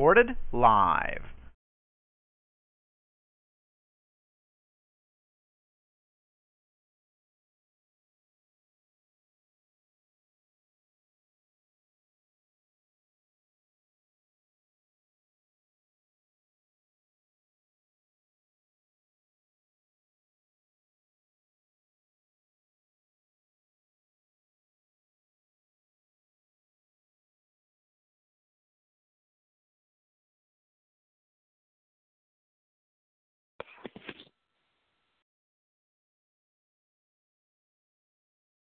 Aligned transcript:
Recorded 0.00 0.34
live. 0.50 1.39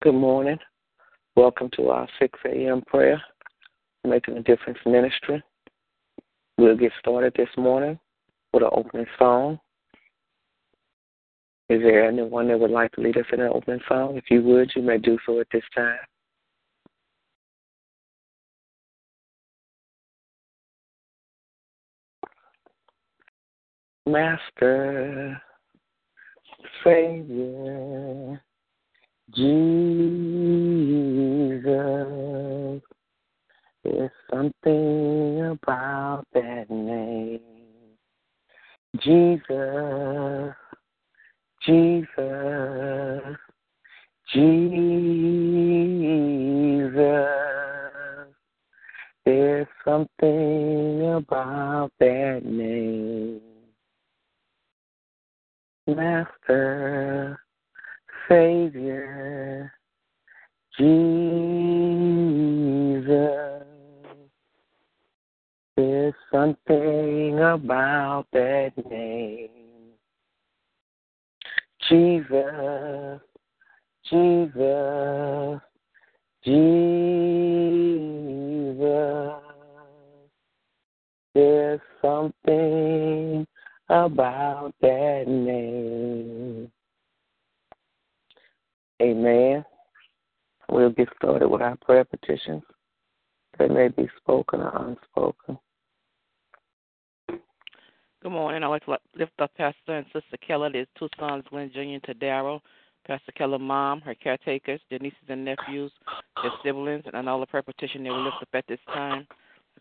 Good 0.06 0.14
morning. 0.14 0.58
Welcome 1.34 1.68
to 1.74 1.88
our 1.88 2.06
6 2.20 2.38
a.m. 2.44 2.80
prayer, 2.82 3.20
Making 4.04 4.36
a 4.36 4.42
Difference 4.44 4.78
Ministry. 4.86 5.42
We'll 6.56 6.76
get 6.76 6.92
started 7.00 7.32
this 7.36 7.48
morning 7.56 7.98
with 8.52 8.62
an 8.62 8.68
opening 8.70 9.06
song. 9.18 9.58
Is 11.68 11.82
there 11.82 12.06
anyone 12.06 12.46
that 12.46 12.60
would 12.60 12.70
like 12.70 12.92
to 12.92 13.00
lead 13.00 13.16
us 13.16 13.24
in 13.32 13.40
an 13.40 13.50
opening 13.52 13.80
song? 13.88 14.16
If 14.16 14.30
you 14.30 14.42
would, 14.42 14.70
you 14.76 14.82
may 14.82 14.98
do 14.98 15.18
so 15.26 15.40
at 15.40 15.48
this 15.52 15.64
time. 15.74 15.98
Master, 24.06 25.42
Savior, 26.84 28.40
Jesus, 29.36 29.44
there's 33.84 34.10
something 34.30 35.42
about 35.42 36.24
that 36.32 36.70
name. 36.70 37.40
Jesus, 38.98 40.54
Jesus, 41.66 43.36
Jesus. 44.32 44.86
There's 49.26 49.66
something 49.84 51.12
about 51.12 51.90
that 52.00 52.40
name. 52.42 53.40
Master, 55.86 57.38
Savior, 58.28 59.72
Jesus. 60.78 61.26
There's 65.76 66.14
something 66.32 67.38
about 67.38 68.26
that 68.32 68.72
name. 68.90 69.50
Jesus, 71.88 73.20
Jesus, 74.10 75.60
Jesus. 76.44 76.96
There's 81.34 81.80
something 82.00 83.46
about 83.88 84.72
that 84.80 85.24
name. 85.28 86.72
Amen. 89.02 89.64
We'll 90.70 90.90
get 90.90 91.08
started 91.16 91.48
with 91.48 91.62
our 91.62 91.76
prayer 91.76 92.04
petitions. 92.04 92.62
They 93.58 93.68
may 93.68 93.88
be 93.88 94.08
spoken 94.18 94.60
or 94.60 94.88
unspoken. 94.88 95.58
Good 98.22 98.32
morning. 98.32 98.64
I'd 98.64 98.68
like 98.68 98.84
to 98.86 98.98
lift 99.16 99.32
up 99.38 99.52
Pastor 99.56 99.96
and 99.96 100.06
Sister 100.06 100.36
Keller. 100.46 100.70
There's 100.72 100.88
two 100.98 101.08
sons, 101.18 101.44
Glenn 101.50 101.70
Jr. 101.72 101.80
and 101.80 102.02
Tadaro. 102.02 102.60
Pastor 103.06 103.32
Keller's 103.32 103.60
mom, 103.60 104.00
her 104.00 104.16
caretakers, 104.16 104.80
their 104.90 104.98
nieces 104.98 105.18
and 105.28 105.44
nephews, 105.44 105.92
their 106.42 106.50
siblings, 106.64 107.04
and 107.12 107.28
all 107.28 107.38
the 107.38 107.46
prayer 107.46 107.62
petition 107.62 108.02
they 108.02 108.10
will 108.10 108.24
lift 108.24 108.38
up 108.42 108.48
at 108.54 108.64
this 108.66 108.80
time. 108.88 109.28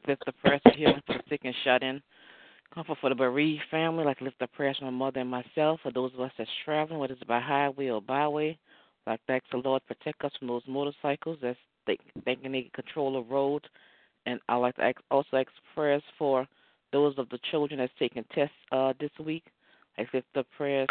Lift 0.07 0.21
up 0.27 0.35
prayers 0.43 0.61
for 0.61 0.73
healing 0.73 1.01
for 1.07 1.13
the 1.13 1.23
sick 1.27 1.41
and 1.43 1.55
shut 1.63 1.81
in. 1.81 2.03
Comfort 2.73 2.97
for 3.01 3.09
the 3.09 3.15
bereaved 3.15 3.63
family, 3.71 4.03
like 4.03 4.21
lift 4.21 4.41
up 4.43 4.51
prayers 4.51 4.77
for 4.77 4.85
my 4.85 4.91
mother 4.91 5.21
and 5.21 5.29
myself, 5.29 5.79
for 5.81 5.91
those 5.91 6.13
of 6.13 6.19
us 6.19 6.31
that's 6.37 6.49
traveling, 6.63 6.99
whether 6.99 7.13
it's 7.13 7.23
by 7.23 7.39
highway 7.39 7.89
or 7.89 8.01
byway. 8.01 8.57
Like 9.07 9.25
to 9.27 9.33
ask 9.33 9.43
the 9.51 9.57
Lord 9.57 9.81
protect 9.87 10.23
us 10.23 10.31
from 10.39 10.47
those 10.47 10.63
motorcycles 10.67 11.37
that's 11.41 11.59
thinking 11.85 12.51
they 12.51 12.61
can 12.63 12.71
control 12.73 13.13
the 13.13 13.33
road. 13.33 13.61
And 14.25 14.39
I 14.49 14.55
like 14.55 14.75
to 14.77 14.83
ask, 14.83 14.97
also 15.11 15.37
ask 15.37 15.47
prayers 15.75 16.01
for 16.17 16.47
those 16.91 17.13
of 17.17 17.29
the 17.29 17.39
children 17.51 17.79
that's 17.79 17.93
taking 17.99 18.25
tests 18.33 18.55
uh, 18.71 18.93
this 18.99 19.11
week. 19.23 19.43
I 19.97 20.05
lift 20.13 20.27
up 20.35 20.47
prayers 20.57 20.87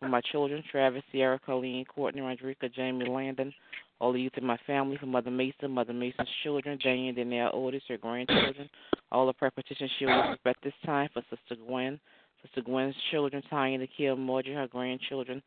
for 0.00 0.08
my 0.08 0.20
children, 0.32 0.64
Travis, 0.70 1.02
Sierra, 1.12 1.38
Colleen, 1.44 1.84
Courtney, 1.84 2.22
Rodrika, 2.22 2.72
Jamie, 2.74 3.08
Landon, 3.08 3.52
all 4.00 4.12
the 4.12 4.20
youth 4.20 4.32
in 4.36 4.44
my 4.44 4.58
family, 4.66 4.96
for 4.96 5.06
Mother 5.06 5.30
Mason, 5.30 5.70
Mother 5.70 5.92
Mason's 5.92 6.28
children, 6.42 6.78
Jane, 6.80 7.08
and 7.08 7.16
Danielle 7.16 7.50
Otis, 7.52 7.82
her 7.88 7.98
grandchildren, 7.98 8.68
all 9.12 9.26
the 9.26 9.32
prayer 9.32 9.52
she 9.98 10.06
will 10.06 10.34
at 10.44 10.56
this 10.64 10.72
time 10.84 11.08
for 11.12 11.22
Sister 11.30 11.60
Gwen, 11.66 12.00
Sister 12.42 12.62
Gwen's 12.62 12.94
children, 13.10 13.42
Tanya, 13.48 13.78
Nikhil, 13.78 14.16
Marjorie, 14.16 14.54
her 14.54 14.68
grandchildren, 14.68 15.42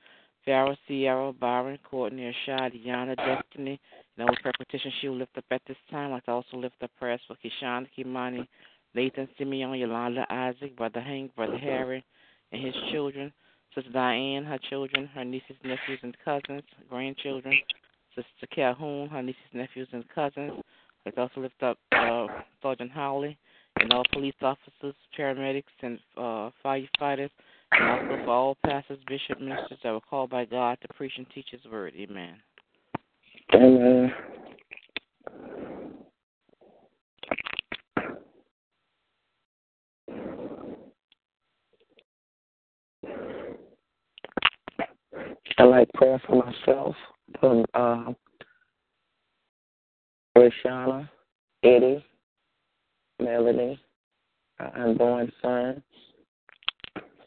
Farrah, 0.47 0.75
Sierra, 0.88 1.34
Byron, 1.34 1.78
Courtney, 1.90 2.34
Ashad, 2.34 2.85
Yana, 2.85 3.16
Destiny, 3.16 3.79
and 4.18 4.28
all 4.28 4.35
prayer 4.41 4.53
she 5.00 5.07
will 5.07 5.18
lift 5.18 5.38
up 5.38 5.46
at 5.52 5.62
this 5.68 5.78
time. 5.90 6.19
To 6.25 6.31
also 6.31 6.57
lift 6.57 6.75
up 6.81 6.91
prayers 6.97 7.22
for 7.28 7.35
Kishana, 7.35 7.88
Kimani, 7.97 8.47
Nathan, 8.96 9.28
Simeon, 9.38 9.74
Yolanda, 9.75 10.25
Isaac, 10.29 10.75
Brother 10.75 11.02
Hank, 11.02 11.35
Brother 11.35 11.57
Harry, 11.57 12.03
and 12.52 12.63
his 12.66 12.74
children, 12.91 13.31
Sister 13.75 13.91
Diane, 13.91 14.44
her 14.44 14.59
children, 14.69 15.07
her 15.07 15.24
nieces, 15.24 15.56
nephews, 15.63 16.00
and 16.02 16.16
cousins, 16.25 16.63
grandchildren, 16.90 17.53
Sister 18.16 18.47
Calhoun, 18.53 19.08
her 19.09 19.22
nieces, 19.22 19.41
nephews, 19.53 19.88
and 19.94 20.03
cousins. 20.13 20.52
Let's 21.06 21.18
also 21.18 21.41
lift 21.41 21.62
up 21.63 21.78
uh, 21.94 22.28
Sergeant 22.62 22.91
Howley 22.91 23.38
and 23.78 23.94
all 23.94 24.03
police 24.12 24.35
officers, 24.41 24.96
paramedics, 25.18 25.63
and 25.81 26.00
uh, 26.18 26.50
firefighters, 26.63 27.29
also 27.80 28.24
for 28.26 28.30
all 28.30 28.58
pastors, 28.66 29.00
bishops, 29.08 29.42
ministers 29.42 29.80
that 29.84 29.92
were 29.92 30.02
called 30.02 30.30
by 30.30 30.46
God 30.46 30.78
to 30.82 30.88
preach 30.94 31.14
and 31.18 31.28
teach 31.34 31.48
His 31.52 31.62
word. 31.72 31.94
Amen. 31.98 32.36
Amen. 33.54 34.14
I 45.58 45.64
like 45.64 45.91
prayer 45.94 46.20
for 46.26 46.44
myself, 46.44 46.96
from 47.40 47.66
uh, 47.73 48.14
Rashana, 50.35 51.08
Eddie, 51.64 52.03
Melanie, 53.20 53.79
our 54.59 54.88
unborn 54.88 55.32
son, 55.41 55.84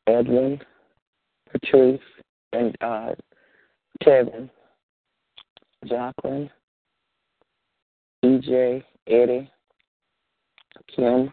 Edwin, 0.07 0.61
Patrice, 1.51 2.01
and 2.53 2.77
uh, 2.81 3.15
Kevin, 4.03 4.51
Jacqueline, 5.87 6.51
E.J., 8.23 8.85
Eddie, 9.07 9.51
Kim, 10.95 11.33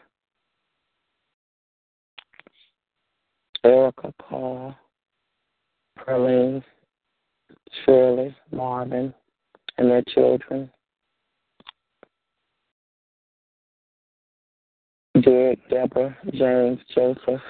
Erica, 3.64 4.14
Paul, 4.20 4.76
Pearline, 5.98 6.64
Shirley, 7.86 8.36
Marvin, 8.52 9.14
and 9.78 9.90
their 9.90 10.04
children. 10.14 10.70
Derek, 15.22 15.60
Deborah, 15.70 16.18
James, 16.34 16.80
Joseph, 16.96 17.42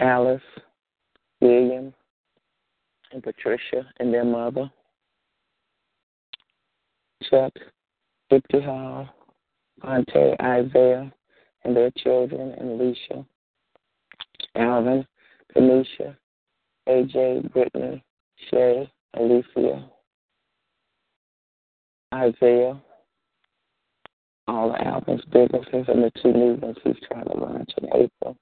Alice, 0.00 0.40
William, 1.40 1.92
and 3.12 3.22
Patricia 3.22 3.86
and 3.98 4.12
their 4.12 4.24
mother. 4.24 4.70
Chuck, 7.28 7.52
Victor 8.30 8.60
Hall, 8.60 9.08
Monte, 9.82 10.34
Isaiah, 10.40 11.12
and 11.64 11.76
their 11.76 11.90
children, 11.90 12.54
and 12.58 12.80
Alicia, 12.80 13.26
Alvin, 14.54 15.06
Kanisha, 15.54 16.16
AJ, 16.88 17.52
Brittany, 17.52 18.02
Shay, 18.50 18.90
Alicia, 19.14 19.90
Isaiah, 22.14 22.80
all 24.46 24.72
the 24.72 24.86
Alvin's 24.86 25.24
businesses, 25.26 25.86
and 25.88 26.02
the 26.02 26.12
two 26.22 26.32
new 26.32 26.54
ones 26.54 26.76
he's 26.82 26.96
trying 27.10 27.26
to 27.26 27.34
launch 27.34 27.70
in 27.82 27.88
April. 27.88 28.36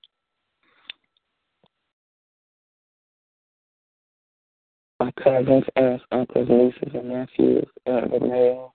My 4.98 5.10
cousins, 5.22 5.64
aunts, 5.76 6.04
uncles, 6.10 6.48
nieces, 6.48 6.94
and 6.94 7.08
nephews, 7.08 7.66
Aunt 7.84 8.10
Renee, 8.10 8.66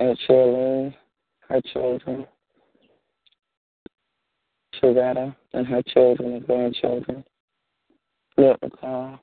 Aunt 0.00 0.18
Charlene, 0.28 0.94
her 1.48 1.60
children, 1.72 2.26
Sharetta 4.82 5.34
and 5.52 5.66
her 5.66 5.82
children 5.82 6.32
and 6.34 6.46
grandchildren, 6.46 7.24
Milton 8.36 8.70
um, 8.72 8.78
Carl, 8.80 9.20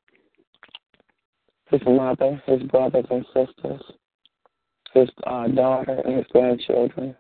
his 1.70 1.82
mother, 1.86 2.42
his 2.46 2.62
brothers 2.64 3.06
and 3.10 3.26
sisters, 3.34 3.82
his 4.94 5.10
uh, 5.26 5.48
daughter 5.48 6.02
and 6.06 6.18
his 6.18 6.26
grandchildren, 6.32 7.16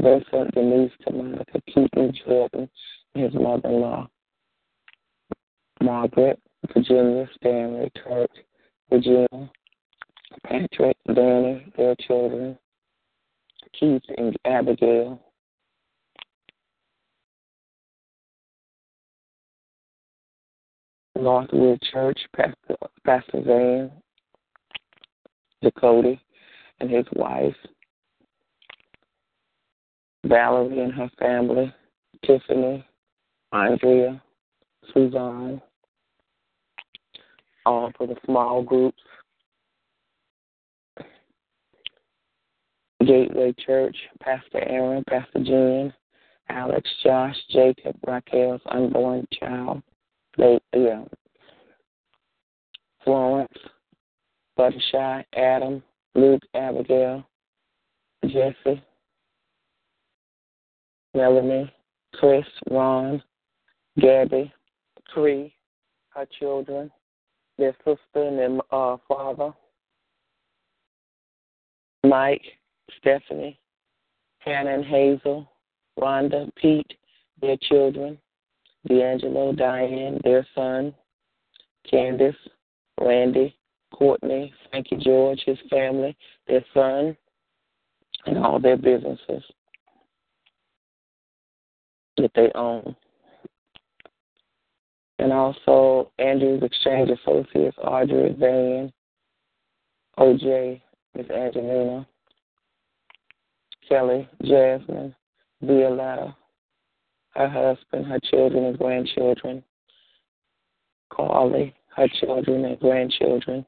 Vincent, 0.00 0.54
Denise, 0.54 0.90
Monica, 1.12 1.60
Keaton, 1.66 2.12
Jordan, 2.24 2.68
his 3.14 3.32
mother-in-law, 3.34 4.08
Margaret, 5.82 6.38
Virginia, 6.72 7.28
Stanley, 7.36 7.90
Kurt, 8.02 8.30
Virginia, 8.90 9.50
Patrick, 10.44 10.96
Danny, 11.12 11.72
their 11.76 11.94
children, 12.06 12.56
Keith 13.78 14.02
and 14.16 14.36
Abigail, 14.44 15.20
Northwood 21.16 21.80
Church, 21.92 22.18
Pastor, 22.34 22.76
Pastor 23.04 23.42
Van, 23.44 23.90
Dakota, 25.62 26.14
and 26.80 26.90
his 26.90 27.06
wife, 27.14 27.54
Valerie 30.24 30.80
and 30.80 30.92
her 30.92 31.10
family, 31.18 31.72
Tiffany, 32.24 32.84
Andrea, 33.52 34.22
Suzanne, 34.92 35.60
all 37.66 37.92
for 37.96 38.06
the 38.06 38.16
small 38.24 38.62
groups. 38.62 39.00
Gateway 43.06 43.52
Church, 43.66 43.96
Pastor 44.20 44.60
Aaron, 44.60 45.02
Pastor 45.08 45.42
Jen, 45.42 45.92
Alex, 46.48 46.88
Josh, 47.02 47.36
Jacob, 47.50 47.96
Raquel's 48.06 48.60
unborn 48.66 49.26
child, 49.38 49.82
yeah, 50.38 51.04
Florence, 53.04 53.52
Buttershy, 54.56 55.24
Adam, 55.34 55.82
Luke, 56.14 56.42
Abigail, 56.54 57.26
Jesse, 58.24 58.82
Melanie, 61.14 61.72
Chris, 62.14 62.44
Ron, 62.70 63.22
Gabby, 64.00 64.52
Cree, 65.08 65.54
her 66.10 66.26
children, 66.38 66.90
their 67.58 67.74
sister 67.78 67.98
and 68.16 68.38
their 68.38 68.58
uh, 68.70 68.96
father, 69.08 69.52
Mike, 72.04 72.42
Stephanie, 72.98 73.58
Hannah 74.38 74.74
and 74.74 74.84
Hazel, 74.84 75.50
Rhonda, 75.98 76.50
Pete, 76.56 76.94
their 77.40 77.56
children, 77.62 78.18
D'Angelo, 78.88 79.52
Diane, 79.52 80.20
their 80.24 80.46
son, 80.54 80.94
Candace, 81.88 82.34
Randy, 83.00 83.56
Courtney, 83.92 84.52
Frankie 84.70 84.96
George, 84.96 85.40
his 85.46 85.58
family, 85.70 86.16
their 86.48 86.64
son, 86.74 87.16
and 88.26 88.38
all 88.38 88.58
their 88.58 88.76
businesses 88.76 89.42
that 92.16 92.30
they 92.34 92.50
own. 92.54 92.96
And 95.22 95.32
also 95.32 96.10
Andrew's 96.18 96.64
Exchange 96.64 97.08
Associates, 97.10 97.76
Audrey, 97.78 98.34
Van, 98.36 98.92
OJ, 100.18 100.80
Miss 101.14 101.30
Angelina, 101.30 102.04
Kelly, 103.88 104.28
Jasmine, 104.42 105.14
Violetta, 105.60 106.34
her 107.36 107.48
husband, 107.48 108.04
her 108.06 108.18
children 108.18 108.64
and 108.64 108.76
grandchildren, 108.76 109.62
Carly, 111.12 111.72
her 111.94 112.08
children 112.18 112.64
and 112.64 112.80
grandchildren, 112.80 113.64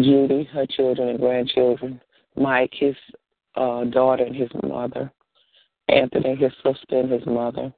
Judy, 0.00 0.42
her 0.52 0.66
children 0.66 1.10
and 1.10 1.20
grandchildren, 1.20 2.00
Mike, 2.34 2.72
his 2.74 2.96
uh, 3.54 3.84
daughter 3.84 4.24
and 4.24 4.34
his 4.34 4.50
mother, 4.64 5.12
Anthony, 5.88 6.34
his 6.36 6.52
sister 6.62 7.00
and 7.00 7.10
his 7.10 7.26
mother, 7.26 7.72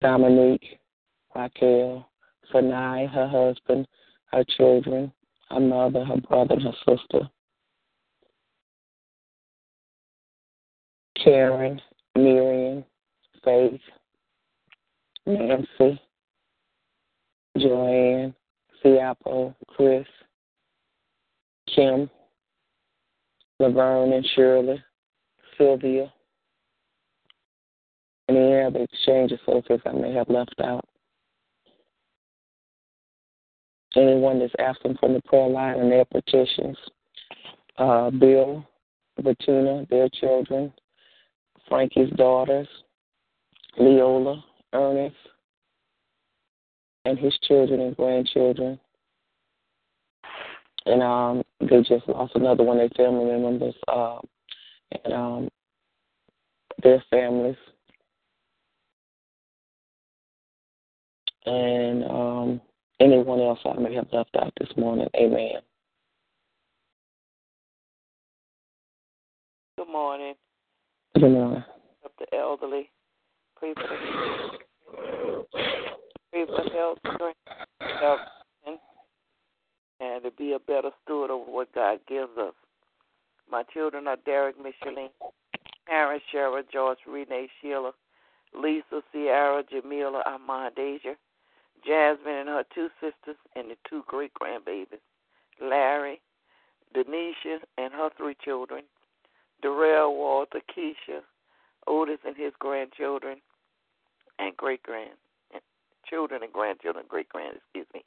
Dominique, 0.00 0.78
Raquel, 1.34 2.08
Sanai, 2.50 3.06
her 3.06 3.28
husband, 3.28 3.86
her 4.32 4.44
children, 4.56 5.12
her 5.50 5.60
mother, 5.60 6.04
her 6.04 6.16
brother, 6.16 6.54
and 6.54 6.62
her 6.62 6.72
sister. 6.88 7.28
Karen, 11.22 11.80
Miriam, 12.16 12.84
Faith, 13.44 13.80
Nancy, 15.26 16.00
Joanne, 17.58 18.34
Siapo, 18.82 19.54
Chris, 19.68 20.06
Kim, 21.74 22.08
Laverne 23.58 24.14
and 24.14 24.26
Shirley, 24.34 24.82
Sylvia, 25.60 26.10
any 28.30 28.62
other 28.62 28.80
exchange 28.80 29.32
associates 29.32 29.82
I 29.84 29.92
may 29.92 30.12
have 30.14 30.30
left 30.30 30.54
out. 30.64 30.86
Anyone 33.94 34.38
that's 34.38 34.54
asking 34.58 34.96
from 34.98 35.12
the 35.12 35.20
prayer 35.22 35.48
line 35.48 35.78
and 35.78 35.92
their 35.92 36.06
petitions. 36.06 36.78
Uh, 37.76 38.10
Bill, 38.10 38.64
Bettina, 39.22 39.86
their 39.90 40.08
children, 40.08 40.72
Frankie's 41.68 42.10
daughters, 42.16 42.68
Leola, 43.78 44.42
Ernest, 44.72 45.16
and 47.04 47.18
his 47.18 47.36
children 47.42 47.80
and 47.80 47.96
grandchildren. 47.96 48.78
And 50.86 51.02
um, 51.02 51.42
they 51.60 51.82
just 51.82 52.08
lost 52.08 52.34
another 52.34 52.64
one 52.64 52.78
of 52.80 52.90
their 52.96 53.06
family 53.06 53.24
members, 53.24 53.74
uh, 53.88 54.18
and 54.92 55.12
um, 55.12 55.48
their 56.82 57.02
families. 57.10 57.56
And 61.46 62.04
um, 62.04 62.60
anyone 63.00 63.40
else 63.40 63.58
I 63.64 63.78
may 63.78 63.94
have 63.94 64.08
left 64.12 64.36
out 64.40 64.52
this 64.60 64.68
morning. 64.76 65.08
Amen. 65.16 65.60
Good 69.78 69.88
morning. 69.88 70.34
Good 71.14 71.30
morning. 71.30 71.64
Up 72.04 72.12
the 72.18 72.36
elderly. 72.36 72.90
Pray 73.56 73.74
for 73.74 73.82
the, 73.82 75.44
pray 76.30 76.46
for 76.46 76.62
health, 76.70 76.98
strength, 77.14 77.38
health, 78.00 78.20
and 80.00 80.22
to 80.22 80.30
be 80.30 80.52
a 80.52 80.58
better 80.58 80.90
steward 81.04 81.30
of 81.30 81.46
what 81.46 81.72
God 81.74 81.98
gives 82.08 82.30
us. 82.38 82.54
My 83.50 83.62
children 83.72 84.06
are 84.06 84.16
Derek, 84.24 84.56
Micheline, 84.58 85.10
Aaron, 85.88 86.20
Shara, 86.32 86.62
George, 86.72 86.98
Renee, 87.06 87.48
Sheila, 87.60 87.92
Lisa, 88.54 89.02
Sierra, 89.12 89.64
Jamila, 89.68 90.22
Armand, 90.26 90.74
Deja, 90.76 91.14
Jasmine 91.84 92.34
and 92.34 92.48
her 92.48 92.64
two 92.74 92.88
sisters, 93.00 93.36
and 93.56 93.70
the 93.70 93.76
two 93.88 94.04
great 94.06 94.32
grandbabies, 94.34 94.98
Larry, 95.60 96.20
Denisha 96.94 97.58
and 97.78 97.92
her 97.92 98.10
three 98.16 98.36
children, 98.44 98.82
Darrell, 99.62 100.14
Walter, 100.14 100.60
Keisha, 100.76 101.20
Otis 101.86 102.18
and 102.26 102.36
his 102.36 102.52
grandchildren, 102.58 103.38
and 104.38 104.56
great 104.56 104.82
grand 104.82 105.10
children 106.10 106.42
and 106.42 106.52
grandchildren, 106.52 107.04
great 107.08 107.28
grand, 107.28 107.56
excuse 107.56 107.86
me. 107.94 108.02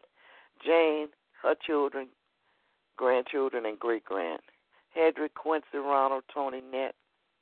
Jane, 0.64 1.08
her 1.42 1.56
children, 1.66 2.10
grandchildren, 2.98 3.66
and 3.66 3.80
great 3.80 4.04
grand. 4.04 4.42
Hedrick, 4.98 5.34
Quincy, 5.36 5.78
Ronald, 5.78 6.24
Tony, 6.34 6.62
Nett, 6.72 6.96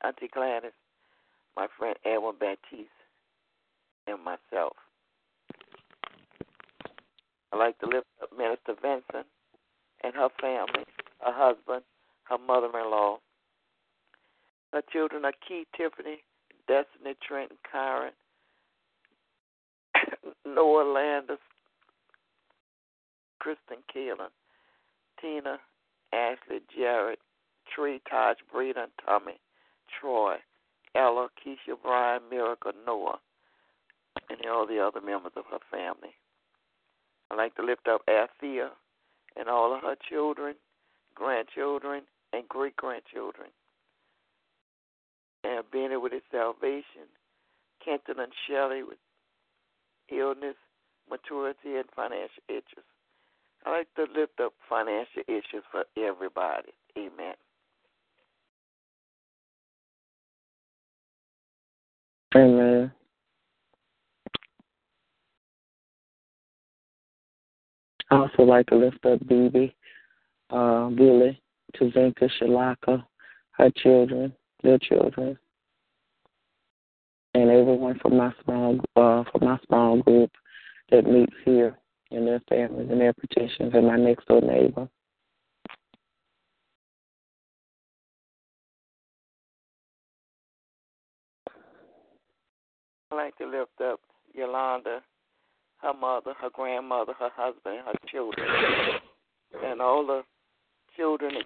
Auntie 0.03 0.29
Gladys, 0.33 0.71
my 1.55 1.67
friend 1.77 1.95
Edwin 2.05 2.35
Baptiste, 2.39 2.89
and 4.07 4.23
myself. 4.23 4.73
I'd 7.51 7.57
like 7.57 7.77
to 7.79 7.85
lift 7.85 8.07
up 8.21 8.29
Minister 8.37 8.75
Vincent 8.81 9.27
and 10.03 10.15
her 10.15 10.29
family, 10.39 10.85
her 11.19 11.33
husband, 11.33 11.83
her 12.23 12.37
mother 12.37 12.67
in 12.67 12.89
law. 12.89 13.17
Her 14.71 14.81
children 14.91 15.25
are 15.25 15.33
Keith, 15.45 15.67
Tiffany, 15.75 16.23
Destiny, 16.67 17.15
Trenton, 17.27 17.57
Kyron, 17.73 18.11
Noah 20.45 20.89
Landis, 20.89 21.37
Kristen 23.39 23.83
Keelan, 23.93 24.29
Tina, 25.19 25.57
Ashley, 26.13 26.61
Jared, 26.73 27.17
Tree, 27.73 28.01
Taj, 28.09 28.37
Breeden, 28.53 28.87
Tommy, 29.05 29.39
Troy, 29.99 30.35
Ella, 30.95 31.29
Keisha, 31.39 31.75
Brian, 31.81 32.21
Miracle, 32.29 32.73
Noah, 32.85 33.19
and 34.29 34.39
all 34.49 34.67
the 34.67 34.79
other 34.79 35.01
members 35.01 35.33
of 35.35 35.45
her 35.51 35.59
family. 35.71 36.13
I'd 37.29 37.37
like 37.37 37.55
to 37.55 37.63
lift 37.63 37.87
up 37.87 38.01
Althea 38.09 38.71
and 39.37 39.47
all 39.47 39.73
of 39.73 39.81
her 39.81 39.95
children, 40.09 40.55
grandchildren, 41.15 42.03
and 42.33 42.47
great 42.47 42.75
grandchildren. 42.75 43.49
And 45.43 45.63
Benny 45.71 45.97
with 45.97 46.13
his 46.13 46.21
salvation, 46.31 47.07
Kenton 47.83 48.19
and 48.19 48.31
Shelley 48.47 48.83
with 48.83 48.99
illness, 50.09 50.55
maturity, 51.09 51.75
and 51.77 51.85
financial 51.95 52.43
issues. 52.47 52.85
I 53.65 53.71
like 53.71 53.93
to 53.95 54.03
lift 54.03 54.39
up 54.39 54.53
financial 54.67 55.23
issues 55.27 55.63
for 55.71 55.85
everybody. 55.97 56.73
Amen. 56.97 57.35
Amen. 62.35 62.91
I 68.09 68.15
also 68.15 68.43
like 68.43 68.67
to 68.67 68.75
lift 68.75 69.05
up 69.05 69.25
Bibi, 69.27 69.75
uh, 70.49 70.89
Billy, 70.89 71.41
Tazinka, 71.75 72.29
Shalaka, 72.39 73.03
her 73.51 73.69
children, 73.71 74.33
their 74.63 74.77
children, 74.79 75.37
and 77.33 77.49
everyone 77.49 77.99
from 77.99 78.17
my 78.17 78.33
small 78.43 78.79
uh, 78.95 79.23
from 79.31 79.47
my 79.47 79.57
small 79.67 80.01
group 80.01 80.31
that 80.89 81.05
meets 81.05 81.33
here, 81.45 81.77
and 82.11 82.27
their 82.27 82.41
families 82.49 82.89
and 82.91 82.99
their 82.99 83.13
petitions, 83.13 83.71
and 83.73 83.87
my 83.87 83.97
next 83.97 84.27
door 84.27 84.41
neighbor. 84.41 84.89
I'd 93.11 93.15
like 93.15 93.37
to 93.39 93.45
lift 93.45 93.81
up 93.83 93.99
Yolanda, 94.33 95.01
her 95.81 95.93
mother, 95.93 96.33
her 96.39 96.49
grandmother, 96.53 97.13
her 97.19 97.29
husband, 97.35 97.79
her 97.85 97.93
children, 98.07 98.47
and 99.65 99.81
all 99.81 100.05
the 100.05 100.21
children 100.95 101.35
in 101.35 101.41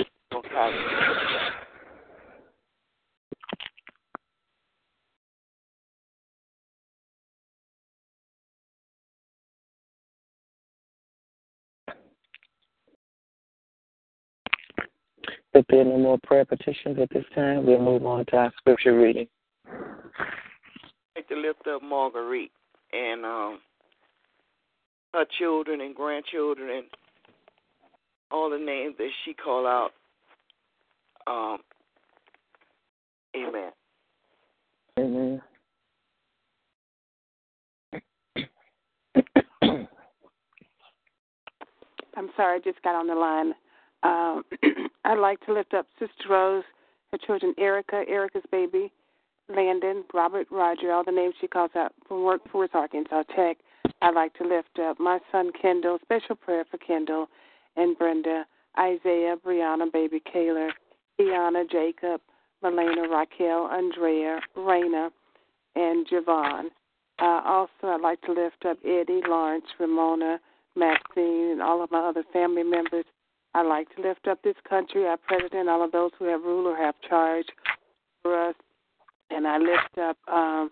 If 15.54 15.66
there 15.70 15.80
are 15.80 15.86
no 15.86 15.98
more 15.98 16.18
prayer 16.24 16.44
petitions 16.44 17.00
at 17.02 17.10
this 17.12 17.24
time, 17.34 17.66
we'll 17.66 17.80
move 17.80 18.06
on 18.06 18.26
to 18.26 18.36
our 18.36 18.54
scripture 18.58 19.00
reading. 19.00 19.28
I'd 21.26 21.34
like 21.34 21.42
to 21.42 21.48
lift 21.48 21.68
up 21.68 21.82
Marguerite 21.82 22.52
and 22.94 23.26
um, 23.26 23.60
her 25.14 25.26
children 25.38 25.82
and 25.82 25.96
grandchildren 25.96 26.70
and 26.70 26.86
all 28.32 28.50
the 28.50 28.58
names 28.58 28.96
that 28.98 29.10
she 29.24 29.34
called 29.34 29.66
out. 29.66 29.92
Um, 31.28 31.58
amen. 33.36 33.72
Amen. 35.00 35.42
I'm 42.18 42.30
sorry, 42.38 42.58
I 42.58 42.60
just 42.64 42.82
got 42.82 42.96
on 42.96 43.08
the 43.08 43.16
line. 43.16 43.54
Um, 44.04 44.44
I'd 45.06 45.20
like 45.20 45.44
to 45.46 45.54
lift 45.54 45.74
up 45.74 45.88
Sister 46.00 46.30
Rose, 46.30 46.64
her 47.12 47.18
children 47.26 47.54
Erica, 47.58 48.04
Erica's 48.08 48.44
baby, 48.52 48.92
Landon, 49.48 50.04
Robert, 50.14 50.48
Roger, 50.50 50.92
all 50.92 51.04
the 51.04 51.12
names 51.12 51.36
she 51.40 51.48
calls 51.48 51.72
out 51.76 51.94
from 52.08 52.24
Workforce 52.24 52.70
Arkansas 52.74 53.24
Tech. 53.36 53.58
I'd 54.02 54.16
like 54.16 54.34
to 54.36 54.48
lift 54.48 54.80
up 54.80 55.00
my 55.00 55.20
son 55.32 55.52
Kendall, 55.60 56.00
special 56.02 56.36
prayer 56.36 56.66
for 56.70 56.78
Kendall 56.78 57.28
and 57.76 57.98
Brenda, 57.98 58.46
Isaiah, 58.78 59.36
Brianna, 59.46 59.92
baby 59.92 60.22
Kayla, 60.34 60.70
Iana, 61.20 61.70
Jacob, 61.70 62.22
Melena, 62.64 63.10
Raquel, 63.10 63.68
Andrea, 63.68 64.40
Raina, 64.58 65.10
and 65.76 66.08
Javon. 66.08 66.66
Uh, 67.20 67.42
also, 67.46 67.70
I'd 67.84 68.02
like 68.02 68.22
to 68.22 68.34
lift 68.34 68.66
up 68.66 68.78
Eddie, 68.84 69.22
Lawrence, 69.28 69.66
Ramona, 69.80 70.40
Maxine, 70.76 71.52
and 71.52 71.62
all 71.62 71.84
of 71.84 71.92
my 71.92 72.00
other 72.00 72.24
family 72.34 72.64
members. 72.64 73.06
I'd 73.54 73.68
like 73.68 73.94
to 73.96 74.02
lift 74.02 74.28
up 74.28 74.42
this 74.42 74.56
country, 74.68 75.06
our 75.06 75.18
president, 75.18 75.70
all 75.70 75.84
of 75.84 75.92
those 75.92 76.12
who 76.20 76.26
have 76.26 76.42
rule 76.42 76.68
or 76.68 76.76
have 76.76 76.96
charge 77.08 77.46
for 78.22 78.50
us. 78.50 78.56
And 79.30 79.48
I 79.48 79.58
lift 79.58 79.98
up 80.02 80.18
um, 80.32 80.72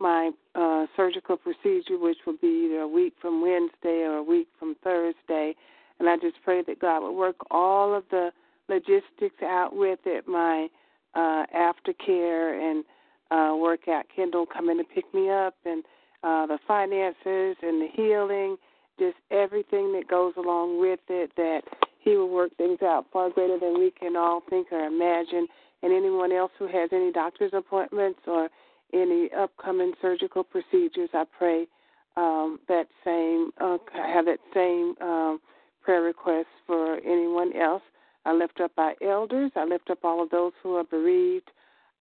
my 0.00 0.30
uh, 0.54 0.86
surgical 0.96 1.36
procedure, 1.36 1.98
which 1.98 2.18
will 2.26 2.36
be 2.40 2.66
either 2.66 2.80
a 2.80 2.88
week 2.88 3.14
from 3.20 3.42
Wednesday 3.42 4.02
or 4.02 4.16
a 4.16 4.22
week 4.22 4.48
from 4.58 4.76
Thursday. 4.82 5.54
And 5.98 6.08
I 6.08 6.16
just 6.16 6.36
pray 6.44 6.62
that 6.66 6.80
God 6.80 7.02
would 7.02 7.16
work 7.16 7.36
all 7.50 7.94
of 7.94 8.04
the 8.10 8.30
logistics 8.68 9.42
out 9.42 9.70
with 9.74 10.00
it, 10.04 10.26
my 10.26 10.68
uh, 11.14 11.44
aftercare 11.54 12.60
and 12.60 12.84
uh, 13.30 13.56
work 13.56 13.88
out 13.88 14.04
Kendall 14.14 14.46
coming 14.46 14.78
to 14.78 14.84
pick 14.84 15.12
me 15.14 15.30
up, 15.30 15.54
and 15.64 15.84
uh, 16.22 16.46
the 16.46 16.58
finances 16.66 17.56
and 17.62 17.80
the 17.80 17.88
healing, 17.92 18.56
just 18.98 19.16
everything 19.30 19.92
that 19.92 20.08
goes 20.08 20.34
along 20.36 20.80
with 20.80 21.00
it, 21.08 21.30
that 21.36 21.62
He 22.00 22.16
will 22.16 22.30
work 22.30 22.56
things 22.56 22.78
out 22.82 23.06
far 23.12 23.30
greater 23.30 23.58
than 23.58 23.78
we 23.78 23.90
can 23.90 24.16
all 24.16 24.42
think 24.48 24.68
or 24.72 24.84
imagine. 24.84 25.46
And 25.84 25.92
anyone 25.92 26.32
else 26.32 26.50
who 26.58 26.66
has 26.66 26.88
any 26.92 27.12
doctor's 27.12 27.52
appointments 27.52 28.20
or 28.26 28.48
any 28.94 29.28
upcoming 29.38 29.92
surgical 30.00 30.42
procedures, 30.42 31.10
I 31.12 31.24
pray 31.36 31.66
um, 32.16 32.58
that 32.68 32.86
same 33.04 33.50
uh, 33.60 33.76
have 33.92 34.24
that 34.24 34.38
same 34.54 34.94
um, 35.06 35.40
prayer 35.82 36.00
request 36.00 36.46
for 36.66 36.94
anyone 37.04 37.54
else. 37.54 37.82
I 38.24 38.32
lift 38.32 38.60
up 38.60 38.72
our 38.78 38.94
elders. 39.06 39.50
I 39.56 39.66
lift 39.66 39.90
up 39.90 39.98
all 40.04 40.22
of 40.22 40.30
those 40.30 40.52
who 40.62 40.74
are 40.76 40.84
bereaved. 40.84 41.50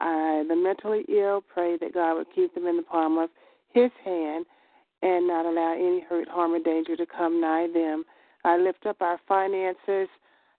I, 0.00 0.44
the 0.48 0.54
mentally 0.54 1.04
ill, 1.08 1.42
pray 1.52 1.76
that 1.78 1.92
God 1.92 2.18
would 2.18 2.28
keep 2.32 2.54
them 2.54 2.68
in 2.68 2.76
the 2.76 2.84
palm 2.84 3.18
of 3.18 3.30
His 3.74 3.90
hand 4.04 4.46
and 5.02 5.26
not 5.26 5.44
allow 5.44 5.74
any 5.74 6.04
hurt, 6.08 6.28
harm, 6.28 6.52
or 6.52 6.60
danger 6.60 6.94
to 6.94 7.06
come 7.06 7.40
nigh 7.40 7.66
them. 7.74 8.04
I 8.44 8.58
lift 8.58 8.86
up 8.86 9.02
our 9.02 9.18
finances 9.26 10.08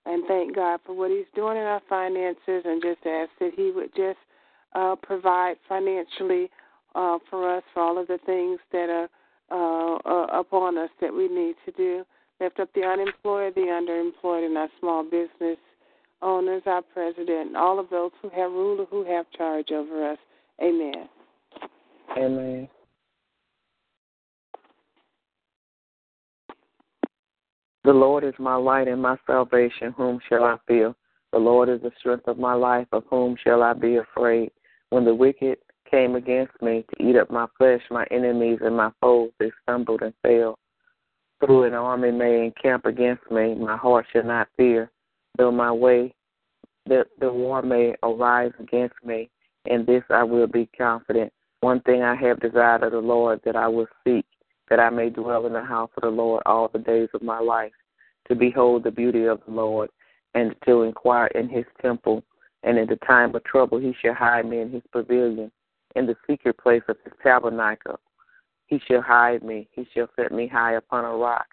and 0.06 0.24
thank 0.28 0.56
God 0.56 0.80
for 0.86 0.94
what 0.94 1.12
He's 1.12 1.26
doing 1.36 1.58
in 1.58 1.64
our 1.64 1.82
finances 1.90 2.64
and 2.66 2.82
just 2.82 3.06
ask 3.06 3.30
that 3.40 3.52
He 3.56 3.72
would 3.72 3.96
just 3.96 4.20
uh, 4.76 4.96
provide 5.02 5.56
financially 5.68 6.50
uh, 6.96 7.18
for 7.30 7.58
us 7.58 7.64
for 7.74 7.82
all 7.82 7.98
of 8.00 8.08
the 8.08 8.20
things 8.26 8.60
that 8.72 8.90
are 8.90 9.10
uh, 9.52 9.98
uh, 10.06 10.40
upon 10.40 10.78
us 10.78 10.90
that 11.02 11.14
we 11.14 11.28
need 11.28 11.56
to 11.66 11.72
do. 11.74 12.04
Lift 12.40 12.60
up 12.60 12.70
the 12.74 12.82
unemployed, 12.82 13.54
the 13.56 13.62
underemployed, 13.62 14.46
and 14.46 14.58
our 14.58 14.70
small 14.80 15.04
business 15.04 15.58
owners, 16.22 16.64
our 16.66 16.82
president, 16.82 17.48
and 17.50 17.58
all 17.58 17.80
of 17.80 17.90
those 17.90 18.12
who 18.22 18.30
have 18.30 18.52
rule 18.52 18.82
or 18.82 18.86
who 18.86 19.04
have 19.06 19.26
charge 19.38 19.72
over 19.72 20.12
us. 20.12 20.18
Amen. 20.62 21.08
Amen. 22.18 22.68
The 27.84 27.92
Lord 27.94 28.24
is 28.24 28.34
my 28.40 28.56
light 28.56 28.88
and 28.88 29.02
my 29.02 29.18
salvation. 29.28 29.94
Whom 29.98 30.20
shall 30.30 30.44
I 30.44 30.58
fear? 30.68 30.96
The 31.32 31.40
Lord 31.40 31.68
is 31.68 31.82
the 31.82 31.92
strength 32.00 32.28
of 32.28 32.38
my 32.38 32.54
life. 32.54 32.88
Of 32.92 33.04
whom 33.10 33.36
shall 33.44 33.62
I 33.62 33.74
be 33.74 33.98
afraid? 33.98 34.52
When 34.90 35.04
the 35.04 35.16
wicked 35.16 35.58
came 35.90 36.16
against 36.16 36.54
me 36.62 36.86
to 36.90 37.04
eat 37.04 37.18
up 37.18 37.30
my 37.30 37.46
flesh, 37.58 37.82
my 37.92 38.06
enemies 38.10 38.60
and 38.62 38.78
my 38.78 38.92
foes, 39.02 39.32
they 39.40 39.52
stumbled 39.64 40.02
and 40.02 40.14
fell. 40.22 40.58
Though 41.42 41.64
an 41.64 41.74
army 41.74 42.12
may 42.12 42.46
encamp 42.46 42.86
against 42.86 43.30
me, 43.30 43.56
my 43.56 43.76
heart 43.76 44.06
shall 44.14 44.24
not 44.24 44.48
fear. 44.56 44.90
Though 45.38 45.52
my 45.52 45.72
way, 45.72 46.14
the, 46.86 47.06
the 47.20 47.32
war 47.32 47.62
may 47.62 47.96
arise 48.02 48.52
against 48.60 48.96
me, 49.04 49.30
in 49.66 49.86
this 49.86 50.04
I 50.10 50.24
will 50.24 50.48
be 50.48 50.70
confident. 50.78 51.34
One 51.62 51.82
thing 51.82 52.02
I 52.02 52.16
have 52.16 52.40
desired 52.40 52.84
of 52.84 52.92
the 52.92 53.00
Lord 53.00 53.42
that 53.46 53.56
I 53.56 53.68
will 53.68 53.88
seek, 54.06 54.26
that 54.74 54.80
I 54.80 54.90
may 54.90 55.12
dwell 55.12 55.46
in 55.46 55.54
the 55.54 55.62
house 55.62 55.92
of 55.98 56.02
the 56.02 56.10
Lord 56.10 56.42
all 56.48 56.68
the 56.68 56.80
days 56.80 57.10
of 57.14 57.22
my 57.22 57.40
life, 57.40 57.74
to 58.28 58.34
behold 58.34 58.84
the 58.84 58.90
beauty 58.90 59.26
of 59.26 59.40
the 59.46 59.54
Lord 59.54 59.92
and 60.34 60.56
to 60.66 60.82
inquire 60.82 61.28
in 61.36 61.48
his 61.48 61.66
temple. 61.80 62.24
And 62.64 62.80
in 62.80 62.88
the 62.88 62.96
time 63.06 63.36
of 63.36 63.44
trouble, 63.44 63.78
he 63.78 63.94
shall 64.02 64.16
hide 64.16 64.50
me 64.50 64.62
in 64.62 64.72
his 64.72 64.82
pavilion, 64.92 65.52
in 65.96 66.08
the 66.08 66.16
secret 66.28 66.58
place 66.58 66.82
of 66.88 66.98
his 67.04 67.14
tabernacle. 67.22 68.00
He 68.66 68.82
shall 68.88 69.04
hide 69.04 69.44
me. 69.44 69.70
He 69.74 69.88
shall 69.94 70.08
set 70.16 70.32
me 70.32 70.48
high 70.48 70.74
upon 70.74 71.06
a 71.06 71.16
rock. 71.16 71.46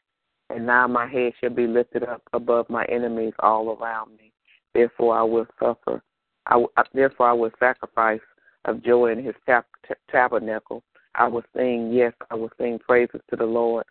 And 0.49 0.65
now 0.65 0.87
my 0.87 1.07
head 1.07 1.35
shall 1.39 1.51
be 1.51 1.67
lifted 1.67 2.05
up 2.05 2.23
above 2.33 2.71
my 2.71 2.87
enemies 2.87 3.35
all 3.41 3.77
around 3.77 4.17
me. 4.17 4.33
Therefore 4.73 5.19
I 5.19 5.25
will 5.25 5.47
suffer. 5.59 6.03
I, 6.47 6.65
therefore 6.95 7.29
I 7.29 7.33
will 7.35 7.53
sacrifice 7.59 8.21
of 8.65 8.83
joy 8.83 9.13
in 9.13 9.23
his 9.23 9.35
tab- 9.45 9.67
t- 9.87 9.93
tabernacle. 10.11 10.83
I 11.21 11.29
will 11.29 11.45
sing, 11.55 11.93
yes, 11.93 12.15
I 12.31 12.35
will 12.35 12.51
sing 12.59 12.79
praises 12.79 13.21
to 13.29 13.37
the 13.37 13.45
Lord. 13.45 13.85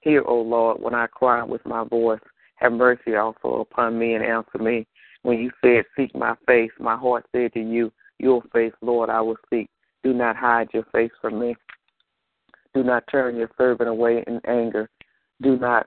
Hear, 0.00 0.24
O 0.26 0.40
Lord, 0.40 0.82
when 0.82 0.96
I 0.96 1.06
cry 1.06 1.44
with 1.44 1.64
my 1.64 1.84
voice. 1.84 2.18
Have 2.56 2.72
mercy 2.72 3.14
also 3.14 3.60
upon 3.60 3.96
me 3.96 4.14
and 4.14 4.24
answer 4.24 4.58
me. 4.58 4.84
When 5.22 5.38
you 5.38 5.52
said, 5.62 5.84
Seek 5.96 6.12
my 6.12 6.34
face, 6.48 6.72
my 6.80 6.96
heart 6.96 7.24
said 7.30 7.52
to 7.52 7.60
you, 7.60 7.92
Your 8.18 8.42
face, 8.52 8.72
Lord, 8.82 9.10
I 9.10 9.20
will 9.20 9.36
seek. 9.48 9.70
Do 10.02 10.12
not 10.12 10.34
hide 10.34 10.70
your 10.74 10.86
face 10.90 11.12
from 11.20 11.38
me. 11.38 11.54
Do 12.74 12.82
not 12.82 13.04
turn 13.08 13.36
your 13.36 13.50
servant 13.56 13.88
away 13.88 14.24
in 14.26 14.40
anger. 14.44 14.90
Do 15.42 15.56
not, 15.56 15.86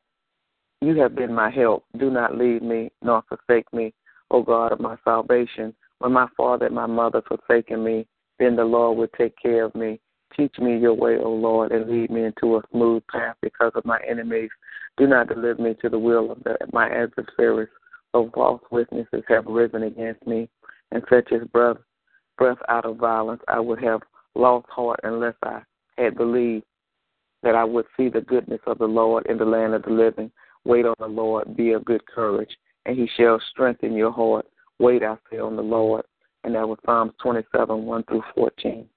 you 0.80 0.98
have 1.02 1.14
been 1.14 1.34
my 1.34 1.50
help. 1.50 1.84
Do 1.98 2.10
not 2.10 2.38
leave 2.38 2.62
me 2.62 2.90
nor 3.02 3.22
forsake 3.28 3.72
me, 3.74 3.94
O 4.32 4.42
God 4.42 4.72
of 4.72 4.80
my 4.80 4.96
salvation. 5.04 5.76
When 6.00 6.14
my 6.14 6.28
father 6.38 6.68
and 6.68 6.76
my 6.76 6.86
mother 6.86 7.22
forsaken 7.28 7.84
me, 7.84 8.08
then 8.40 8.56
the 8.56 8.64
Lord 8.64 8.98
will 8.98 9.10
take 9.18 9.36
care 9.38 9.66
of 9.66 9.76
me. 9.76 10.00
Teach 10.36 10.58
me 10.58 10.78
your 10.78 10.94
way, 10.94 11.18
O 11.18 11.30
Lord, 11.30 11.72
and 11.72 11.90
lead 11.90 12.10
me 12.10 12.26
into 12.26 12.58
a 12.58 12.62
smooth 12.72 13.04
path 13.12 13.36
because 13.42 13.72
of 13.76 13.86
my 13.86 14.00
enemies. 14.08 14.50
Do 14.98 15.06
not 15.06 15.28
deliver 15.28 15.62
me 15.62 15.76
to 15.82 15.90
the 15.90 16.00
will 16.00 16.32
of 16.32 16.44
the, 16.44 16.58
my 16.72 16.88
adversaries, 16.88 17.70
for 18.12 18.30
false 18.34 18.62
witnesses 18.72 19.24
have 19.28 19.46
risen 19.46 19.84
against 19.84 20.26
me, 20.26 20.50
and 20.92 21.04
such 21.10 21.32
as 21.32 21.48
breath, 21.50 21.78
breath 22.38 22.58
out 22.68 22.86
of 22.86 22.98
violence. 22.98 23.42
I 23.48 23.60
would 23.60 23.84
have 23.84 24.02
lost 24.36 24.68
heart 24.70 25.00
unless 25.04 25.36
I 25.44 25.62
had 25.98 26.18
believed 26.18 26.66
that 27.44 27.56
I 27.56 27.64
would 27.64 27.86
see 27.96 28.10
the 28.10 28.22
goodness 28.22 28.62
of 28.66 28.80
the 28.80 28.86
Lord 28.86 29.26
in 29.28 29.38
the 29.38 29.46
land 29.46 29.74
of 29.74 29.84
the 29.84 29.92
living. 29.92 30.32
Wait 30.66 30.86
on 30.86 30.96
the 30.98 31.08
Lord, 31.08 31.56
be 31.56 31.74
of 31.74 31.86
good 31.86 32.06
courage, 32.08 32.56
and 32.86 32.98
he 32.98 33.08
shall 33.18 33.40
strengthen 33.52 33.94
your 33.94 34.12
heart. 34.12 34.46
Wait, 34.80 35.04
I 35.04 35.18
say, 35.30 35.40
on 35.40 35.56
the 35.56 35.62
Lord. 35.62 36.06
And 36.44 36.56
that 36.56 36.68
was 36.68 36.80
Psalms 36.86 37.14
27, 37.22 37.86
1 37.86 38.04
through 38.04 38.24
14. 38.36 38.88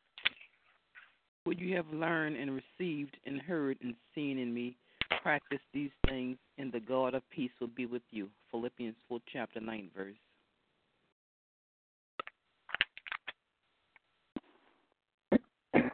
What 1.47 1.61
you 1.61 1.77
have 1.77 1.87
learned 1.93 2.37
and 2.37 2.51
received 2.51 3.17
and 3.25 3.41
heard 3.41 3.79
and 3.81 3.95
seen 4.17 4.37
in 4.37 4.53
me, 4.53 4.77
practice 5.23 5.61
these 5.73 5.93
things, 6.09 6.39
and 6.59 6.73
the 6.73 6.81
God 6.81 7.15
of 7.15 7.23
peace 7.31 7.53
will 7.61 7.69
be 7.69 7.87
with 7.87 8.03
you. 8.11 8.29
Philippians 8.51 8.97
4, 9.09 9.21
chapter 9.33 9.61
9, 9.61 9.91
verse. 9.97 10.17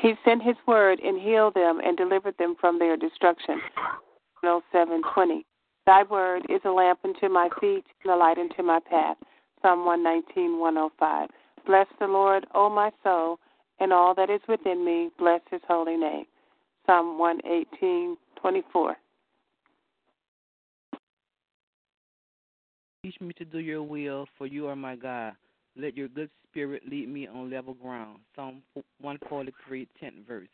He 0.00 0.14
sent 0.24 0.44
his 0.44 0.54
word 0.68 1.00
and 1.00 1.20
healed 1.20 1.54
them 1.54 1.80
and 1.84 1.96
delivered 1.96 2.38
them 2.38 2.54
from 2.60 2.78
their 2.78 2.96
destruction. 2.96 3.60
720. 4.44 5.44
Thy 5.86 6.04
word 6.04 6.42
is 6.48 6.60
a 6.64 6.70
lamp 6.70 7.00
unto 7.02 7.28
my 7.28 7.48
feet 7.60 7.82
and 8.04 8.12
a 8.12 8.16
light 8.16 8.38
unto 8.38 8.62
my 8.62 8.78
path. 8.88 9.16
Psalm 9.60 9.84
119, 9.84 10.60
105. 10.60 11.28
Bless 11.66 11.88
the 11.98 12.06
Lord, 12.06 12.46
O 12.54 12.70
my 12.70 12.92
soul, 13.02 13.40
and 13.80 13.92
all 13.92 14.14
that 14.14 14.30
is 14.30 14.40
within 14.48 14.84
me. 14.84 15.10
Bless 15.18 15.40
his 15.50 15.60
holy 15.66 15.96
name. 15.96 16.24
Psalm 16.86 17.18
118, 17.18 18.16
24. 18.40 18.96
Teach 23.04 23.20
me 23.20 23.32
to 23.34 23.44
do 23.44 23.58
your 23.58 23.82
will, 23.82 24.26
for 24.36 24.46
you 24.46 24.66
are 24.66 24.76
my 24.76 24.96
God. 24.96 25.34
Let 25.76 25.96
your 25.96 26.08
good 26.08 26.30
spirit 26.50 26.82
lead 26.88 27.08
me 27.08 27.28
on 27.28 27.50
level 27.50 27.74
ground. 27.74 28.18
Psalm 28.34 28.62
143, 29.00 29.86
10 30.00 30.24
verse. 30.26 30.48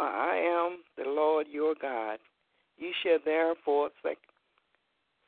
I 0.00 0.36
am 0.36 0.78
the 0.96 1.08
Lord 1.08 1.46
your 1.48 1.74
God. 1.80 2.18
You 2.76 2.90
shall 3.02 3.18
therefore 3.24 3.90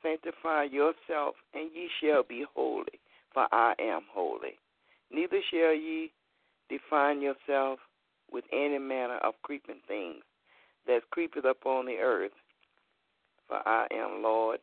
sanctify 0.06 0.64
yourself, 0.64 1.34
and 1.54 1.70
ye 1.74 1.88
shall 2.00 2.22
be 2.22 2.44
holy, 2.54 3.00
for 3.32 3.46
I 3.52 3.74
am 3.78 4.02
holy. 4.12 4.58
Neither 5.10 5.40
shall 5.50 5.74
ye 5.74 6.12
define 6.68 7.20
yourself 7.20 7.78
with 8.30 8.44
any 8.52 8.78
manner 8.78 9.18
of 9.18 9.34
creeping 9.42 9.80
things 9.86 10.22
that 10.86 11.10
creepeth 11.10 11.44
upon 11.44 11.86
the 11.86 11.96
earth, 11.96 12.32
for 13.48 13.56
I 13.66 13.86
am 13.92 14.22
Lord, 14.22 14.60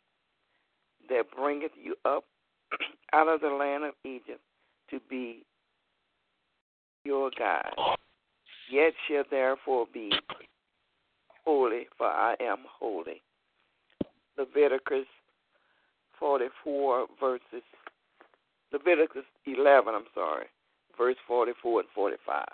that 1.10 1.26
bringeth 1.36 1.72
you 1.82 1.96
up 2.06 2.24
out 3.14 3.28
of 3.28 3.42
the 3.42 3.48
land 3.48 3.84
of 3.84 3.94
Egypt 4.06 4.42
to 4.90 5.00
be 5.10 5.44
your 7.04 7.32
God. 7.38 7.98
Yet 8.72 8.94
shall 9.08 9.24
therefore 9.30 9.88
be 9.94 10.12
holy, 11.46 11.88
for 11.98 12.08
I 12.08 12.36
am 12.40 12.60
holy. 12.80 13.22
Leviticus 14.38 15.06
44 16.20 17.08
verses, 17.20 17.64
Leviticus 18.72 19.24
11, 19.46 19.94
I'm 19.94 20.04
sorry, 20.14 20.46
verse 20.98 21.16
44 21.28 21.82
and 21.82 21.90
45. 21.94 22.46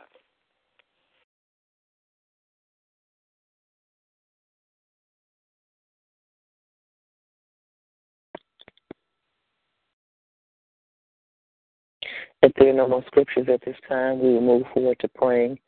If 12.41 12.54
there 12.56 12.69
are 12.69 12.74
no 12.74 12.88
more 12.88 13.04
scriptures 13.08 13.48
at 13.54 13.62
this 13.65 13.76
time, 13.88 14.19
we 14.19 14.34
will 14.34 14.41
move 14.41 14.63
forward 14.74 14.98
to 15.02 15.10
praying. 15.10 15.60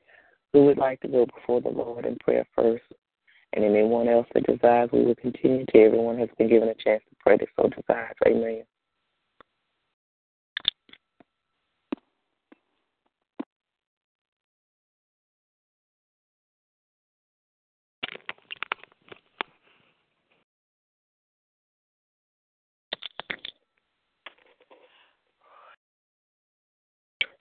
Who 0.53 0.65
would 0.65 0.77
like 0.77 1.01
to 1.01 1.07
go 1.07 1.25
before 1.25 1.61
the 1.61 1.69
Lord 1.69 2.05
in 2.05 2.17
prayer 2.17 2.45
first? 2.55 2.83
And 3.53 3.65
anyone 3.65 4.07
else 4.07 4.27
that 4.33 4.45
desires, 4.45 4.89
we 4.93 5.03
will 5.03 5.15
continue 5.15 5.65
to 5.65 5.77
everyone 5.79 6.17
has 6.19 6.29
been 6.37 6.49
given 6.49 6.69
a 6.69 6.75
chance 6.75 7.03
to 7.09 7.15
pray 7.19 7.37
that 7.37 7.47
so 7.57 7.67
desires. 7.67 8.15
Amen. 8.25 8.63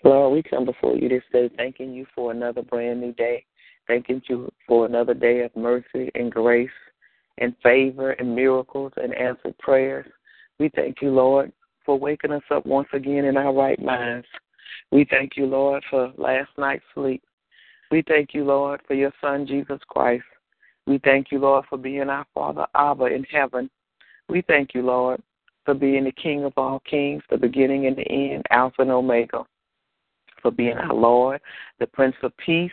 Lord, 0.03 0.33
we 0.33 0.43
come 0.43 0.65
before 0.65 0.97
you 0.97 1.09
this 1.09 1.23
day 1.33 1.51
thanking 1.57 1.93
you 1.93 2.07
for 2.15 2.31
another 2.33 2.63
brand 2.63 3.01
new 3.01 3.13
day. 3.13 3.45
Thanking 3.91 4.23
you 4.29 4.49
for 4.69 4.87
another 4.87 5.15
day 5.15 5.41
of 5.41 5.51
mercy 5.57 6.13
and 6.15 6.31
grace 6.31 6.71
and 7.39 7.57
favor 7.61 8.13
and 8.13 8.37
miracles 8.37 8.93
and 8.97 9.13
answered 9.13 9.59
prayers. 9.59 10.07
We 10.61 10.71
thank 10.77 11.03
you, 11.03 11.11
Lord, 11.11 11.51
for 11.85 11.99
waking 11.99 12.31
us 12.31 12.45
up 12.53 12.65
once 12.65 12.87
again 12.93 13.25
in 13.25 13.37
our 13.37 13.53
right 13.53 13.83
minds. 13.83 14.29
We 14.93 15.09
thank 15.11 15.33
you, 15.37 15.47
Lord, 15.47 15.83
for 15.91 16.13
last 16.17 16.51
night's 16.57 16.85
sleep. 16.95 17.25
We 17.91 18.05
thank 18.07 18.33
you, 18.33 18.45
Lord, 18.45 18.81
for 18.87 18.95
your 18.95 19.13
Son, 19.21 19.45
Jesus 19.45 19.81
Christ. 19.89 20.23
We 20.87 20.99
thank 21.03 21.33
you, 21.33 21.41
Lord, 21.41 21.65
for 21.69 21.77
being 21.77 22.09
our 22.11 22.27
Father 22.33 22.69
Abba 22.77 23.07
in 23.07 23.25
heaven. 23.25 23.69
We 24.29 24.43
thank 24.43 24.73
you, 24.73 24.83
Lord, 24.83 25.21
for 25.65 25.75
being 25.75 26.05
the 26.05 26.13
King 26.13 26.45
of 26.45 26.53
all 26.57 26.81
kings, 26.89 27.25
the 27.29 27.37
beginning 27.37 27.87
and 27.87 27.97
the 27.97 28.09
end, 28.09 28.47
Alpha 28.51 28.83
and 28.83 28.93
Omega 28.93 29.45
for 30.41 30.51
being 30.51 30.77
our 30.77 30.95
Lord, 30.95 31.41
the 31.79 31.87
Prince 31.87 32.17
of 32.23 32.37
Peace. 32.39 32.71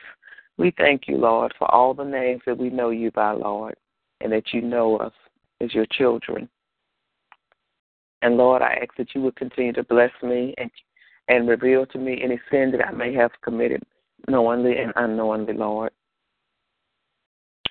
We 0.58 0.74
thank 0.78 1.08
you, 1.08 1.18
Lord, 1.18 1.54
for 1.58 1.70
all 1.72 1.94
the 1.94 2.04
names 2.04 2.42
that 2.46 2.58
we 2.58 2.70
know 2.70 2.90
you 2.90 3.12
by, 3.12 3.32
Lord, 3.32 3.76
and 4.22 4.32
that 4.32 4.54
you 4.54 4.62
know 4.62 4.98
us 4.98 5.14
as 5.62 5.74
your 5.74 5.86
children. 5.92 6.50
And 8.22 8.38
Lord, 8.38 8.62
I 8.62 8.80
ask 8.82 8.96
that 8.98 9.14
you 9.14 9.22
would 9.22 9.36
continue 9.36 9.74
to 9.74 9.84
bless 9.84 10.12
me 10.24 10.54
and 10.58 10.72
and 11.30 11.48
reveal 11.48 11.86
to 11.86 11.98
me 11.98 12.22
any 12.24 12.40
sin 12.50 12.72
that 12.72 12.88
I 12.88 12.92
may 12.92 13.14
have 13.14 13.32
committed 13.44 13.84
knowingly 14.30 14.78
and 14.78 14.94
unknowingly, 14.96 15.54
Lord. 15.54 15.92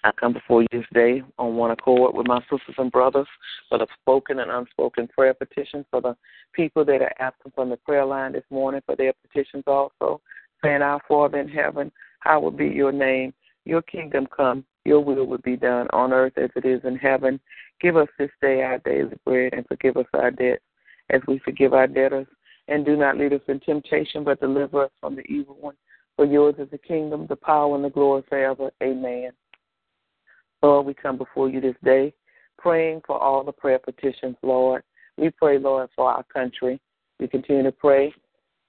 I 0.04 0.12
come 0.12 0.34
before 0.34 0.62
you 0.62 0.68
this 0.70 0.84
day 0.92 1.22
on 1.38 1.56
one 1.56 1.70
accord 1.70 2.14
with 2.14 2.28
my 2.28 2.40
sisters 2.42 2.76
and 2.78 2.92
brothers 2.92 3.26
for 3.68 3.78
the 3.78 3.86
spoken 4.00 4.38
and 4.40 4.50
unspoken 4.50 5.08
prayer 5.08 5.34
petitions, 5.34 5.86
for 5.90 6.00
the 6.00 6.16
people 6.52 6.84
that 6.84 7.02
are 7.02 7.12
absent 7.18 7.54
from 7.54 7.70
the 7.70 7.76
prayer 7.78 8.04
line 8.04 8.32
this 8.32 8.44
morning 8.50 8.82
for 8.86 8.94
their 8.94 9.14
petitions 9.22 9.64
also, 9.66 10.20
saying, 10.62 10.82
Our 10.82 11.00
Father 11.08 11.40
in 11.40 11.48
heaven, 11.48 11.90
hallowed 12.20 12.56
be 12.56 12.66
your 12.66 12.92
name. 12.92 13.32
Your 13.64 13.82
kingdom 13.82 14.26
come, 14.34 14.64
your 14.84 15.02
will 15.02 15.26
would 15.26 15.42
be 15.42 15.56
done 15.56 15.88
on 15.92 16.12
earth 16.12 16.34
as 16.36 16.50
it 16.54 16.64
is 16.64 16.80
in 16.84 16.96
heaven. 16.96 17.40
Give 17.80 17.96
us 17.96 18.08
this 18.18 18.30
day 18.40 18.62
our 18.62 18.78
daily 18.78 19.16
bread 19.24 19.54
and 19.54 19.66
forgive 19.66 19.96
us 19.96 20.06
our 20.14 20.30
debts 20.30 20.62
as 21.10 21.20
we 21.26 21.40
forgive 21.40 21.74
our 21.74 21.86
debtors. 21.86 22.26
And 22.68 22.84
do 22.84 22.96
not 22.96 23.16
lead 23.16 23.32
us 23.32 23.40
in 23.48 23.60
temptation, 23.60 24.24
but 24.24 24.40
deliver 24.40 24.84
us 24.84 24.90
from 25.00 25.14
the 25.14 25.22
evil 25.22 25.56
one. 25.60 25.76
For 26.16 26.24
yours 26.24 26.56
is 26.58 26.70
the 26.70 26.78
kingdom, 26.78 27.26
the 27.28 27.36
power, 27.36 27.74
and 27.74 27.84
the 27.84 27.90
glory 27.90 28.22
forever. 28.28 28.70
Amen. 28.82 29.32
Lord, 30.62 30.86
we 30.86 30.94
come 30.94 31.18
before 31.18 31.48
you 31.48 31.60
this 31.60 31.76
day 31.84 32.12
praying 32.58 33.02
for 33.06 33.22
all 33.22 33.44
the 33.44 33.52
prayer 33.52 33.78
petitions, 33.78 34.36
Lord. 34.42 34.82
We 35.16 35.30
pray, 35.30 35.58
Lord, 35.58 35.90
for 35.94 36.10
our 36.10 36.24
country. 36.24 36.80
We 37.20 37.28
continue 37.28 37.62
to 37.62 37.72
pray 37.72 38.12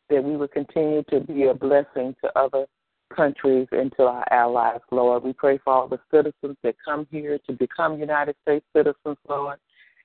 that 0.09 0.23
we 0.23 0.37
would 0.37 0.51
continue 0.51 1.03
to 1.09 1.19
be 1.21 1.45
a 1.45 1.53
blessing 1.53 2.15
to 2.23 2.39
other 2.39 2.65
countries 3.15 3.67
and 3.71 3.91
to 3.97 4.03
our 4.03 4.25
allies, 4.31 4.79
Lord. 4.91 5.23
We 5.23 5.33
pray 5.33 5.59
for 5.63 5.73
all 5.73 5.87
the 5.87 5.99
citizens 6.11 6.57
that 6.63 6.75
come 6.83 7.07
here 7.11 7.39
to 7.47 7.53
become 7.53 7.99
United 7.99 8.35
States 8.41 8.65
citizens, 8.75 9.17
Lord. 9.27 9.57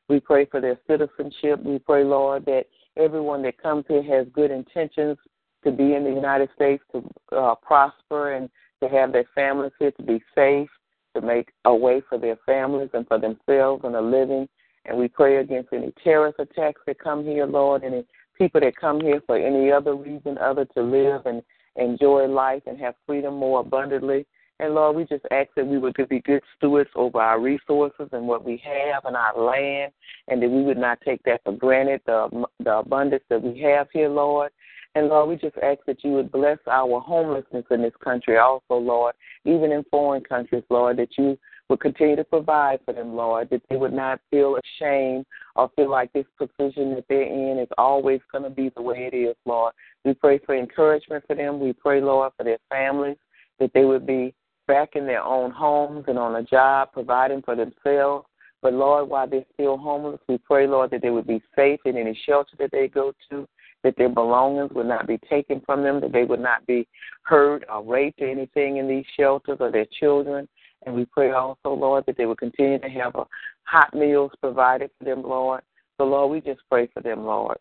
We 0.08 0.20
pray 0.20 0.46
for 0.46 0.60
their 0.60 0.78
citizenship. 0.86 1.62
We 1.64 1.78
pray, 1.78 2.04
Lord, 2.04 2.44
that 2.46 2.64
everyone 2.96 3.42
that 3.42 3.62
comes 3.62 3.84
here 3.88 4.02
has 4.02 4.26
good 4.32 4.50
intentions 4.50 5.16
to 5.64 5.70
be 5.70 5.94
in 5.94 6.04
the 6.04 6.10
United 6.10 6.50
States, 6.54 6.82
to 6.92 7.08
uh, 7.36 7.54
prosper, 7.56 8.32
and 8.32 8.50
to 8.82 8.88
have 8.88 9.12
their 9.12 9.26
families 9.34 9.72
here, 9.78 9.92
to 9.92 10.02
be 10.02 10.20
safe, 10.34 10.68
to 11.14 11.20
make 11.20 11.50
a 11.64 11.74
way 11.74 12.02
for 12.08 12.18
their 12.18 12.36
families 12.44 12.90
and 12.94 13.06
for 13.06 13.18
themselves 13.18 13.84
and 13.84 13.94
a 13.94 14.00
living. 14.00 14.48
And 14.84 14.98
we 14.98 15.08
pray 15.08 15.36
against 15.36 15.72
any 15.72 15.92
terrorist 16.02 16.40
attacks 16.40 16.80
that 16.86 16.98
come 16.98 17.24
here, 17.24 17.46
Lord, 17.46 17.84
any 17.84 18.04
people 18.36 18.60
that 18.60 18.76
come 18.76 19.00
here 19.00 19.22
for 19.26 19.36
any 19.36 19.70
other 19.70 19.94
reason 19.94 20.36
other 20.38 20.64
to 20.64 20.82
live 20.82 21.26
and 21.26 21.42
enjoy 21.76 22.26
life 22.26 22.62
and 22.66 22.78
have 22.78 22.94
freedom 23.06 23.34
more 23.34 23.60
abundantly. 23.60 24.26
And 24.60 24.74
Lord, 24.74 24.96
we 24.96 25.04
just 25.04 25.24
ask 25.30 25.48
that 25.56 25.66
we 25.66 25.78
would 25.78 25.96
be 26.08 26.20
good 26.20 26.42
stewards 26.56 26.90
over 26.94 27.20
our 27.20 27.40
resources 27.40 28.08
and 28.12 28.28
what 28.28 28.44
we 28.44 28.62
have 28.64 29.04
and 29.04 29.16
our 29.16 29.36
land, 29.36 29.92
and 30.28 30.40
that 30.42 30.48
we 30.48 30.62
would 30.62 30.78
not 30.78 31.00
take 31.04 31.22
that 31.24 31.42
for 31.42 31.52
granted, 31.52 32.00
the, 32.06 32.44
the 32.60 32.78
abundance 32.78 33.24
that 33.28 33.42
we 33.42 33.60
have 33.60 33.88
here, 33.92 34.08
Lord. 34.08 34.52
And 34.94 35.08
Lord, 35.08 35.30
we 35.30 35.36
just 35.36 35.56
ask 35.62 35.80
that 35.86 36.04
you 36.04 36.12
would 36.12 36.30
bless 36.30 36.58
our 36.70 37.00
homelessness 37.00 37.64
in 37.70 37.82
this 37.82 37.94
country 38.04 38.36
also, 38.36 38.74
Lord, 38.74 39.14
even 39.44 39.72
in 39.72 39.84
foreign 39.90 40.22
countries, 40.22 40.64
Lord, 40.68 40.98
that 40.98 41.16
you 41.16 41.38
would 41.72 41.80
continue 41.80 42.16
to 42.16 42.24
provide 42.24 42.80
for 42.84 42.92
them, 42.92 43.16
Lord, 43.16 43.48
that 43.48 43.62
they 43.70 43.76
would 43.76 43.94
not 43.94 44.20
feel 44.30 44.58
ashamed 44.58 45.24
or 45.56 45.70
feel 45.74 45.90
like 45.90 46.12
this 46.12 46.26
position 46.36 46.94
that 46.94 47.06
they're 47.08 47.22
in 47.22 47.58
is 47.58 47.68
always 47.78 48.20
going 48.30 48.44
to 48.44 48.50
be 48.50 48.70
the 48.76 48.82
way 48.82 49.08
it 49.10 49.16
is, 49.16 49.34
Lord. 49.46 49.72
We 50.04 50.12
pray 50.12 50.38
for 50.44 50.54
encouragement 50.54 51.24
for 51.26 51.34
them. 51.34 51.60
We 51.60 51.72
pray, 51.72 52.02
Lord, 52.02 52.32
for 52.36 52.44
their 52.44 52.58
families, 52.68 53.16
that 53.58 53.70
they 53.72 53.86
would 53.86 54.06
be 54.06 54.34
back 54.68 54.96
in 54.96 55.06
their 55.06 55.22
own 55.22 55.50
homes 55.50 56.04
and 56.08 56.18
on 56.18 56.36
a 56.36 56.42
job, 56.42 56.92
providing 56.92 57.40
for 57.40 57.56
themselves. 57.56 58.26
But 58.60 58.74
Lord, 58.74 59.08
while 59.08 59.26
they're 59.26 59.42
still 59.54 59.78
homeless, 59.78 60.20
we 60.28 60.36
pray, 60.36 60.66
Lord, 60.66 60.90
that 60.90 61.00
they 61.00 61.10
would 61.10 61.26
be 61.26 61.42
safe 61.56 61.80
in 61.86 61.96
any 61.96 62.18
shelter 62.26 62.54
that 62.58 62.70
they 62.70 62.86
go 62.86 63.14
to, 63.30 63.48
that 63.82 63.96
their 63.96 64.10
belongings 64.10 64.72
would 64.74 64.86
not 64.86 65.06
be 65.06 65.18
taken 65.30 65.62
from 65.64 65.82
them, 65.82 66.02
that 66.02 66.12
they 66.12 66.24
would 66.24 66.38
not 66.38 66.66
be 66.66 66.86
hurt 67.22 67.64
or 67.72 67.82
raped 67.82 68.20
or 68.20 68.28
anything 68.28 68.76
in 68.76 68.86
these 68.86 69.06
shelters 69.16 69.56
or 69.58 69.72
their 69.72 69.86
children. 69.98 70.46
And 70.84 70.94
we 70.94 71.04
pray 71.04 71.30
also, 71.32 71.72
Lord, 71.72 72.04
that 72.06 72.16
they 72.16 72.26
would 72.26 72.38
continue 72.38 72.78
to 72.78 72.88
have 72.88 73.14
a 73.14 73.26
hot 73.64 73.94
meals 73.94 74.32
provided 74.40 74.90
for 74.98 75.04
them, 75.04 75.22
Lord. 75.22 75.62
So, 75.96 76.04
Lord, 76.04 76.30
we 76.30 76.40
just 76.40 76.62
pray 76.70 76.88
for 76.92 77.00
them, 77.00 77.24
Lord, 77.24 77.58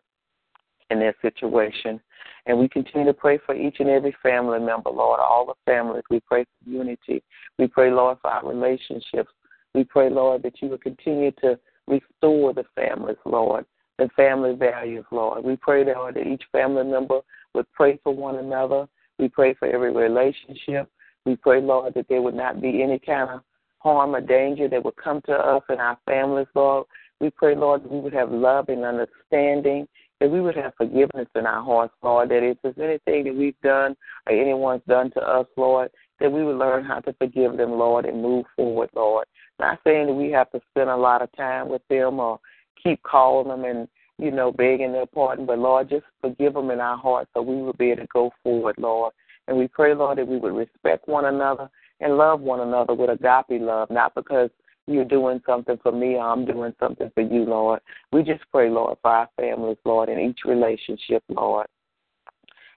in 0.90 0.98
their 0.98 1.14
situation. 1.22 2.00
And 2.46 2.58
we 2.58 2.68
continue 2.68 3.06
to 3.06 3.14
pray 3.14 3.38
for 3.44 3.54
each 3.54 3.76
and 3.78 3.88
every 3.88 4.14
family 4.22 4.58
member, 4.58 4.90
Lord, 4.90 5.20
all 5.20 5.46
the 5.46 5.72
families. 5.72 6.02
We 6.10 6.20
pray 6.20 6.44
for 6.44 6.70
unity. 6.70 7.22
We 7.58 7.68
pray, 7.68 7.90
Lord, 7.90 8.18
for 8.20 8.30
our 8.30 8.46
relationships. 8.48 9.30
We 9.74 9.84
pray, 9.84 10.10
Lord, 10.10 10.42
that 10.42 10.60
you 10.60 10.68
would 10.68 10.82
continue 10.82 11.30
to 11.42 11.58
restore 11.86 12.52
the 12.52 12.64
families, 12.74 13.16
Lord, 13.24 13.64
the 13.98 14.08
family 14.16 14.54
values, 14.54 15.04
Lord. 15.10 15.44
We 15.44 15.56
pray, 15.56 15.84
Lord, 15.84 16.16
that 16.16 16.26
each 16.26 16.42
family 16.50 16.84
member 16.84 17.20
would 17.54 17.70
pray 17.72 17.98
for 18.02 18.14
one 18.14 18.36
another. 18.36 18.88
We 19.18 19.28
pray 19.28 19.54
for 19.54 19.68
every 19.68 19.92
relationship. 19.92 20.90
We 21.24 21.36
pray, 21.36 21.60
Lord, 21.60 21.94
that 21.94 22.06
there 22.08 22.22
would 22.22 22.34
not 22.34 22.60
be 22.60 22.82
any 22.82 22.98
kind 22.98 23.30
of 23.30 23.40
harm 23.78 24.14
or 24.14 24.20
danger 24.20 24.68
that 24.68 24.84
would 24.84 24.96
come 24.96 25.20
to 25.26 25.32
us 25.32 25.62
and 25.68 25.80
our 25.80 25.98
families, 26.06 26.46
Lord. 26.54 26.86
We 27.20 27.30
pray, 27.30 27.54
Lord, 27.54 27.84
that 27.84 27.92
we 27.92 28.00
would 28.00 28.12
have 28.12 28.30
love 28.30 28.68
and 28.68 28.84
understanding, 28.84 29.86
that 30.20 30.30
we 30.30 30.40
would 30.40 30.56
have 30.56 30.74
forgiveness 30.76 31.28
in 31.34 31.46
our 31.46 31.62
hearts, 31.62 31.94
Lord, 32.02 32.30
that 32.30 32.42
if 32.42 32.58
there's 32.62 32.78
anything 32.78 33.24
that 33.24 33.36
we've 33.36 33.60
done 33.62 33.96
or 34.26 34.32
anyone's 34.32 34.82
done 34.88 35.10
to 35.12 35.20
us, 35.20 35.46
Lord, 35.56 35.90
that 36.20 36.30
we 36.30 36.44
would 36.44 36.58
learn 36.58 36.84
how 36.84 37.00
to 37.00 37.12
forgive 37.14 37.56
them, 37.56 37.72
Lord, 37.72 38.04
and 38.04 38.22
move 38.22 38.46
forward, 38.56 38.90
Lord. 38.94 39.26
Not 39.58 39.78
saying 39.84 40.06
that 40.06 40.14
we 40.14 40.30
have 40.32 40.50
to 40.50 40.60
spend 40.70 40.90
a 40.90 40.96
lot 40.96 41.22
of 41.22 41.30
time 41.36 41.68
with 41.68 41.82
them 41.88 42.18
or 42.18 42.40
keep 42.82 43.02
calling 43.02 43.48
them 43.48 43.64
and, 43.64 43.88
you 44.18 44.30
know, 44.30 44.52
begging 44.52 44.92
their 44.92 45.06
pardon, 45.06 45.46
but 45.46 45.58
Lord, 45.58 45.90
just 45.90 46.04
forgive 46.20 46.54
them 46.54 46.70
in 46.70 46.80
our 46.80 46.96
hearts 46.96 47.30
so 47.34 47.42
we 47.42 47.62
will 47.62 47.72
be 47.72 47.90
able 47.90 48.02
to 48.02 48.08
go 48.12 48.30
forward, 48.42 48.76
Lord. 48.78 49.12
And 49.48 49.56
we 49.56 49.68
pray, 49.68 49.94
Lord, 49.94 50.18
that 50.18 50.28
we 50.28 50.38
would 50.38 50.54
respect 50.54 51.08
one 51.08 51.26
another 51.26 51.68
and 52.00 52.16
love 52.16 52.40
one 52.40 52.60
another 52.60 52.94
with 52.94 53.10
agape 53.10 53.60
love, 53.60 53.90
not 53.90 54.14
because 54.14 54.50
you're 54.86 55.04
doing 55.04 55.40
something 55.46 55.78
for 55.82 55.92
me 55.92 56.14
or 56.14 56.22
I'm 56.28 56.44
doing 56.44 56.74
something 56.80 57.10
for 57.14 57.20
you, 57.20 57.44
Lord. 57.44 57.80
We 58.12 58.22
just 58.22 58.42
pray, 58.50 58.68
Lord, 58.68 58.98
for 59.02 59.10
our 59.10 59.28
families, 59.36 59.78
Lord, 59.84 60.08
in 60.08 60.18
each 60.18 60.40
relationship, 60.44 61.22
Lord. 61.28 61.66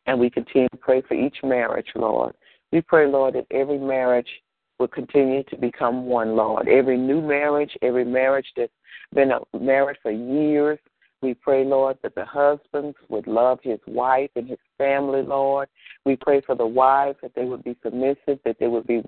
And 0.06 0.20
we 0.20 0.30
continue 0.30 0.70
to 0.70 0.78
pray 0.78 1.02
for 1.02 1.16
each 1.16 1.38
marriage, 1.44 1.88
Lord. 1.96 2.36
We 2.72 2.82
pray, 2.82 3.08
Lord, 3.08 3.36
that 3.36 3.48
every 3.52 3.80
marriage 3.80 4.30
will 4.78 4.88
continue 4.88 5.44
to 5.44 5.58
become 5.58 6.06
one, 6.06 6.36
Lord. 6.36 6.68
Every 6.68 6.98
new 6.98 7.22
marriage, 7.22 7.76
every 7.82 8.06
marriage 8.06 8.48
that's 8.56 8.72
been 9.14 9.32
a 9.32 9.58
marriage 9.58 9.98
for 10.04 10.12
years, 10.12 10.78
we 11.22 11.34
pray, 11.34 11.66
Lord, 11.66 11.98
that 12.04 12.16
the 12.16 12.26
husbands 12.26 12.98
would 13.10 13.28
love 13.28 13.60
his 13.64 13.80
wife 13.88 14.30
and 14.36 14.48
his 14.48 14.60
family, 14.78 15.22
Lord. 15.22 15.70
We 16.06 16.16
pray 16.16 16.42
for 16.42 16.56
the 16.56 16.68
wives 16.68 17.18
that 17.22 17.34
they 17.36 17.46
would 17.46 17.64
be 17.64 17.76
submissive, 17.84 18.40
that 18.46 18.58
they 18.60 18.68
would 18.68 18.86
be 18.86 19.02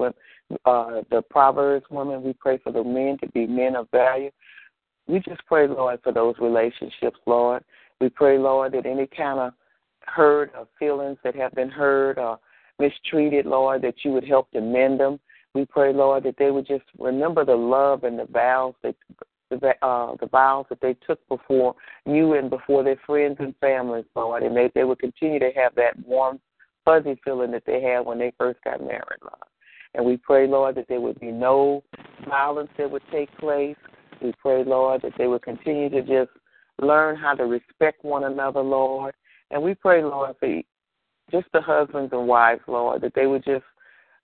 uh, 0.65 1.01
the 1.11 1.21
Proverbs 1.29 1.85
women. 1.89 2.23
We 2.23 2.33
pray 2.33 2.57
for 2.57 2.71
the 2.71 2.83
men 2.83 3.17
to 3.19 3.27
be 3.31 3.45
men 3.45 3.75
of 3.75 3.89
value. 3.91 4.31
We 5.07 5.19
just 5.19 5.45
pray, 5.45 5.67
Lord, 5.67 5.99
for 6.03 6.11
those 6.11 6.35
relationships, 6.39 7.19
Lord. 7.25 7.63
We 8.01 8.09
pray, 8.09 8.37
Lord, 8.37 8.73
that 8.73 8.85
any 8.85 9.07
kind 9.07 9.39
of 9.39 9.53
hurt 10.01 10.51
or 10.57 10.67
feelings 10.79 11.17
that 11.23 11.35
have 11.35 11.53
been 11.53 11.69
hurt 11.69 12.17
or 12.17 12.39
mistreated, 12.79 13.45
Lord, 13.45 13.81
that 13.83 13.95
you 14.03 14.11
would 14.11 14.25
help 14.25 14.51
to 14.51 14.61
mend 14.61 14.99
them. 14.99 15.19
We 15.53 15.65
pray, 15.65 15.93
Lord, 15.93 16.23
that 16.23 16.37
they 16.37 16.51
would 16.51 16.67
just 16.67 16.83
remember 16.97 17.43
the 17.43 17.55
love 17.55 18.03
and 18.03 18.19
the 18.19 18.25
vows 18.25 18.75
that 18.83 18.95
the 19.49 19.73
uh, 19.81 20.15
the 20.19 20.27
vows 20.27 20.65
that 20.69 20.81
they 20.81 20.95
took 21.05 21.25
before 21.27 21.75
you 22.05 22.33
and 22.33 22.49
before 22.49 22.83
their 22.83 22.99
friends 23.05 23.37
and 23.39 23.55
families, 23.59 24.05
Lord, 24.15 24.43
and 24.43 24.55
they 24.55 24.71
they 24.73 24.83
would 24.83 24.99
continue 24.99 25.39
to 25.39 25.51
have 25.55 25.75
that 25.75 25.97
warm, 26.05 26.39
fuzzy 26.85 27.19
feeling 27.23 27.51
that 27.51 27.63
they 27.65 27.81
had 27.81 28.01
when 28.01 28.19
they 28.19 28.33
first 28.37 28.59
got 28.63 28.81
married, 28.81 29.21
Lord. 29.21 29.47
And 29.93 30.05
we 30.05 30.17
pray, 30.17 30.47
Lord, 30.47 30.75
that 30.75 30.87
there 30.87 31.01
would 31.01 31.19
be 31.19 31.31
no 31.31 31.83
violence 32.27 32.69
that 32.77 32.91
would 32.91 33.03
take 33.11 33.35
place. 33.37 33.77
We 34.21 34.33
pray, 34.41 34.63
Lord, 34.63 35.01
that 35.03 35.13
they 35.17 35.27
would 35.27 35.43
continue 35.43 35.89
to 35.89 36.01
just 36.01 36.31
learn 36.81 37.15
how 37.15 37.33
to 37.35 37.45
respect 37.45 38.03
one 38.03 38.25
another, 38.25 38.61
Lord. 38.61 39.15
And 39.49 39.61
we 39.61 39.73
pray, 39.73 40.03
Lord, 40.03 40.35
for 40.39 40.61
just 41.31 41.47
the 41.53 41.61
husbands 41.61 42.13
and 42.13 42.27
wives, 42.27 42.61
Lord, 42.67 43.01
that 43.01 43.13
they 43.15 43.27
would 43.27 43.43
just 43.43 43.65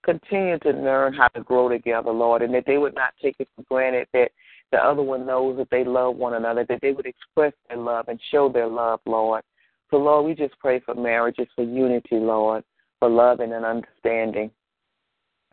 continue 0.03 0.59
to 0.59 0.69
learn 0.71 1.13
how 1.13 1.29
to 1.29 1.41
grow 1.41 1.69
together, 1.69 2.11
Lord, 2.11 2.41
and 2.41 2.53
that 2.53 2.65
they 2.67 2.77
would 2.77 2.95
not 2.95 3.13
take 3.21 3.35
it 3.39 3.47
for 3.55 3.63
granted 3.63 4.07
that 4.13 4.31
the 4.73 4.83
other 4.83 5.03
one 5.03 5.27
knows 5.27 5.55
that 5.57 5.69
they 5.69 5.83
love 5.83 6.15
one 6.15 6.33
another, 6.33 6.65
that 6.67 6.79
they 6.81 6.93
would 6.93 7.05
express 7.05 7.53
their 7.69 7.77
love 7.77 8.07
and 8.07 8.19
show 8.31 8.49
their 8.49 8.67
love, 8.67 9.01
Lord. 9.05 9.43
So, 9.91 9.97
Lord, 9.97 10.25
we 10.25 10.33
just 10.33 10.57
pray 10.57 10.79
for 10.79 10.95
marriages, 10.95 11.45
for 11.55 11.63
unity, 11.63 12.15
Lord, 12.15 12.63
for 12.99 13.07
love 13.07 13.39
and 13.39 13.53
an 13.53 13.63
understanding. 13.63 14.49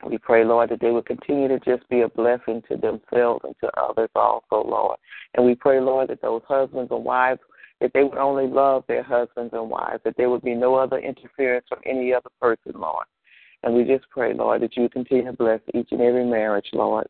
We 0.08 0.16
pray, 0.16 0.42
Lord, 0.42 0.70
that 0.70 0.80
they 0.80 0.90
would 0.90 1.04
continue 1.04 1.48
to 1.48 1.58
just 1.60 1.86
be 1.90 2.00
a 2.00 2.08
blessing 2.08 2.62
to 2.70 2.78
themselves 2.78 3.44
and 3.44 3.54
to 3.62 3.70
others 3.78 4.08
also, 4.14 4.66
Lord. 4.66 4.96
And 5.34 5.44
we 5.44 5.54
pray, 5.54 5.80
Lord, 5.80 6.08
that 6.08 6.22
those 6.22 6.40
husbands 6.48 6.90
and 6.90 7.04
wives, 7.04 7.40
that 7.82 7.90
they 7.92 8.02
would 8.02 8.16
only 8.16 8.46
love 8.46 8.84
their 8.88 9.02
husbands 9.02 9.52
and 9.52 9.68
wives, 9.68 10.00
that 10.06 10.16
there 10.16 10.30
would 10.30 10.42
be 10.42 10.54
no 10.54 10.76
other 10.76 10.98
interference 10.98 11.66
from 11.68 11.80
any 11.84 12.14
other 12.14 12.30
person, 12.40 12.72
Lord. 12.74 13.04
And 13.64 13.74
we 13.74 13.84
just 13.84 14.08
pray, 14.08 14.32
Lord, 14.32 14.62
that 14.62 14.78
you 14.78 14.88
continue 14.88 15.26
to 15.26 15.34
bless 15.34 15.60
each 15.74 15.88
and 15.90 16.00
every 16.00 16.24
marriage, 16.24 16.70
Lord. 16.72 17.06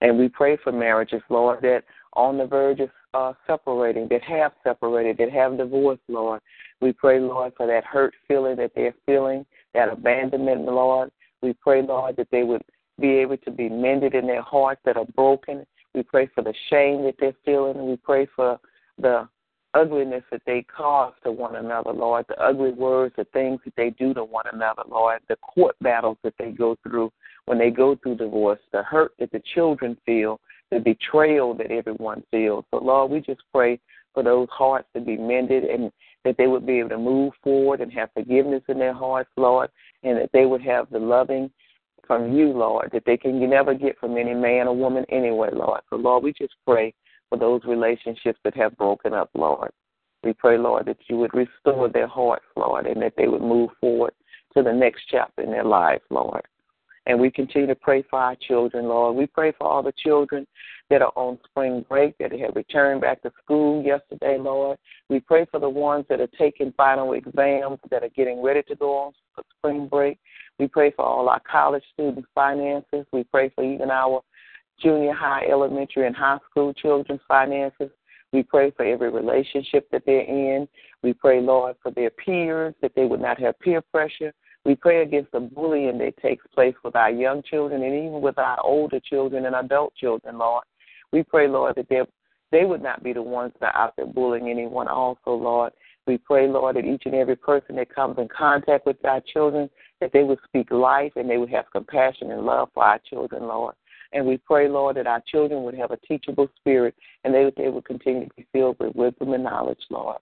And 0.00 0.18
we 0.18 0.28
pray 0.28 0.56
for 0.62 0.72
marriages, 0.72 1.22
Lord, 1.28 1.60
that 1.62 1.82
on 2.12 2.38
the 2.38 2.46
verge 2.46 2.80
of 2.80 2.90
uh, 3.14 3.32
separating, 3.46 4.08
that 4.08 4.22
have 4.22 4.52
separated, 4.62 5.18
that 5.18 5.30
have 5.30 5.56
divorced, 5.56 6.02
Lord. 6.08 6.40
We 6.80 6.92
pray, 6.92 7.20
Lord, 7.20 7.52
for 7.56 7.66
that 7.66 7.84
hurt 7.84 8.14
feeling 8.26 8.56
that 8.56 8.72
they're 8.74 8.94
feeling, 9.06 9.44
that 9.74 9.88
abandonment, 9.90 10.62
Lord. 10.62 11.10
We 11.42 11.52
pray, 11.54 11.82
Lord, 11.82 12.16
that 12.16 12.28
they 12.30 12.42
would 12.42 12.62
be 13.00 13.10
able 13.10 13.36
to 13.38 13.50
be 13.50 13.68
mended 13.68 14.14
in 14.14 14.26
their 14.26 14.42
hearts 14.42 14.80
that 14.84 14.96
are 14.96 15.04
broken. 15.04 15.64
We 15.94 16.02
pray 16.02 16.28
for 16.34 16.42
the 16.42 16.54
shame 16.70 17.04
that 17.04 17.14
they're 17.18 17.36
feeling. 17.44 17.88
We 17.88 17.96
pray 17.96 18.26
for 18.36 18.58
the 18.98 19.28
ugliness 19.74 20.22
that 20.30 20.42
they 20.46 20.62
cause 20.62 21.12
to 21.24 21.32
one 21.32 21.56
another, 21.56 21.92
Lord, 21.92 22.26
the 22.28 22.40
ugly 22.40 22.72
words, 22.72 23.14
the 23.16 23.24
things 23.32 23.60
that 23.64 23.74
they 23.76 23.90
do 23.90 24.14
to 24.14 24.24
one 24.24 24.46
another, 24.52 24.82
Lord, 24.88 25.20
the 25.28 25.36
court 25.36 25.76
battles 25.80 26.18
that 26.22 26.34
they 26.38 26.50
go 26.50 26.76
through 26.82 27.12
when 27.46 27.58
they 27.58 27.70
go 27.70 27.96
through 27.96 28.16
divorce, 28.16 28.60
the 28.72 28.82
hurt 28.82 29.12
that 29.18 29.30
the 29.32 29.42
children 29.54 29.96
feel, 30.04 30.40
the 30.70 30.78
betrayal 30.78 31.54
that 31.54 31.70
everyone 31.70 32.22
feels. 32.30 32.64
So, 32.70 32.78
Lord, 32.78 33.10
we 33.10 33.20
just 33.20 33.42
pray 33.52 33.80
for 34.12 34.22
those 34.22 34.48
hearts 34.50 34.88
to 34.94 35.00
be 35.00 35.16
mended 35.16 35.64
and 35.64 35.90
that 36.24 36.36
they 36.36 36.46
would 36.46 36.66
be 36.66 36.80
able 36.80 36.90
to 36.90 36.98
move 36.98 37.32
forward 37.42 37.80
and 37.80 37.92
have 37.92 38.10
forgiveness 38.12 38.62
in 38.68 38.78
their 38.78 38.92
hearts, 38.92 39.30
Lord, 39.36 39.70
and 40.02 40.18
that 40.18 40.30
they 40.32 40.44
would 40.44 40.62
have 40.62 40.90
the 40.90 40.98
loving 40.98 41.50
from 42.06 42.32
you, 42.32 42.48
Lord, 42.48 42.90
that 42.92 43.04
they 43.06 43.16
can 43.16 43.38
never 43.48 43.74
get 43.74 43.98
from 43.98 44.16
any 44.16 44.34
man 44.34 44.66
or 44.66 44.76
woman 44.76 45.04
anyway, 45.10 45.50
Lord. 45.52 45.80
So, 45.90 45.96
Lord, 45.96 46.24
we 46.24 46.32
just 46.32 46.54
pray 46.66 46.94
for 47.28 47.38
those 47.38 47.60
relationships 47.66 48.38
that 48.44 48.56
have 48.56 48.76
broken 48.76 49.12
up, 49.12 49.30
Lord. 49.34 49.70
We 50.24 50.32
pray, 50.32 50.58
Lord, 50.58 50.86
that 50.86 50.98
you 51.08 51.16
would 51.18 51.34
restore 51.34 51.88
their 51.88 52.08
hearts, 52.08 52.44
Lord, 52.56 52.86
and 52.86 53.00
that 53.02 53.14
they 53.16 53.28
would 53.28 53.42
move 53.42 53.70
forward 53.80 54.12
to 54.56 54.62
the 54.62 54.72
next 54.72 55.02
chapter 55.10 55.42
in 55.42 55.50
their 55.50 55.64
lives, 55.64 56.02
Lord. 56.10 56.42
And 57.06 57.18
we 57.18 57.30
continue 57.30 57.66
to 57.68 57.74
pray 57.74 58.02
for 58.10 58.18
our 58.18 58.36
children, 58.36 58.86
Lord. 58.86 59.16
We 59.16 59.26
pray 59.26 59.52
for 59.56 59.66
all 59.66 59.82
the 59.82 59.94
children 60.04 60.46
that 60.90 61.00
are 61.00 61.12
on 61.16 61.38
spring 61.48 61.84
break, 61.88 62.18
that 62.18 62.32
have 62.32 62.54
returned 62.54 63.00
back 63.00 63.22
to 63.22 63.32
school 63.42 63.82
yesterday, 63.82 64.36
Lord. 64.38 64.78
We 65.08 65.20
pray 65.20 65.46
for 65.50 65.58
the 65.58 65.70
ones 65.70 66.04
that 66.10 66.20
are 66.20 66.28
taking 66.38 66.72
final 66.76 67.14
exams, 67.14 67.78
that 67.90 68.02
are 68.02 68.10
getting 68.10 68.42
ready 68.42 68.62
to 68.64 68.74
go 68.74 68.96
on 68.98 69.12
spring 69.56 69.86
break. 69.88 70.18
We 70.58 70.68
pray 70.68 70.90
for 70.90 71.04
all 71.04 71.28
our 71.28 71.40
college 71.50 71.84
students' 71.94 72.28
finances. 72.34 73.06
We 73.12 73.24
pray 73.24 73.50
for 73.54 73.64
even 73.64 73.90
our 73.90 74.22
junior 74.80 75.12
high, 75.12 75.46
elementary, 75.50 76.06
and 76.06 76.16
high 76.16 76.38
school 76.50 76.72
children's 76.72 77.20
finances. 77.28 77.90
We 78.32 78.42
pray 78.42 78.70
for 78.72 78.84
every 78.84 79.10
relationship 79.10 79.88
that 79.90 80.02
they're 80.04 80.20
in. 80.20 80.68
We 81.02 81.12
pray, 81.14 81.40
Lord, 81.40 81.76
for 81.82 81.90
their 81.90 82.10
peers, 82.10 82.74
that 82.82 82.92
they 82.94 83.06
would 83.06 83.20
not 83.20 83.40
have 83.40 83.58
peer 83.60 83.80
pressure. 83.80 84.32
We 84.64 84.74
pray 84.74 85.02
against 85.02 85.32
the 85.32 85.40
bullying 85.40 85.98
that 85.98 86.18
takes 86.18 86.44
place 86.54 86.74
with 86.84 86.94
our 86.94 87.10
young 87.10 87.42
children 87.42 87.82
and 87.82 87.94
even 87.94 88.20
with 88.20 88.38
our 88.38 88.58
older 88.62 89.00
children 89.00 89.46
and 89.46 89.56
adult 89.56 89.94
children, 89.94 90.36
Lord. 90.36 90.64
We 91.12 91.22
pray, 91.22 91.48
Lord, 91.48 91.76
that 91.76 91.88
they 91.88 92.02
they 92.50 92.64
would 92.64 92.82
not 92.82 93.02
be 93.02 93.12
the 93.12 93.22
ones 93.22 93.52
that 93.60 93.74
are 93.74 93.84
out 93.84 93.96
there 93.96 94.06
bullying 94.06 94.48
anyone 94.48 94.88
also, 94.88 95.32
Lord. 95.32 95.72
We 96.06 96.16
pray, 96.16 96.48
Lord, 96.48 96.76
that 96.76 96.86
each 96.86 97.02
and 97.04 97.14
every 97.14 97.36
person 97.36 97.76
that 97.76 97.94
comes 97.94 98.16
in 98.18 98.28
contact 98.28 98.86
with 98.86 99.04
our 99.04 99.20
children, 99.32 99.68
that 100.00 100.12
they 100.12 100.22
would 100.22 100.38
speak 100.44 100.70
life 100.70 101.12
and 101.16 101.28
they 101.28 101.36
would 101.36 101.50
have 101.50 101.66
compassion 101.70 102.30
and 102.30 102.46
love 102.46 102.70
for 102.72 102.84
our 102.84 102.98
children, 103.08 103.42
Lord. 103.42 103.74
And 104.12 104.26
we 104.26 104.38
pray, 104.38 104.68
Lord, 104.68 104.96
that 104.96 105.06
our 105.06 105.22
children 105.26 105.64
would 105.64 105.74
have 105.74 105.90
a 105.90 105.98
teachable 105.98 106.48
spirit 106.56 106.94
and 107.24 107.34
they, 107.34 107.50
they 107.56 107.68
would 107.68 107.84
continue 107.84 108.26
to 108.26 108.34
be 108.36 108.46
filled 108.52 108.76
with 108.80 108.94
wisdom 108.94 109.32
and 109.32 109.44
knowledge, 109.44 109.82
Lord. 109.90 110.18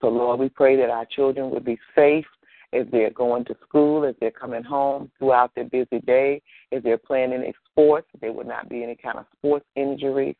So, 0.00 0.08
Lord, 0.08 0.40
we 0.40 0.48
pray 0.48 0.76
that 0.76 0.90
our 0.90 1.06
children 1.06 1.50
would 1.50 1.64
be 1.64 1.78
safe 1.94 2.26
as 2.72 2.86
they're 2.90 3.10
going 3.10 3.44
to 3.44 3.56
school, 3.66 4.04
as 4.04 4.14
they're 4.20 4.30
coming 4.30 4.62
home 4.62 5.10
throughout 5.18 5.54
their 5.54 5.64
busy 5.64 6.00
day, 6.06 6.40
as 6.72 6.82
they're 6.82 6.98
playing 6.98 7.32
any 7.32 7.52
sports, 7.70 8.08
there 8.20 8.32
would 8.32 8.46
not 8.46 8.68
be 8.68 8.82
any 8.82 8.96
kind 8.96 9.18
of 9.18 9.26
sports 9.36 9.66
injuries. 9.76 10.36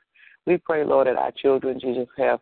We 0.46 0.56
pray, 0.56 0.84
Lord, 0.84 1.06
that 1.06 1.16
our 1.16 1.30
children 1.30 1.78
just 1.78 2.10
have 2.16 2.40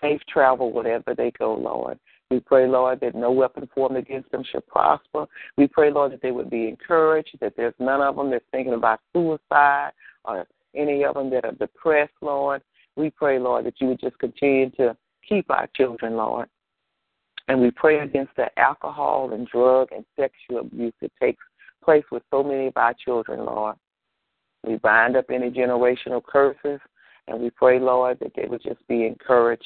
safe 0.00 0.20
travel 0.28 0.72
wherever 0.72 1.14
they 1.14 1.32
go, 1.38 1.54
Lord. 1.54 1.98
We 2.30 2.40
pray, 2.40 2.68
Lord, 2.68 3.00
that 3.00 3.14
no 3.14 3.32
weapon 3.32 3.68
formed 3.74 3.96
against 3.96 4.30
them 4.30 4.44
should 4.44 4.66
prosper. 4.66 5.26
We 5.56 5.66
pray, 5.66 5.90
Lord, 5.90 6.12
that 6.12 6.20
they 6.20 6.30
would 6.30 6.50
be 6.50 6.68
encouraged, 6.68 7.38
that 7.40 7.54
there's 7.56 7.74
none 7.78 8.02
of 8.02 8.16
them 8.16 8.30
that's 8.30 8.44
thinking 8.50 8.74
about 8.74 9.00
suicide 9.14 9.92
or 10.26 10.46
any 10.74 11.04
of 11.04 11.14
them 11.14 11.30
that 11.30 11.46
are 11.46 11.52
depressed, 11.52 12.12
Lord. 12.20 12.60
We 12.96 13.08
pray, 13.10 13.38
Lord, 13.38 13.64
that 13.64 13.80
you 13.80 13.88
would 13.88 14.00
just 14.00 14.18
continue 14.18 14.68
to 14.72 14.94
keep 15.26 15.50
our 15.50 15.68
children, 15.74 16.16
Lord. 16.16 16.48
And 17.48 17.62
we 17.62 17.70
pray 17.70 18.00
against 18.00 18.36
the 18.36 18.46
alcohol 18.58 19.32
and 19.32 19.48
drug 19.48 19.88
and 19.92 20.04
sexual 20.14 20.60
abuse 20.60 20.92
that 21.00 21.12
takes 21.18 21.42
place 21.82 22.04
with 22.12 22.22
so 22.30 22.42
many 22.42 22.66
of 22.66 22.76
our 22.76 22.92
children, 22.92 23.46
Lord. 23.46 23.76
We 24.66 24.76
bind 24.76 25.16
up 25.16 25.26
any 25.30 25.50
generational 25.50 26.22
curses, 26.22 26.80
and 27.26 27.40
we 27.40 27.48
pray, 27.48 27.80
Lord, 27.80 28.18
that 28.20 28.32
they 28.36 28.46
would 28.46 28.62
just 28.62 28.86
be 28.86 29.06
encouraged 29.06 29.64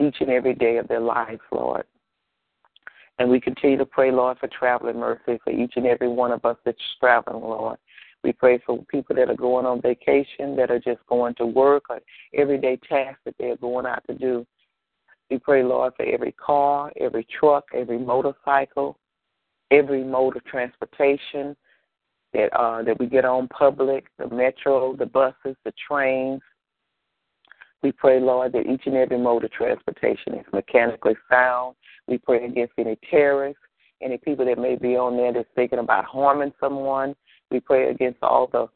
each 0.00 0.16
and 0.20 0.30
every 0.30 0.54
day 0.54 0.76
of 0.76 0.88
their 0.88 1.00
lives, 1.00 1.40
Lord. 1.52 1.84
And 3.18 3.30
we 3.30 3.40
continue 3.40 3.78
to 3.78 3.86
pray, 3.86 4.10
Lord, 4.10 4.38
for 4.38 4.48
traveling 4.48 4.98
mercy 4.98 5.38
for 5.42 5.50
each 5.50 5.72
and 5.76 5.86
every 5.86 6.08
one 6.08 6.32
of 6.32 6.44
us 6.44 6.56
that's 6.64 6.78
traveling, 7.00 7.42
Lord. 7.42 7.78
We 8.22 8.32
pray 8.32 8.60
for 8.66 8.84
people 8.86 9.16
that 9.16 9.30
are 9.30 9.36
going 9.36 9.66
on 9.66 9.80
vacation, 9.80 10.56
that 10.56 10.70
are 10.70 10.80
just 10.80 11.06
going 11.06 11.34
to 11.36 11.46
work, 11.46 11.84
or 11.88 12.00
everyday 12.34 12.76
tasks 12.88 13.20
that 13.24 13.34
they're 13.38 13.56
going 13.56 13.86
out 13.86 14.02
to 14.08 14.14
do. 14.14 14.46
We 15.30 15.38
pray, 15.38 15.62
Lord, 15.62 15.94
for 15.96 16.04
every 16.04 16.32
car, 16.32 16.92
every 17.00 17.26
truck, 17.38 17.64
every 17.74 17.98
motorcycle, 17.98 18.98
every 19.70 20.04
mode 20.04 20.36
of 20.36 20.44
transportation 20.44 21.56
that 22.32 22.52
uh, 22.52 22.82
that 22.82 22.98
we 22.98 23.06
get 23.06 23.24
on 23.24 23.48
public, 23.48 24.06
the 24.18 24.28
metro, 24.28 24.94
the 24.94 25.06
buses, 25.06 25.56
the 25.64 25.72
trains. 25.88 26.40
We 27.82 27.92
pray, 27.92 28.20
Lord, 28.20 28.52
that 28.52 28.66
each 28.66 28.82
and 28.86 28.96
every 28.96 29.18
mode 29.18 29.44
of 29.44 29.52
transportation 29.52 30.34
is 30.34 30.46
mechanically 30.52 31.14
sound. 31.30 31.76
We 32.08 32.18
pray 32.18 32.44
against 32.44 32.72
any 32.78 32.98
terrorists, 33.10 33.60
any 34.02 34.18
people 34.18 34.44
that 34.46 34.58
may 34.58 34.76
be 34.76 34.96
on 34.96 35.16
there 35.16 35.32
that's 35.32 35.48
thinking 35.54 35.78
about 35.78 36.04
harming 36.04 36.52
someone. 36.58 37.14
We 37.50 37.60
pray 37.60 37.90
against 37.90 38.22
all 38.22 38.48
the 38.50 38.68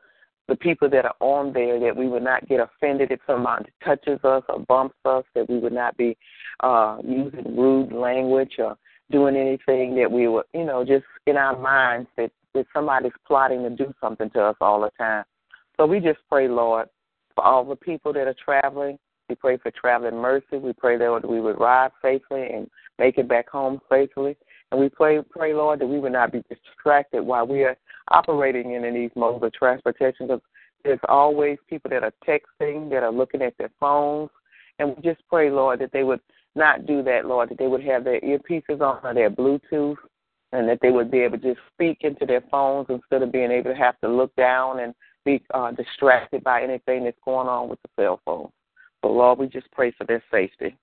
the 0.50 0.56
people 0.56 0.90
that 0.90 1.04
are 1.04 1.14
on 1.20 1.52
there 1.52 1.78
that 1.78 1.96
we 1.96 2.08
would 2.08 2.24
not 2.24 2.46
get 2.48 2.58
offended 2.58 3.12
if 3.12 3.20
someone 3.24 3.64
touches 3.84 4.18
us 4.24 4.42
or 4.48 4.58
bumps 4.58 4.96
us, 5.04 5.24
that 5.34 5.48
we 5.48 5.58
would 5.58 5.72
not 5.72 5.96
be 5.96 6.16
uh, 6.64 6.98
using 7.04 7.56
rude 7.56 7.92
language 7.92 8.56
or 8.58 8.76
doing 9.12 9.36
anything 9.36 9.94
that 9.94 10.10
we 10.10 10.26
were, 10.26 10.44
you 10.52 10.64
know, 10.64 10.84
just 10.84 11.04
in 11.26 11.36
our 11.36 11.56
minds 11.56 12.08
that, 12.16 12.32
that 12.54 12.66
somebody's 12.74 13.12
plotting 13.26 13.62
to 13.62 13.70
do 13.70 13.94
something 14.00 14.28
to 14.30 14.42
us 14.42 14.56
all 14.60 14.80
the 14.80 14.90
time. 14.98 15.24
So 15.76 15.86
we 15.86 16.00
just 16.00 16.18
pray, 16.28 16.48
Lord, 16.48 16.88
for 17.40 17.46
all 17.46 17.64
the 17.64 17.76
people 17.76 18.12
that 18.12 18.26
are 18.26 18.34
traveling. 18.44 18.98
We 19.28 19.34
pray 19.34 19.56
for 19.56 19.70
traveling 19.70 20.16
mercy. 20.16 20.58
We 20.58 20.72
pray, 20.72 20.98
that 20.98 21.28
we 21.28 21.40
would 21.40 21.58
ride 21.58 21.90
safely 22.02 22.46
and 22.52 22.68
make 22.98 23.16
it 23.16 23.28
back 23.28 23.48
home 23.48 23.80
safely. 23.90 24.36
And 24.70 24.80
we 24.80 24.88
pray, 24.88 25.20
pray, 25.30 25.54
Lord, 25.54 25.80
that 25.80 25.86
we 25.86 25.98
would 25.98 26.12
not 26.12 26.32
be 26.32 26.42
distracted 26.48 27.22
while 27.22 27.46
we 27.46 27.62
are 27.62 27.76
operating 28.08 28.72
in 28.72 28.82
these 28.94 29.10
modes 29.16 29.42
of 29.42 29.52
transportation 29.52 30.26
because 30.26 30.40
there's 30.84 31.00
always 31.08 31.58
people 31.68 31.90
that 31.90 32.02
are 32.02 32.12
texting, 32.26 32.90
that 32.90 33.02
are 33.02 33.12
looking 33.12 33.42
at 33.42 33.56
their 33.56 33.70
phones. 33.78 34.30
And 34.78 34.94
we 34.96 35.02
just 35.02 35.22
pray, 35.28 35.50
Lord, 35.50 35.80
that 35.80 35.92
they 35.92 36.02
would 36.02 36.20
not 36.54 36.86
do 36.86 37.02
that, 37.04 37.26
Lord, 37.26 37.50
that 37.50 37.58
they 37.58 37.68
would 37.68 37.84
have 37.84 38.04
their 38.04 38.20
earpieces 38.20 38.80
on 38.80 39.00
or 39.04 39.14
their 39.14 39.30
Bluetooth 39.30 39.96
and 40.52 40.68
that 40.68 40.80
they 40.82 40.90
would 40.90 41.10
be 41.10 41.20
able 41.20 41.38
to 41.38 41.54
just 41.54 41.60
speak 41.72 41.98
into 42.00 42.26
their 42.26 42.42
phones 42.50 42.86
instead 42.90 43.22
of 43.22 43.32
being 43.32 43.52
able 43.52 43.70
to 43.70 43.76
have 43.76 43.98
to 44.00 44.08
look 44.08 44.34
down 44.34 44.80
and 44.80 44.94
be 45.24 45.42
uh, 45.52 45.70
distracted 45.72 46.42
by 46.42 46.62
anything 46.62 47.04
that's 47.04 47.16
going 47.24 47.48
on 47.48 47.68
with 47.68 47.78
the 47.82 48.02
cell 48.02 48.20
phone. 48.24 48.50
But 49.02 49.12
Lord, 49.12 49.38
we 49.38 49.46
just 49.46 49.70
pray 49.72 49.92
for 49.96 50.04
their 50.04 50.22
safety. 50.30 50.76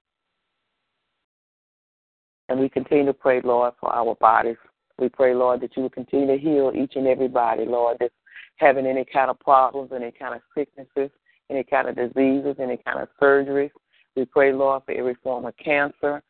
And 2.49 2.59
we 2.59 2.69
continue 2.69 3.05
to 3.05 3.13
pray, 3.13 3.41
Lord, 3.43 3.73
for 3.79 3.93
our 3.93 4.15
bodies. 4.15 4.57
We 4.99 5.09
pray, 5.09 5.35
Lord, 5.35 5.61
that 5.61 5.75
you 5.75 5.83
will 5.83 5.89
continue 5.89 6.27
to 6.27 6.37
heal 6.37 6.71
each 6.75 6.93
and 6.95 7.07
every 7.07 7.27
body, 7.27 7.65
Lord, 7.65 7.97
that's 7.99 8.13
having 8.55 8.87
any 8.87 9.05
kind 9.05 9.29
of 9.29 9.39
problems, 9.39 9.91
any 9.93 10.11
kind 10.11 10.33
of 10.33 10.41
sicknesses, 10.55 11.11
any 11.49 11.63
kind 11.63 11.87
of 11.87 11.95
diseases, 11.95 12.55
any 12.59 12.77
kind 12.77 12.99
of 12.99 13.09
surgeries. 13.21 13.71
We 14.15 14.25
pray, 14.25 14.53
Lord, 14.53 14.83
for 14.85 14.93
every 14.93 15.15
form 15.21 15.45
of 15.45 15.55
cancer. 15.57 16.23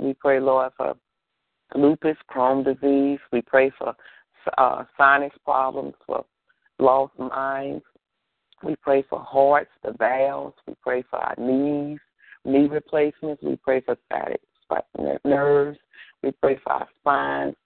We 0.00 0.14
pray, 0.14 0.38
Lord, 0.38 0.72
for 0.76 0.94
lupus, 1.74 2.16
Crohn's 2.30 2.66
disease. 2.66 3.18
We 3.32 3.42
pray 3.42 3.72
for 3.76 3.94
uh, 4.58 4.84
sinus 4.96 5.32
problems, 5.44 5.94
for 6.06 6.24
lost 6.82 7.12
minds. 7.18 7.84
We 8.62 8.76
pray 8.76 9.04
for 9.08 9.20
hearts, 9.20 9.70
the 9.82 9.92
valves. 9.98 10.54
We 10.66 10.74
pray 10.82 11.02
for 11.10 11.18
our 11.18 11.34
knees, 11.38 11.98
knee 12.44 12.66
replacements. 12.66 13.42
We 13.42 13.56
pray 13.56 13.80
for 13.80 13.96
sciatic 14.08 14.40
nerves. 15.24 15.78
We 16.22 16.32
pray 16.32 16.58
for 16.62 16.72
our 16.72 16.88
spines, 17.00 17.56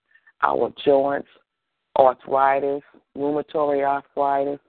our 0.43 0.73
joints, 0.85 1.29
arthritis, 1.99 2.83
rheumatoid 3.17 3.85
arthritis. 3.85 4.61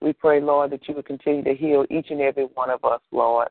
We 0.00 0.12
pray, 0.12 0.40
Lord, 0.40 0.72
that 0.72 0.86
you 0.88 0.94
would 0.94 1.06
continue 1.06 1.44
to 1.44 1.54
heal 1.54 1.86
each 1.90 2.06
and 2.10 2.20
every 2.20 2.44
one 2.54 2.70
of 2.70 2.84
us, 2.84 3.00
Lord. 3.12 3.48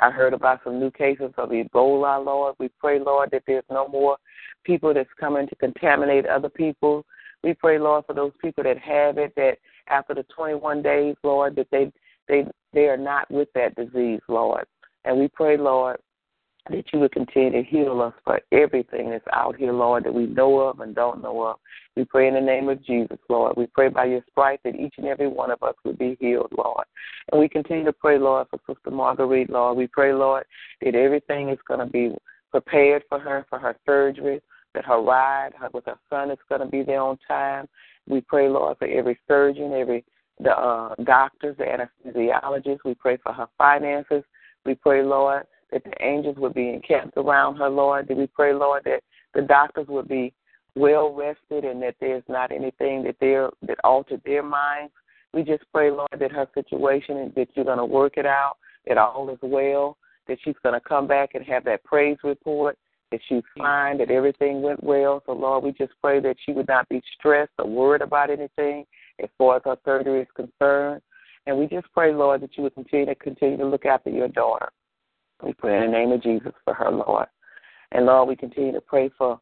I 0.00 0.10
heard 0.10 0.34
about 0.34 0.60
some 0.64 0.78
new 0.78 0.90
cases 0.90 1.32
of 1.38 1.50
Ebola, 1.50 2.24
Lord. 2.24 2.56
We 2.58 2.68
pray, 2.78 2.98
Lord, 2.98 3.30
that 3.32 3.44
there's 3.46 3.64
no 3.70 3.88
more 3.88 4.16
people 4.64 4.92
that's 4.92 5.08
coming 5.18 5.46
to 5.48 5.54
contaminate 5.56 6.26
other 6.26 6.48
people. 6.48 7.04
We 7.42 7.54
pray, 7.54 7.78
Lord, 7.78 8.04
for 8.06 8.14
those 8.14 8.32
people 8.40 8.64
that 8.64 8.78
have 8.78 9.18
it, 9.18 9.32
that 9.36 9.58
after 9.88 10.14
the 10.14 10.24
21 10.34 10.82
days, 10.82 11.16
Lord, 11.22 11.56
that 11.56 11.68
they 11.70 11.92
they 12.28 12.46
they 12.72 12.86
are 12.86 12.96
not 12.96 13.30
with 13.30 13.48
that 13.54 13.74
disease, 13.76 14.20
Lord. 14.28 14.66
And 15.04 15.18
we 15.18 15.28
pray, 15.28 15.56
Lord, 15.56 15.98
that 16.70 16.84
you 16.92 16.98
would 16.98 17.12
continue 17.12 17.50
to 17.50 17.62
heal 17.62 18.00
us 18.00 18.14
for 18.24 18.40
everything 18.50 19.10
that's 19.10 19.26
out 19.32 19.56
here, 19.56 19.72
Lord, 19.72 20.04
that 20.04 20.14
we 20.14 20.26
know 20.26 20.60
of 20.60 20.80
and 20.80 20.94
don't 20.94 21.22
know 21.22 21.42
of. 21.42 21.56
We 21.94 22.04
pray 22.04 22.26
in 22.26 22.34
the 22.34 22.40
name 22.40 22.68
of 22.68 22.84
Jesus, 22.84 23.18
Lord. 23.28 23.56
We 23.56 23.66
pray 23.66 23.88
by 23.88 24.06
your 24.06 24.22
stripes 24.30 24.62
that 24.64 24.74
each 24.74 24.94
and 24.96 25.06
every 25.06 25.28
one 25.28 25.50
of 25.50 25.62
us 25.62 25.74
would 25.84 25.98
be 25.98 26.16
healed, 26.20 26.52
Lord. 26.56 26.84
And 27.30 27.40
we 27.40 27.48
continue 27.48 27.84
to 27.84 27.92
pray, 27.92 28.18
Lord, 28.18 28.46
for 28.50 28.58
Sister 28.66 28.90
Marguerite, 28.90 29.50
Lord. 29.50 29.76
We 29.76 29.86
pray, 29.86 30.14
Lord, 30.14 30.44
that 30.80 30.94
everything 30.94 31.50
is 31.50 31.58
going 31.68 31.80
to 31.80 31.86
be 31.86 32.14
prepared 32.50 33.04
for 33.08 33.18
her, 33.18 33.44
for 33.50 33.58
her 33.58 33.76
surgery, 33.84 34.40
that 34.74 34.86
her 34.86 35.00
ride 35.00 35.50
her, 35.58 35.68
with 35.72 35.84
her 35.84 35.98
son 36.08 36.30
is 36.30 36.38
going 36.48 36.62
to 36.62 36.66
be 36.66 36.82
there 36.82 37.00
on 37.00 37.18
time. 37.28 37.68
We 38.08 38.20
pray, 38.20 38.48
Lord, 38.48 38.78
for 38.78 38.86
every 38.86 39.18
surgeon, 39.26 39.72
every 39.72 40.04
the 40.40 40.50
uh, 40.50 40.94
doctors, 41.04 41.56
the 41.58 41.64
anesthesiologists. 41.64 42.84
We 42.84 42.94
pray 42.94 43.18
for 43.22 43.32
her 43.32 43.46
finances. 43.56 44.24
We 44.66 44.74
pray, 44.74 45.02
Lord, 45.02 45.44
that 45.72 45.84
the 45.84 45.92
angels 46.04 46.36
would 46.38 46.54
be 46.54 46.70
encamped 46.70 47.16
around 47.16 47.56
her, 47.56 47.68
Lord. 47.68 48.08
That 48.08 48.16
we 48.16 48.26
pray, 48.26 48.52
Lord, 48.52 48.82
that 48.84 49.02
the 49.34 49.42
doctors 49.42 49.86
would 49.88 50.08
be 50.08 50.32
well 50.74 51.14
rested 51.14 51.64
and 51.64 51.80
that 51.82 51.94
there's 52.00 52.24
not 52.28 52.50
anything 52.50 53.04
that 53.04 53.16
they're 53.20 53.50
that 53.62 53.78
altered 53.84 54.22
their 54.24 54.42
minds. 54.42 54.92
We 55.32 55.42
just 55.42 55.64
pray, 55.72 55.90
Lord, 55.90 56.10
that 56.18 56.32
her 56.32 56.48
situation 56.54 57.18
and 57.18 57.34
that 57.34 57.48
you're 57.54 57.64
going 57.64 57.78
to 57.78 57.84
work 57.84 58.14
it 58.16 58.26
out, 58.26 58.54
that 58.86 58.98
all 58.98 59.28
is 59.30 59.38
well, 59.42 59.96
that 60.28 60.38
she's 60.44 60.54
going 60.62 60.78
to 60.78 60.88
come 60.88 61.06
back 61.06 61.30
and 61.34 61.44
have 61.44 61.64
that 61.64 61.84
praise 61.84 62.16
report, 62.24 62.78
that 63.14 63.20
she's 63.28 63.42
fine, 63.56 63.98
that 63.98 64.10
everything 64.10 64.60
went 64.60 64.82
well. 64.82 65.22
So, 65.24 65.32
Lord, 65.32 65.62
we 65.62 65.72
just 65.72 65.92
pray 66.02 66.18
that 66.20 66.36
she 66.44 66.52
would 66.52 66.66
not 66.66 66.88
be 66.88 67.00
stressed 67.16 67.52
or 67.60 67.66
worried 67.66 68.02
about 68.02 68.28
anything 68.28 68.84
as 69.22 69.28
far 69.38 69.56
as 69.56 69.62
her 69.64 69.76
surgery 69.84 70.22
is 70.22 70.28
concerned. 70.34 71.00
And 71.46 71.56
we 71.56 71.66
just 71.66 71.86
pray, 71.92 72.12
Lord, 72.12 72.40
that 72.40 72.56
you 72.56 72.64
would 72.64 72.74
continue 72.74 73.06
to 73.06 73.14
continue 73.14 73.56
to 73.58 73.66
look 73.66 73.86
after 73.86 74.10
your 74.10 74.28
daughter. 74.28 74.68
We 75.44 75.52
pray 75.52 75.76
in 75.76 75.90
the 75.90 75.96
name 75.96 76.10
of 76.10 76.22
Jesus 76.22 76.52
for 76.64 76.74
her, 76.74 76.90
Lord. 76.90 77.26
And 77.92 78.06
Lord, 78.06 78.28
we 78.28 78.34
continue 78.34 78.72
to 78.72 78.80
pray 78.80 79.10
for 79.16 79.38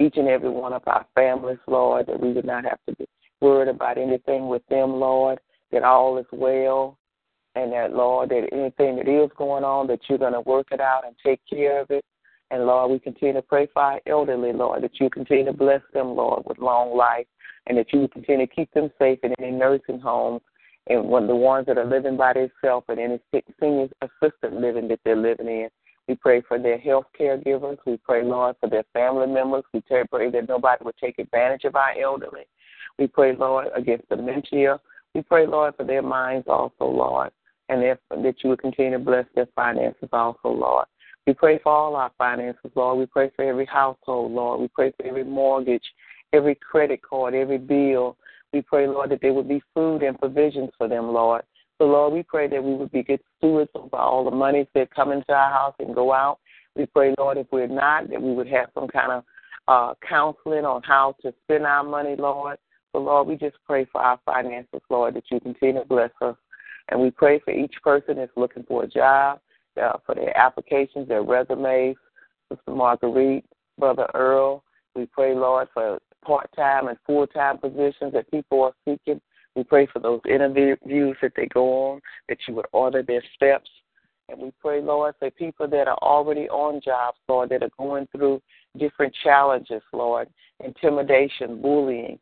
each 0.00 0.16
and 0.16 0.28
every 0.28 0.50
one 0.50 0.72
of 0.72 0.82
our 0.86 1.04
families, 1.14 1.58
Lord, 1.66 2.06
that 2.06 2.18
we 2.18 2.32
would 2.32 2.46
not 2.46 2.64
have 2.64 2.78
to 2.88 2.96
be 2.96 3.06
worried 3.42 3.68
about 3.68 3.98
anything 3.98 4.48
with 4.48 4.62
them, 4.68 4.92
Lord, 4.92 5.38
that 5.70 5.82
all 5.82 6.16
is 6.16 6.26
well, 6.32 6.96
and 7.56 7.72
that, 7.72 7.92
Lord, 7.92 8.30
that 8.30 8.48
anything 8.52 8.96
that 8.96 9.08
is 9.08 9.30
going 9.36 9.64
on, 9.64 9.86
that 9.88 10.00
you're 10.08 10.18
going 10.18 10.32
to 10.32 10.40
work 10.40 10.68
it 10.70 10.80
out 10.80 11.04
and 11.06 11.14
take 11.22 11.40
care 11.50 11.82
of 11.82 11.90
it. 11.90 12.04
And 12.52 12.66
Lord, 12.66 12.90
we 12.90 12.98
continue 12.98 13.32
to 13.32 13.42
pray 13.42 13.66
for 13.72 13.80
our 13.80 14.00
elderly, 14.06 14.52
Lord, 14.52 14.82
that 14.82 15.00
you 15.00 15.08
continue 15.08 15.46
to 15.46 15.54
bless 15.54 15.80
them, 15.94 16.08
Lord, 16.08 16.42
with 16.44 16.58
long 16.58 16.94
life, 16.94 17.26
and 17.66 17.78
that 17.78 17.90
you 17.94 18.06
continue 18.08 18.46
to 18.46 18.54
keep 18.54 18.70
them 18.74 18.90
safe 18.98 19.18
in 19.22 19.32
any 19.40 19.50
nursing 19.50 19.98
homes 19.98 20.42
and 20.88 21.08
when 21.08 21.26
the 21.26 21.34
ones 21.34 21.64
that 21.66 21.78
are 21.78 21.86
living 21.86 22.18
by 22.18 22.34
themselves 22.34 22.84
and 22.90 23.00
any 23.00 23.18
senior 23.58 23.88
assistant 24.02 24.60
living 24.60 24.86
that 24.88 25.00
they're 25.02 25.16
living 25.16 25.46
in. 25.46 25.68
We 26.08 26.14
pray 26.16 26.42
for 26.42 26.58
their 26.58 26.78
health 26.78 27.06
caregivers. 27.18 27.78
We 27.86 27.96
pray, 27.96 28.22
Lord, 28.22 28.56
for 28.60 28.68
their 28.68 28.84
family 28.92 29.28
members. 29.28 29.64
We 29.72 29.80
pray 29.80 30.04
that 30.10 30.48
nobody 30.48 30.84
would 30.84 30.96
take 30.98 31.18
advantage 31.18 31.64
of 31.64 31.74
our 31.74 31.98
elderly. 31.98 32.44
We 32.98 33.06
pray, 33.06 33.34
Lord, 33.34 33.68
against 33.74 34.10
dementia. 34.10 34.78
We 35.14 35.22
pray, 35.22 35.46
Lord, 35.46 35.74
for 35.76 35.84
their 35.84 36.02
minds 36.02 36.48
also, 36.48 36.84
Lord, 36.84 37.30
and 37.70 37.80
that 37.82 38.34
you 38.42 38.50
would 38.50 38.60
continue 38.60 38.92
to 38.92 38.98
bless 38.98 39.24
their 39.34 39.48
finances 39.54 40.10
also, 40.12 40.50
Lord. 40.50 40.84
We 41.26 41.34
pray 41.34 41.60
for 41.62 41.72
all 41.72 41.94
our 41.96 42.10
finances, 42.18 42.70
Lord. 42.74 42.98
We 42.98 43.06
pray 43.06 43.30
for 43.36 43.44
every 43.44 43.66
household, 43.66 44.32
Lord. 44.32 44.60
We 44.60 44.68
pray 44.68 44.92
for 44.96 45.06
every 45.06 45.24
mortgage, 45.24 45.84
every 46.32 46.56
credit 46.56 47.00
card, 47.02 47.34
every 47.34 47.58
bill. 47.58 48.16
We 48.52 48.62
pray, 48.62 48.86
Lord, 48.86 49.10
that 49.10 49.20
there 49.22 49.32
would 49.32 49.48
be 49.48 49.62
food 49.74 50.02
and 50.02 50.18
provisions 50.18 50.70
for 50.76 50.88
them, 50.88 51.12
Lord. 51.12 51.42
So, 51.78 51.86
Lord, 51.86 52.12
we 52.12 52.22
pray 52.22 52.48
that 52.48 52.62
we 52.62 52.74
would 52.74 52.90
be 52.90 53.02
good 53.02 53.20
stewards 53.38 53.70
over 53.74 53.96
all 53.96 54.24
the 54.24 54.30
monies 54.30 54.66
that 54.74 54.94
come 54.94 55.12
into 55.12 55.32
our 55.32 55.50
house 55.50 55.74
and 55.78 55.94
go 55.94 56.12
out. 56.12 56.38
We 56.76 56.86
pray, 56.86 57.14
Lord, 57.18 57.38
if 57.38 57.46
we're 57.50 57.66
not, 57.66 58.10
that 58.10 58.20
we 58.20 58.34
would 58.34 58.48
have 58.48 58.70
some 58.74 58.88
kind 58.88 59.12
of 59.12 59.24
uh, 59.68 59.94
counseling 60.06 60.64
on 60.64 60.82
how 60.82 61.14
to 61.22 61.32
spend 61.44 61.66
our 61.66 61.84
money, 61.84 62.16
Lord. 62.16 62.58
So, 62.92 63.00
Lord, 63.00 63.28
we 63.28 63.36
just 63.36 63.56
pray 63.66 63.86
for 63.90 64.00
our 64.00 64.18
finances, 64.26 64.80
Lord, 64.90 65.14
that 65.14 65.24
you 65.30 65.40
continue 65.40 65.82
to 65.82 65.88
bless 65.88 66.10
us. 66.20 66.36
And 66.88 67.00
we 67.00 67.10
pray 67.10 67.40
for 67.40 67.52
each 67.52 67.74
person 67.82 68.16
that's 68.16 68.32
looking 68.36 68.64
for 68.64 68.84
a 68.84 68.88
job, 68.88 69.40
uh, 69.80 69.92
for 70.04 70.14
their 70.14 70.36
applications, 70.36 71.08
their 71.08 71.22
resumes. 71.22 71.96
Sister 72.50 72.74
Marguerite, 72.74 73.44
Brother 73.78 74.06
Earl, 74.14 74.62
we 74.94 75.06
pray, 75.06 75.34
Lord, 75.34 75.68
for 75.72 75.98
part 76.24 76.50
time 76.54 76.88
and 76.88 76.98
full 77.06 77.26
time 77.26 77.58
positions 77.58 78.12
that 78.12 78.30
people 78.30 78.62
are 78.62 78.74
seeking. 78.84 79.20
We 79.54 79.64
pray 79.64 79.86
for 79.92 79.98
those 79.98 80.20
interviews 80.28 81.16
that 81.22 81.32
they 81.36 81.46
go 81.46 81.92
on, 81.92 82.00
that 82.28 82.38
you 82.46 82.54
would 82.54 82.66
order 82.72 83.02
their 83.02 83.22
steps. 83.34 83.68
And 84.28 84.40
we 84.40 84.52
pray, 84.60 84.80
Lord, 84.80 85.14
for 85.18 85.30
people 85.30 85.68
that 85.68 85.88
are 85.88 85.98
already 85.98 86.48
on 86.48 86.80
jobs, 86.82 87.18
Lord, 87.28 87.50
that 87.50 87.62
are 87.62 87.70
going 87.78 88.08
through 88.12 88.40
different 88.78 89.14
challenges, 89.22 89.82
Lord, 89.92 90.28
intimidation, 90.64 91.60
bullying. 91.60 92.18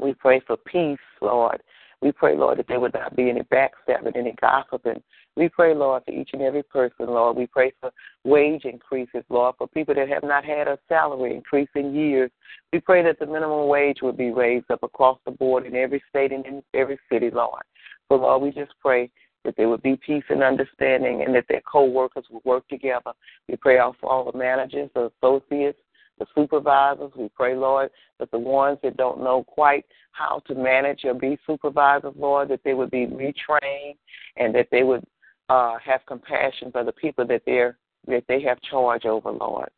We 0.00 0.14
pray 0.14 0.40
for 0.46 0.56
peace, 0.56 0.98
Lord. 1.20 1.62
We 2.02 2.12
pray, 2.12 2.36
Lord, 2.36 2.58
that 2.58 2.68
there 2.68 2.78
would 2.78 2.94
not 2.94 3.16
be 3.16 3.30
any 3.30 3.42
backstabbing, 3.42 4.16
any 4.16 4.34
gossiping. 4.40 5.02
We 5.36 5.50
pray, 5.50 5.74
Lord, 5.74 6.02
for 6.04 6.12
each 6.12 6.30
and 6.32 6.40
every 6.40 6.62
person, 6.62 7.06
Lord. 7.06 7.36
We 7.36 7.46
pray 7.46 7.72
for 7.80 7.90
wage 8.24 8.64
increases, 8.64 9.22
Lord, 9.28 9.54
for 9.58 9.68
people 9.68 9.94
that 9.94 10.08
have 10.08 10.22
not 10.22 10.46
had 10.46 10.66
a 10.66 10.78
salary 10.88 11.34
increase 11.34 11.68
in 11.74 11.94
years. 11.94 12.30
We 12.72 12.80
pray 12.80 13.02
that 13.02 13.18
the 13.18 13.26
minimum 13.26 13.68
wage 13.68 13.98
would 14.00 14.16
be 14.16 14.30
raised 14.30 14.70
up 14.70 14.82
across 14.82 15.18
the 15.26 15.32
board 15.32 15.66
in 15.66 15.76
every 15.76 16.02
state 16.08 16.32
and 16.32 16.46
in 16.46 16.62
every 16.72 16.98
city, 17.12 17.30
Lord. 17.30 17.62
So, 18.08 18.14
Lord, 18.16 18.42
we 18.42 18.50
just 18.50 18.72
pray 18.80 19.10
that 19.44 19.56
there 19.58 19.68
would 19.68 19.82
be 19.82 19.96
peace 19.96 20.24
and 20.30 20.42
understanding 20.42 21.22
and 21.22 21.34
that 21.34 21.44
their 21.48 21.62
co-workers 21.70 22.24
would 22.30 22.44
work 22.44 22.66
together. 22.68 23.12
We 23.46 23.56
pray 23.56 23.78
out 23.78 23.96
for 24.00 24.10
all 24.10 24.30
the 24.30 24.38
managers, 24.38 24.88
the 24.94 25.10
associates, 25.22 25.78
the 26.18 26.26
supervisors. 26.34 27.12
We 27.14 27.28
pray, 27.28 27.54
Lord, 27.54 27.90
that 28.18 28.30
the 28.30 28.38
ones 28.38 28.78
that 28.82 28.96
don't 28.96 29.22
know 29.22 29.44
quite 29.44 29.84
how 30.12 30.40
to 30.46 30.54
manage 30.54 31.04
or 31.04 31.12
be 31.12 31.38
supervisors, 31.46 32.14
Lord, 32.16 32.48
that 32.48 32.60
they 32.64 32.72
would 32.72 32.90
be 32.90 33.06
retrained 33.06 33.96
and 34.36 34.54
that 34.54 34.68
they 34.72 34.82
would 34.82 35.04
uh, 35.48 35.76
have 35.84 36.00
compassion 36.06 36.70
for 36.72 36.84
the 36.84 36.92
people 36.92 37.26
that 37.26 37.42
they're 37.46 37.76
that 38.06 38.24
they 38.28 38.40
have 38.42 38.60
charge 38.62 39.04
over, 39.04 39.30
Lord. 39.32 39.68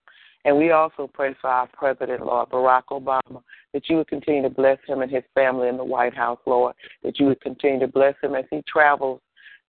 And 0.45 0.57
we 0.57 0.71
also 0.71 1.11
pray 1.13 1.35
for 1.41 1.51
our 1.51 1.67
President, 1.69 2.25
Lord, 2.25 2.51
Barack 2.51 2.85
Obama, 2.91 3.43
that 3.73 3.89
you 3.89 3.97
would 3.97 4.09
continue 4.09 4.43
to 4.43 4.51
bless 4.51 4.79
him 4.87 5.03
and 5.03 5.11
his 5.11 5.25
family 5.35 5.69
in 5.69 5.77
the 5.77 5.85
White 5.85 6.15
House, 6.15 6.39
Lord, 6.47 6.75
that 7.03 7.19
you 7.19 7.27
would 7.27 7.41
continue 7.41 7.81
to 7.81 7.89
bless 7.89 8.15
him 8.23 8.35
as 8.35 8.45
he 8.51 8.63
travels 8.69 9.21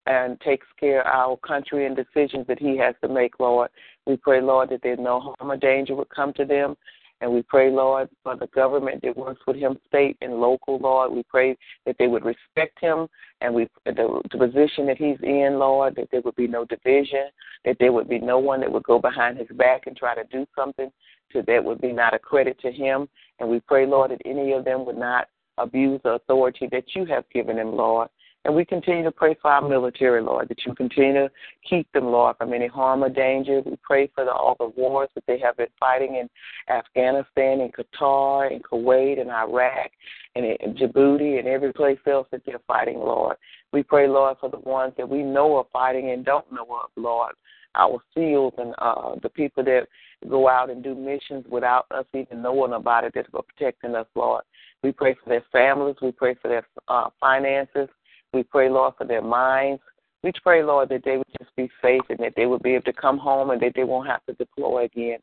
and 0.06 0.40
takes 0.40 0.66
care 0.78 1.00
of 1.00 1.06
our 1.06 1.36
country 1.38 1.86
and 1.86 1.96
decisions 1.96 2.46
that 2.46 2.58
he 2.58 2.76
has 2.78 2.94
to 3.02 3.08
make, 3.08 3.38
Lord. 3.38 3.70
We 4.06 4.16
pray, 4.16 4.40
Lord, 4.40 4.70
that 4.70 4.80
there's 4.82 4.98
no 4.98 5.20
harm 5.20 5.50
or 5.52 5.56
danger 5.56 5.94
would 5.94 6.10
come 6.10 6.32
to 6.34 6.44
them. 6.44 6.76
And 7.20 7.32
we 7.32 7.42
pray, 7.42 7.70
Lord, 7.70 8.08
for 8.22 8.36
the 8.36 8.46
government 8.48 9.02
that 9.02 9.16
works 9.16 9.40
with 9.46 9.56
him, 9.56 9.76
state 9.88 10.16
and 10.20 10.34
local, 10.34 10.78
Lord. 10.78 11.12
We 11.12 11.24
pray 11.24 11.56
that 11.84 11.96
they 11.98 12.06
would 12.06 12.24
respect 12.24 12.78
him 12.80 13.08
and 13.40 13.54
we 13.54 13.68
the, 13.84 14.20
the 14.30 14.38
position 14.38 14.86
that 14.86 14.98
he's 14.98 15.18
in, 15.22 15.58
Lord, 15.58 15.96
that 15.96 16.08
there 16.12 16.20
would 16.20 16.36
be 16.36 16.46
no 16.46 16.64
division, 16.64 17.26
that 17.64 17.76
there 17.80 17.92
would 17.92 18.08
be 18.08 18.18
no 18.20 18.38
one 18.38 18.60
that 18.60 18.70
would 18.70 18.84
go 18.84 18.98
behind 19.00 19.38
his 19.38 19.48
back 19.56 19.86
and 19.86 19.96
try 19.96 20.14
to 20.14 20.24
do 20.30 20.46
something 20.56 20.90
to 21.32 21.42
that 21.42 21.62
would 21.62 21.80
be 21.80 21.92
not 21.92 22.14
a 22.14 22.18
credit 22.18 22.58
to 22.60 22.70
him. 22.70 23.08
And 23.40 23.48
we 23.48 23.60
pray, 23.60 23.86
Lord, 23.86 24.12
that 24.12 24.22
any 24.24 24.52
of 24.52 24.64
them 24.64 24.86
would 24.86 24.96
not 24.96 25.28
abuse 25.58 26.00
the 26.04 26.10
authority 26.10 26.68
that 26.70 26.94
you 26.94 27.04
have 27.06 27.24
given 27.30 27.56
them, 27.56 27.74
Lord. 27.74 28.08
And 28.48 28.56
we 28.56 28.64
continue 28.64 29.04
to 29.04 29.10
pray 29.10 29.36
for 29.42 29.50
our 29.50 29.60
military, 29.60 30.22
Lord, 30.22 30.48
that 30.48 30.64
you 30.64 30.74
continue 30.74 31.12
to 31.12 31.30
keep 31.68 31.86
them, 31.92 32.06
Lord, 32.06 32.38
from 32.38 32.54
any 32.54 32.66
harm 32.66 33.04
or 33.04 33.10
danger. 33.10 33.60
We 33.60 33.76
pray 33.82 34.10
for 34.14 34.24
the, 34.24 34.32
all 34.32 34.56
the 34.58 34.68
wars 34.74 35.10
that 35.16 35.24
they 35.26 35.38
have 35.40 35.58
been 35.58 35.66
fighting 35.78 36.16
in 36.16 36.30
Afghanistan, 36.74 37.60
in 37.60 37.70
Qatar, 37.70 38.50
in 38.50 38.60
Kuwait, 38.60 39.20
in 39.20 39.28
Iraq, 39.28 39.90
and 40.34 40.46
in 40.46 40.74
Djibouti, 40.74 41.38
and 41.38 41.46
every 41.46 41.74
place 41.74 41.98
else 42.06 42.26
that 42.30 42.40
they're 42.46 42.58
fighting, 42.66 42.96
Lord. 42.96 43.36
We 43.74 43.82
pray, 43.82 44.08
Lord, 44.08 44.38
for 44.40 44.48
the 44.48 44.60
ones 44.60 44.94
that 44.96 45.06
we 45.06 45.22
know 45.22 45.56
are 45.56 45.66
fighting 45.70 46.12
and 46.12 46.24
don't 46.24 46.50
know 46.50 46.66
of, 46.82 46.88
Lord. 46.96 47.34
Our 47.74 48.00
SEALs 48.14 48.54
and 48.56 48.74
uh, 48.78 49.16
the 49.22 49.28
people 49.28 49.62
that 49.64 49.88
go 50.26 50.48
out 50.48 50.70
and 50.70 50.82
do 50.82 50.94
missions 50.94 51.44
without 51.50 51.84
us 51.90 52.06
even 52.14 52.40
knowing 52.40 52.72
about 52.72 53.04
it, 53.04 53.12
that's 53.14 53.28
protecting 53.28 53.94
us, 53.94 54.06
Lord. 54.14 54.42
We 54.82 54.90
pray 54.90 55.16
for 55.22 55.28
their 55.28 55.44
families. 55.52 55.96
We 56.00 56.12
pray 56.12 56.34
for 56.40 56.48
their 56.48 56.66
uh, 56.88 57.10
finances. 57.20 57.90
We 58.32 58.42
pray, 58.42 58.68
Lord, 58.68 58.94
for 58.98 59.06
their 59.06 59.22
minds. 59.22 59.82
We 60.22 60.32
pray, 60.42 60.62
Lord, 60.62 60.88
that 60.90 61.02
they 61.04 61.16
would 61.16 61.26
just 61.38 61.54
be 61.56 61.70
safe 61.80 62.02
and 62.08 62.18
that 62.18 62.34
they 62.36 62.46
would 62.46 62.62
be 62.62 62.74
able 62.74 62.84
to 62.84 62.92
come 62.92 63.18
home 63.18 63.50
and 63.50 63.60
that 63.62 63.72
they 63.74 63.84
won't 63.84 64.08
have 64.08 64.24
to 64.26 64.32
deploy 64.34 64.84
again. 64.84 65.18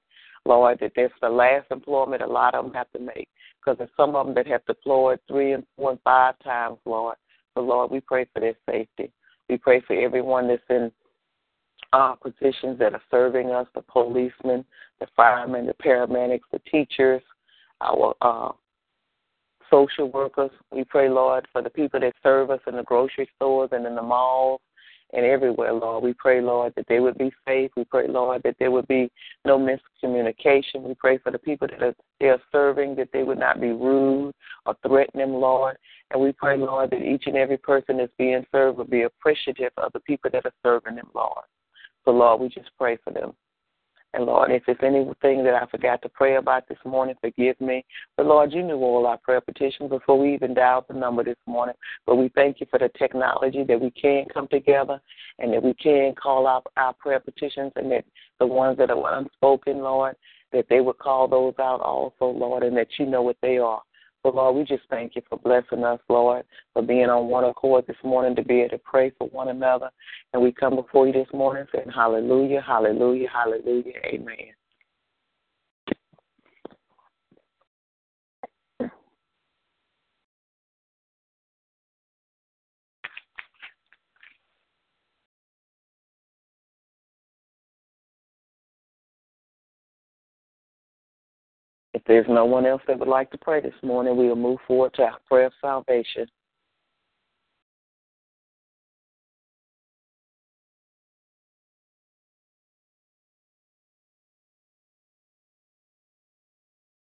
Lord, 0.45 0.79
that 0.79 0.93
that's 0.95 1.13
the 1.21 1.29
last 1.29 1.65
employment 1.71 2.21
a 2.21 2.27
lot 2.27 2.55
of 2.55 2.65
them 2.65 2.73
have 2.73 2.91
to 2.93 2.99
make 2.99 3.27
because 3.59 3.77
there's 3.77 3.89
some 3.97 4.15
of 4.15 4.25
them 4.25 4.35
that 4.35 4.47
have 4.47 4.65
deployed 4.65 5.19
three 5.27 5.53
and 5.53 5.63
four 5.75 5.91
and 5.91 5.99
five 6.03 6.35
times, 6.43 6.77
Lord. 6.85 7.15
So, 7.55 7.61
Lord, 7.61 7.91
we 7.91 7.99
pray 7.99 8.25
for 8.33 8.39
their 8.39 8.55
safety. 8.69 9.11
We 9.49 9.57
pray 9.57 9.81
for 9.81 9.95
everyone 9.95 10.47
that's 10.47 10.61
in 10.69 10.91
uh, 11.93 12.15
positions 12.15 12.77
that 12.79 12.93
are 12.93 13.01
serving 13.09 13.51
us 13.51 13.67
the 13.73 13.81
policemen, 13.81 14.65
the 14.99 15.07
firemen, 15.15 15.65
the 15.65 15.73
paramedics, 15.73 16.41
the 16.51 16.59
teachers, 16.69 17.21
our 17.81 18.13
uh, 18.21 18.51
social 19.69 20.11
workers. 20.11 20.51
We 20.71 20.83
pray, 20.83 21.09
Lord, 21.09 21.47
for 21.51 21.61
the 21.61 21.69
people 21.69 21.99
that 21.99 22.13
serve 22.23 22.49
us 22.51 22.61
in 22.67 22.75
the 22.75 22.83
grocery 22.83 23.29
stores 23.35 23.69
and 23.71 23.85
in 23.85 23.95
the 23.95 24.01
malls 24.01 24.61
and 25.13 25.25
everywhere, 25.25 25.73
Lord. 25.73 26.03
We 26.03 26.13
pray, 26.13 26.41
Lord, 26.41 26.73
that 26.75 26.85
they 26.87 26.99
would 26.99 27.17
be 27.17 27.31
safe. 27.47 27.71
We 27.77 27.85
pray, 27.85 28.07
Lord, 28.07 28.41
that 28.43 28.55
there 28.59 28.71
would 28.71 28.87
be 28.87 29.09
no 29.45 29.57
miscommunication. 29.57 30.81
We 30.81 30.95
pray 30.95 31.17
for 31.19 31.31
the 31.31 31.39
people 31.39 31.67
that 31.67 31.81
are, 31.81 31.95
they 32.19 32.27
are 32.27 32.41
serving, 32.51 32.95
that 32.95 33.09
they 33.13 33.23
would 33.23 33.39
not 33.39 33.61
be 33.61 33.69
rude 33.69 34.33
or 34.65 34.75
threaten 34.85 35.19
them, 35.19 35.33
Lord. 35.33 35.77
And 36.11 36.21
we 36.21 36.31
pray, 36.31 36.57
Lord, 36.57 36.91
that 36.91 37.01
each 37.01 37.23
and 37.27 37.37
every 37.37 37.57
person 37.57 37.97
that's 37.97 38.11
being 38.17 38.45
served 38.51 38.77
will 38.77 38.85
be 38.85 39.03
appreciative 39.03 39.71
of 39.77 39.93
the 39.93 39.99
people 40.01 40.31
that 40.31 40.45
are 40.45 40.53
serving 40.63 40.95
them, 40.95 41.09
Lord. 41.13 41.45
So, 42.03 42.11
Lord, 42.11 42.41
we 42.41 42.49
just 42.49 42.69
pray 42.77 42.97
for 43.03 43.11
them. 43.11 43.33
And 44.15 44.25
Lord, 44.25 44.49
if 44.49 44.63
there's 44.65 44.77
anything 44.81 45.43
that 45.43 45.61
I 45.61 45.65
forgot 45.69 46.01
to 46.03 46.09
pray 46.09 46.37
about 46.37 46.69
this 46.69 46.77
morning, 46.85 47.15
forgive 47.19 47.59
me. 47.59 47.83
But 48.15 48.27
Lord, 48.27 48.53
you 48.53 48.63
knew 48.63 48.77
all 48.77 49.05
our 49.05 49.17
prayer 49.17 49.41
petitions 49.41 49.89
before 49.89 50.17
we 50.17 50.33
even 50.33 50.53
dialed 50.53 50.85
the 50.87 50.93
number 50.93 51.21
this 51.21 51.35
morning. 51.45 51.75
But 52.05 52.15
we 52.15 52.29
thank 52.29 52.61
you 52.61 52.67
for 52.69 52.79
the 52.79 52.89
technology 52.97 53.65
that 53.65 53.79
we 53.79 53.91
can 53.91 54.25
come 54.33 54.47
together 54.47 55.01
and 55.39 55.51
that 55.51 55.61
we 55.61 55.73
can 55.73 56.15
call 56.15 56.47
out 56.47 56.65
our 56.77 56.93
prayer 56.93 57.19
petitions 57.19 57.73
and 57.75 57.91
that 57.91 58.05
the 58.39 58.47
ones 58.47 58.77
that 58.77 58.89
are 58.89 59.17
unspoken, 59.17 59.79
Lord, 59.79 60.15
that 60.53 60.67
they 60.69 60.79
would 60.79 60.97
call 60.97 61.27
those 61.27 61.55
out 61.59 61.81
also, 61.81 62.25
Lord, 62.25 62.63
and 62.63 62.77
that 62.77 62.87
you 62.97 63.05
know 63.05 63.21
what 63.21 63.37
they 63.41 63.57
are. 63.57 63.81
So, 64.25 64.31
Lord, 64.31 64.55
we 64.55 64.63
just 64.63 64.89
thank 64.89 65.15
you 65.15 65.21
for 65.29 65.37
blessing 65.37 65.83
us, 65.83 65.99
Lord, 66.09 66.45
for 66.73 66.81
being 66.81 67.09
on 67.11 67.27
one 67.27 67.43
accord 67.43 67.85
this 67.85 67.95
morning 68.03 68.35
to 68.37 68.43
be 68.43 68.61
able 68.61 68.69
to 68.69 68.77
pray 68.79 69.11
for 69.19 69.27
one 69.27 69.49
another. 69.49 69.91
And 70.33 70.41
we 70.41 70.51
come 70.51 70.75
before 70.75 71.05
you 71.05 71.13
this 71.13 71.27
morning 71.31 71.67
saying, 71.71 71.91
Hallelujah, 71.93 72.59
Hallelujah, 72.65 73.27
Hallelujah, 73.31 73.93
Amen. 74.03 74.35
If 91.93 91.94
there's 92.07 92.27
no 92.27 92.45
one 92.45 92.65
else 92.65 92.81
that 92.87 92.99
would 92.99 93.07
like 93.07 93.31
to 93.31 93.37
pray 93.37 93.61
this 93.61 93.73
morning, 93.81 94.15
we 94.15 94.27
will 94.27 94.35
move 94.35 94.59
forward 94.67 94.93
to 94.95 95.03
our 95.03 95.19
prayer 95.27 95.47
of 95.47 95.53
salvation. 95.61 96.27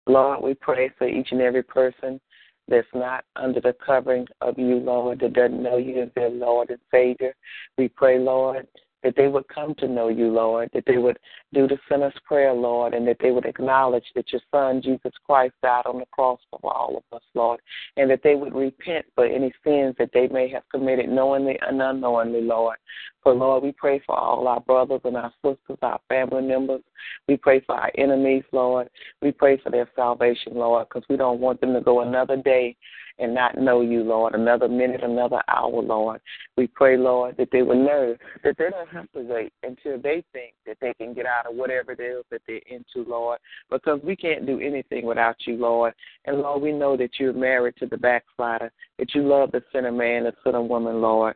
Lord, 0.05 0.41
we 0.41 0.53
pray 0.53 0.89
for 0.97 1.07
each 1.07 1.29
and 1.31 1.41
every 1.41 1.63
person 1.63 2.19
that's 2.67 2.87
not 2.93 3.25
under 3.35 3.59
the 3.61 3.75
covering 3.85 4.27
of 4.41 4.57
you, 4.57 4.75
Lord, 4.75 5.19
that 5.19 5.33
doesn't 5.33 5.61
know 5.61 5.77
you 5.77 6.01
as 6.01 6.09
their 6.15 6.29
Lord 6.29 6.69
and 6.69 6.79
Savior. 6.91 7.33
We 7.77 7.87
pray, 7.89 8.19
Lord, 8.19 8.67
that 9.03 9.15
they 9.15 9.27
would 9.27 9.47
come 9.47 9.75
to 9.75 9.87
know 9.87 10.07
you, 10.07 10.29
Lord, 10.31 10.69
that 10.73 10.85
they 10.87 10.97
would 10.97 11.19
do 11.53 11.67
the 11.67 11.77
sinner's 11.89 12.13
prayer, 12.25 12.53
Lord, 12.53 12.93
and 12.93 13.07
that 13.07 13.17
they 13.19 13.31
would 13.31 13.45
acknowledge 13.45 14.05
that 14.15 14.31
your 14.31 14.41
Son, 14.51 14.81
Jesus 14.81 15.11
Christ, 15.25 15.53
died 15.61 15.85
on 15.85 15.99
the 15.99 16.05
cross 16.11 16.39
for 16.49 16.59
all 16.63 16.97
of 16.97 17.15
us, 17.15 17.23
Lord, 17.33 17.59
and 17.97 18.09
that 18.09 18.21
they 18.23 18.35
would 18.35 18.55
repent 18.55 19.05
for 19.15 19.25
any 19.25 19.53
sins 19.63 19.95
that 19.99 20.11
they 20.13 20.27
may 20.27 20.49
have 20.49 20.63
committed 20.71 21.09
knowingly 21.09 21.59
and 21.61 21.81
unknowingly, 21.81 22.41
Lord. 22.41 22.77
For, 23.23 23.33
Lord, 23.33 23.63
we 23.63 23.71
pray 23.71 24.01
for 24.05 24.17
all 24.17 24.47
our 24.47 24.59
brothers 24.61 25.01
and 25.03 25.15
our 25.15 25.33
sisters, 25.43 25.77
our 25.81 25.99
family 26.09 26.41
members. 26.41 26.81
We 27.27 27.37
pray 27.37 27.61
for 27.61 27.75
our 27.75 27.91
enemies, 27.97 28.43
Lord. 28.51 28.89
We 29.21 29.31
pray 29.31 29.57
for 29.57 29.69
their 29.69 29.89
salvation, 29.95 30.53
Lord, 30.55 30.87
because 30.89 31.07
we 31.09 31.17
don't 31.17 31.39
want 31.39 31.61
them 31.61 31.73
to 31.73 31.81
go 31.81 32.01
another 32.01 32.37
day 32.37 32.75
and 33.19 33.33
not 33.33 33.57
know 33.57 33.81
you, 33.81 34.03
Lord, 34.03 34.33
another 34.33 34.67
minute, 34.67 35.03
another 35.03 35.41
hour, 35.47 35.81
Lord. 35.81 36.21
We 36.57 36.67
pray, 36.67 36.97
Lord, 36.97 37.37
that 37.37 37.49
they 37.51 37.61
will 37.61 37.83
know 37.83 38.15
that 38.43 38.57
they 38.57 38.69
don't 38.69 38.89
have 38.89 39.11
to 39.11 39.21
wait 39.21 39.53
until 39.63 39.99
they 40.01 40.23
think 40.33 40.53
that 40.65 40.77
they 40.81 40.93
can 40.93 41.13
get 41.13 41.25
out 41.25 41.45
of 41.45 41.55
whatever 41.55 41.91
it 41.91 41.99
is 41.99 42.23
that 42.31 42.41
they're 42.47 42.61
into, 42.67 43.09
Lord, 43.09 43.39
because 43.69 43.99
we 44.03 44.15
can't 44.15 44.45
do 44.45 44.59
anything 44.59 45.05
without 45.05 45.35
you, 45.45 45.57
Lord. 45.57 45.93
And 46.25 46.39
Lord, 46.39 46.61
we 46.61 46.71
know 46.71 46.97
that 46.97 47.11
you're 47.19 47.33
married 47.33 47.75
to 47.79 47.85
the 47.85 47.97
backslider, 47.97 48.71
that 48.97 49.13
you 49.13 49.27
love 49.27 49.51
the 49.51 49.63
sinner 49.71 49.91
man, 49.91 50.23
the 50.23 50.33
sinner 50.43 50.61
woman, 50.61 51.01
Lord. 51.01 51.35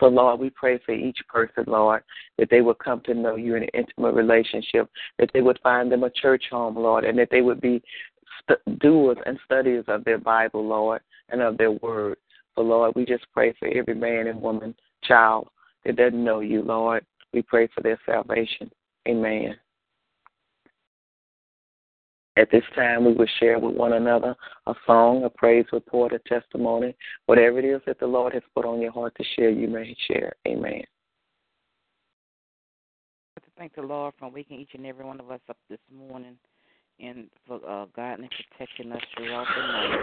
So, 0.00 0.06
Lord, 0.06 0.40
we 0.40 0.50
pray 0.50 0.78
for 0.84 0.92
each 0.92 1.18
person, 1.28 1.64
Lord, 1.66 2.02
that 2.38 2.48
they 2.50 2.60
would 2.60 2.78
come 2.78 3.02
to 3.04 3.14
know 3.14 3.36
you 3.36 3.56
in 3.56 3.64
an 3.64 3.68
intimate 3.74 4.14
relationship, 4.14 4.88
that 5.18 5.30
they 5.34 5.42
would 5.42 5.58
find 5.62 5.90
them 5.90 6.04
a 6.04 6.10
church 6.10 6.44
home, 6.50 6.76
Lord, 6.76 7.04
and 7.04 7.18
that 7.18 7.28
they 7.30 7.42
would 7.42 7.60
be 7.60 7.82
st- 8.40 8.78
doers 8.78 9.18
and 9.26 9.38
studiers 9.44 9.84
of 9.88 10.04
their 10.04 10.18
Bible, 10.18 10.66
Lord, 10.66 11.00
and 11.28 11.40
of 11.40 11.58
their 11.58 11.72
word. 11.72 12.16
So, 12.54 12.62
Lord, 12.62 12.94
we 12.94 13.04
just 13.04 13.24
pray 13.32 13.54
for 13.58 13.68
every 13.68 13.94
man 13.94 14.26
and 14.26 14.40
woman, 14.40 14.74
child 15.04 15.48
that 15.84 15.96
doesn't 15.96 16.22
know 16.22 16.40
you, 16.40 16.62
Lord. 16.62 17.04
We 17.32 17.42
pray 17.42 17.68
for 17.74 17.82
their 17.82 17.98
salvation. 18.04 18.70
Amen. 19.08 19.56
At 22.36 22.50
this 22.50 22.64
time, 22.74 23.04
we 23.04 23.12
will 23.12 23.26
share 23.40 23.58
with 23.58 23.74
one 23.74 23.92
another 23.92 24.34
a 24.66 24.74
song, 24.86 25.24
a 25.24 25.30
praise 25.30 25.66
report, 25.72 26.12
a 26.14 26.18
testimony, 26.20 26.94
whatever 27.26 27.58
it 27.58 27.64
is 27.64 27.82
that 27.86 28.00
the 28.00 28.06
Lord 28.06 28.32
has 28.32 28.42
put 28.54 28.64
on 28.64 28.80
your 28.80 28.92
heart 28.92 29.14
to 29.18 29.24
share, 29.36 29.50
you 29.50 29.68
may 29.68 29.94
share. 30.08 30.32
Amen. 30.48 30.82
Thank 33.58 33.74
the 33.74 33.82
Lord 33.82 34.14
for 34.18 34.30
waking 34.30 34.58
each 34.58 34.70
and 34.74 34.86
every 34.86 35.04
one 35.04 35.20
of 35.20 35.30
us 35.30 35.40
up 35.48 35.58
this 35.68 35.78
morning 35.94 36.36
and 37.00 37.28
for 37.46 37.60
uh, 37.68 37.86
guiding 37.94 38.24
and 38.24 38.32
protecting 38.50 38.92
us 38.92 39.02
throughout 39.16 39.46
the 39.56 39.62
night. 39.62 40.00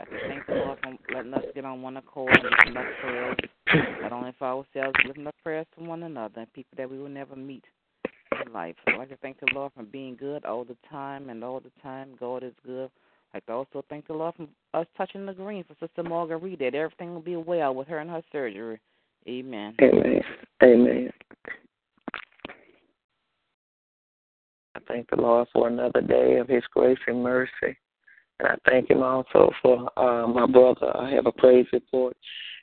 I 0.00 0.04
thank 0.28 0.46
the 0.46 0.54
Lord 0.54 0.78
for 0.82 1.14
letting 1.14 1.34
us 1.34 1.44
get 1.54 1.64
on 1.64 1.82
one 1.82 1.96
accord 1.96 2.30
and 2.34 2.44
lifting 2.44 2.76
up 2.76 2.84
prayers, 3.00 3.36
not 4.02 4.12
only 4.12 4.32
for 4.38 4.46
ourselves, 4.46 4.96
but 4.96 5.06
lifting 5.06 5.26
up 5.26 5.34
prayers 5.42 5.66
for 5.74 5.84
one 5.84 6.02
another 6.02 6.40
and 6.40 6.52
people 6.52 6.74
that 6.76 6.90
we 6.90 6.98
will 6.98 7.08
never 7.08 7.36
meet 7.36 7.64
in 8.44 8.52
life. 8.52 8.74
So 8.88 9.00
I 9.00 9.06
can 9.06 9.16
thank 9.22 9.40
the 9.40 9.46
Lord 9.54 9.72
for 9.76 9.82
being 9.82 10.16
good 10.16 10.44
all 10.44 10.64
the 10.64 10.76
time, 10.90 11.30
and 11.30 11.42
all 11.44 11.60
the 11.60 11.72
time 11.82 12.16
God 12.18 12.42
is 12.42 12.54
good. 12.66 12.90
I 13.34 13.40
can 13.40 13.54
also 13.54 13.84
thank 13.88 14.06
the 14.06 14.12
Lord 14.12 14.34
for 14.36 14.46
us 14.78 14.86
touching 14.96 15.26
the 15.26 15.32
green 15.32 15.64
for 15.64 15.74
Sister 15.80 16.02
Margarita 16.02 16.64
that 16.64 16.74
everything 16.76 17.14
will 17.14 17.20
be 17.20 17.36
well 17.36 17.74
with 17.74 17.88
her 17.88 17.98
and 17.98 18.10
her 18.10 18.22
surgery. 18.30 18.80
Amen. 19.28 19.74
Amen. 19.80 20.20
Amen. 20.62 21.10
I 24.71 24.71
thank 24.88 25.10
the 25.10 25.16
Lord 25.16 25.48
for 25.52 25.68
another 25.68 26.00
day 26.00 26.36
of 26.38 26.48
His 26.48 26.64
grace 26.72 26.98
and 27.06 27.22
mercy. 27.22 27.76
And 28.40 28.48
I 28.48 28.54
thank 28.68 28.90
Him 28.90 29.02
also 29.02 29.50
for 29.62 29.90
uh, 29.98 30.26
my 30.26 30.46
brother. 30.46 30.96
I 30.96 31.10
have 31.10 31.26
a 31.26 31.32
praise 31.32 31.66
report. 31.72 32.16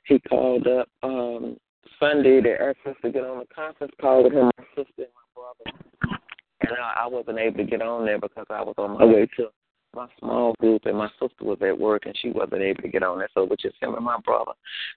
He 0.06 0.18
called 0.20 0.66
up 0.66 0.88
um, 1.02 1.56
Sunday 1.98 2.40
to 2.40 2.50
ask 2.50 2.78
us 2.86 2.96
to 3.02 3.10
get 3.10 3.24
on 3.24 3.42
a 3.42 3.54
conference 3.54 3.92
call 4.00 4.24
with 4.24 4.32
him, 4.32 4.50
my 4.56 4.64
sister, 4.74 5.04
and 5.04 5.06
my 5.14 5.42
brother. 5.42 6.18
And 6.62 6.70
I, 6.72 7.04
I 7.04 7.06
wasn't 7.06 7.38
able 7.38 7.58
to 7.58 7.64
get 7.64 7.82
on 7.82 8.06
there 8.06 8.18
because 8.18 8.46
I 8.50 8.62
was 8.62 8.74
on 8.78 8.98
my 8.98 9.04
way 9.04 9.28
to 9.36 9.48
my 9.94 10.06
small 10.18 10.54
group, 10.60 10.86
and 10.86 10.96
my 10.96 11.08
sister 11.20 11.44
was 11.44 11.58
at 11.62 11.78
work, 11.78 12.06
and 12.06 12.16
she 12.16 12.30
wasn't 12.30 12.62
able 12.62 12.82
to 12.82 12.88
get 12.88 13.02
on 13.02 13.18
there. 13.18 13.28
So 13.34 13.42
it 13.42 13.50
was 13.50 13.58
just 13.60 13.82
him 13.82 13.94
and 13.94 14.04
my 14.04 14.18
brother. 14.24 14.52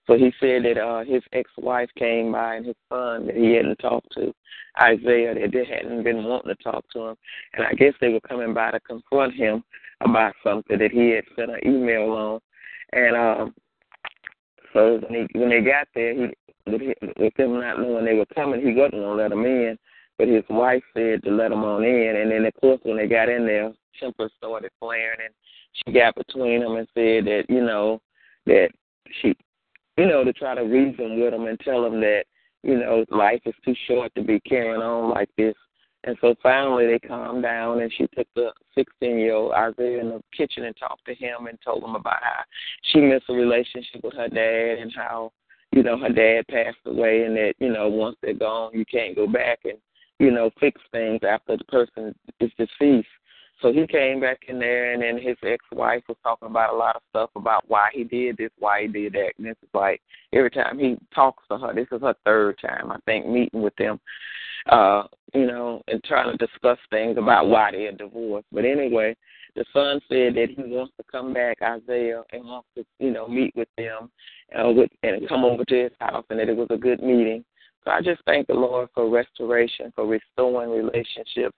So 0.07 0.17
he 0.17 0.31
said 0.39 0.63
that 0.65 0.77
uh, 0.77 1.03
his 1.03 1.23
ex-wife 1.33 1.89
came 1.97 2.31
by 2.31 2.55
and 2.55 2.65
his 2.65 2.75
son 2.89 3.27
that 3.27 3.35
he 3.35 3.53
hadn't 3.53 3.77
talked 3.77 4.11
to, 4.13 4.33
Isaiah, 4.81 5.33
that 5.33 5.51
they 5.51 5.65
hadn't 5.65 6.03
been 6.03 6.23
wanting 6.23 6.55
to 6.55 6.63
talk 6.63 6.85
to 6.93 7.07
him, 7.07 7.15
and 7.53 7.65
I 7.65 7.73
guess 7.73 7.93
they 7.99 8.09
were 8.09 8.21
coming 8.21 8.53
by 8.53 8.71
to 8.71 8.79
confront 8.79 9.33
him 9.33 9.63
about 10.01 10.33
something 10.43 10.77
that 10.77 10.91
he 10.91 11.09
had 11.09 11.23
sent 11.35 11.51
an 11.51 11.59
email 11.65 12.11
on, 12.11 12.39
and 12.93 13.15
um, 13.15 13.55
so 14.73 14.99
when 15.07 15.27
he 15.27 15.39
when 15.39 15.49
they 15.49 15.61
got 15.61 15.87
there, 15.93 16.13
he 16.13 16.33
with, 16.65 16.81
with 17.17 17.33
them 17.35 17.59
not 17.59 17.79
knowing 17.79 18.05
they 18.05 18.13
were 18.13 18.25
coming, 18.33 18.61
he 18.61 18.73
wasn't 18.73 19.01
gonna 19.01 19.13
let 19.13 19.29
them 19.29 19.45
in. 19.45 19.77
But 20.17 20.27
his 20.27 20.43
wife 20.49 20.83
said 20.93 21.23
to 21.23 21.31
let 21.31 21.51
him 21.51 21.63
on 21.63 21.83
in, 21.83 22.15
and 22.15 22.31
then 22.31 22.45
of 22.45 22.53
course 22.61 22.79
when 22.83 22.97
they 22.97 23.07
got 23.07 23.29
in 23.29 23.45
there, 23.45 23.73
temper 23.99 24.29
started 24.37 24.71
flaring, 24.79 25.19
and 25.23 25.33
she 25.73 25.91
got 25.91 26.15
between 26.15 26.61
them 26.61 26.75
and 26.75 26.87
said 26.93 27.25
that 27.25 27.45
you 27.49 27.63
know 27.63 27.99
that 28.45 28.69
she, 29.21 29.35
you 29.97 30.05
know, 30.05 30.23
to 30.23 30.33
try 30.33 30.55
to 30.55 30.61
reason 30.61 31.19
with 31.19 31.31
them 31.31 31.47
and 31.47 31.59
tell 31.59 31.83
them 31.83 31.99
that 32.01 32.23
you 32.61 32.77
know 32.77 33.05
life 33.09 33.41
is 33.45 33.55
too 33.65 33.75
short 33.87 34.13
to 34.15 34.23
be 34.23 34.39
carrying 34.41 34.81
on 34.81 35.09
like 35.09 35.29
this. 35.37 35.55
And 36.05 36.17
so 36.19 36.35
finally 36.43 36.85
they 36.85 36.99
calmed 36.99 37.43
down, 37.43 37.81
and 37.81 37.91
she 37.97 38.05
took 38.15 38.27
the 38.35 38.51
16 38.75 39.17
year 39.17 39.33
old 39.33 39.53
Isaiah 39.53 40.01
in 40.01 40.09
the 40.09 40.21
kitchen 40.35 40.65
and 40.65 40.75
talked 40.77 41.05
to 41.05 41.15
him 41.15 41.47
and 41.47 41.57
told 41.63 41.83
him 41.83 41.95
about 41.95 42.21
how 42.21 42.43
she 42.91 42.99
missed 42.99 43.29
a 43.29 43.33
relationship 43.33 44.03
with 44.03 44.13
her 44.13 44.27
dad 44.27 44.79
and 44.79 44.91
how 44.95 45.31
you 45.71 45.81
know 45.81 45.97
her 45.97 46.09
dad 46.09 46.45
passed 46.49 46.77
away, 46.85 47.23
and 47.23 47.35
that 47.35 47.53
you 47.59 47.71
know 47.71 47.87
once 47.87 48.17
they're 48.21 48.33
gone 48.33 48.71
you 48.73 48.85
can't 48.85 49.15
go 49.15 49.25
back 49.25 49.59
and 49.63 49.77
you 50.23 50.31
know 50.31 50.49
fix 50.59 50.79
things 50.91 51.19
after 51.27 51.57
the 51.57 51.63
person 51.65 52.15
is 52.39 52.49
deceased. 52.57 53.07
So 53.61 53.71
he 53.71 53.85
came 53.87 54.19
back 54.19 54.39
in 54.47 54.59
there, 54.59 54.93
and 54.93 55.01
then 55.01 55.17
his 55.21 55.37
ex-wife 55.43 56.03
was 56.07 56.17
talking 56.23 56.49
about 56.49 56.73
a 56.73 56.77
lot 56.77 56.95
of 56.95 57.01
stuff 57.09 57.29
about 57.35 57.63
why 57.67 57.89
he 57.93 58.03
did 58.03 58.37
this, 58.37 58.49
why 58.59 58.81
he 58.83 58.87
did 58.87 59.13
that. 59.13 59.31
And 59.37 59.47
this 59.47 59.55
is 59.61 59.69
like 59.73 60.01
every 60.33 60.49
time 60.49 60.79
he 60.79 60.97
talks 61.13 61.43
to 61.49 61.57
her, 61.57 61.73
this 61.73 61.87
is 61.91 62.01
her 62.01 62.15
third 62.25 62.57
time, 62.59 62.91
I 62.91 62.97
think, 63.05 63.25
meeting 63.27 63.61
with 63.61 63.75
them, 63.77 63.99
uh, 64.69 65.03
you 65.33 65.45
know, 65.45 65.81
and 65.87 66.03
trying 66.03 66.35
to 66.35 66.45
discuss 66.45 66.77
things 66.89 67.17
about 67.17 67.47
why 67.47 67.71
they're 67.71 67.93
divorced. 67.93 68.47
But 68.51 68.65
anyway, 68.65 69.15
the 69.55 69.65
son 69.71 70.01
said 70.09 70.35
that 70.35 70.47
he 70.55 70.63
wants 70.63 70.93
to 70.97 71.03
come 71.09 71.33
back, 71.33 71.57
Isaiah, 71.61 72.23
and 72.33 72.43
wants 72.43 72.67
to, 72.75 72.85
you 72.99 73.11
know, 73.11 73.27
meet 73.27 73.55
with 73.55 73.69
them 73.77 74.09
uh, 74.57 74.71
with, 74.71 74.89
and 75.03 75.27
come 75.29 75.45
over 75.45 75.63
to 75.63 75.83
his 75.83 75.91
house, 75.99 76.25
and 76.29 76.39
that 76.39 76.49
it 76.49 76.57
was 76.57 76.67
a 76.69 76.77
good 76.77 77.01
meeting. 77.01 77.45
So 77.83 77.91
I 77.91 78.01
just 78.01 78.21
thank 78.25 78.47
the 78.47 78.53
Lord 78.53 78.89
for 78.93 79.09
restoration, 79.09 79.91
for 79.95 80.05
restoring 80.05 80.71
relationships 80.71 81.55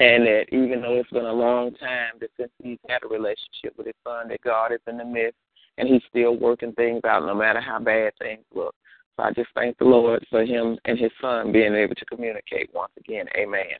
and 0.00 0.24
that 0.26 0.44
even 0.50 0.80
though 0.80 0.94
it's 0.94 1.10
been 1.10 1.26
a 1.26 1.32
long 1.32 1.74
time 1.74 2.12
that 2.20 2.30
since 2.38 2.50
he's 2.62 2.78
had 2.88 3.02
a 3.04 3.08
relationship 3.08 3.74
with 3.76 3.86
his 3.86 3.94
son, 4.02 4.28
that 4.28 4.40
God 4.40 4.72
is 4.72 4.80
in 4.86 4.96
the 4.96 5.04
midst 5.04 5.36
and 5.76 5.88
he's 5.88 6.02
still 6.08 6.36
working 6.36 6.72
things 6.72 7.02
out 7.04 7.26
no 7.26 7.34
matter 7.34 7.60
how 7.60 7.78
bad 7.78 8.12
things 8.18 8.44
look. 8.54 8.74
So 9.16 9.24
I 9.24 9.32
just 9.32 9.50
thank 9.54 9.76
the 9.76 9.84
Lord 9.84 10.24
for 10.30 10.42
him 10.42 10.78
and 10.86 10.98
his 10.98 11.10
son 11.20 11.52
being 11.52 11.74
able 11.74 11.94
to 11.94 12.04
communicate 12.06 12.70
once 12.72 12.92
again. 12.98 13.26
Amen. 13.36 13.76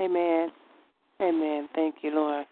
Amen. 0.00 0.48
Amen. 1.20 1.68
Thank 1.74 1.96
you, 2.00 2.14
Lord. 2.14 2.46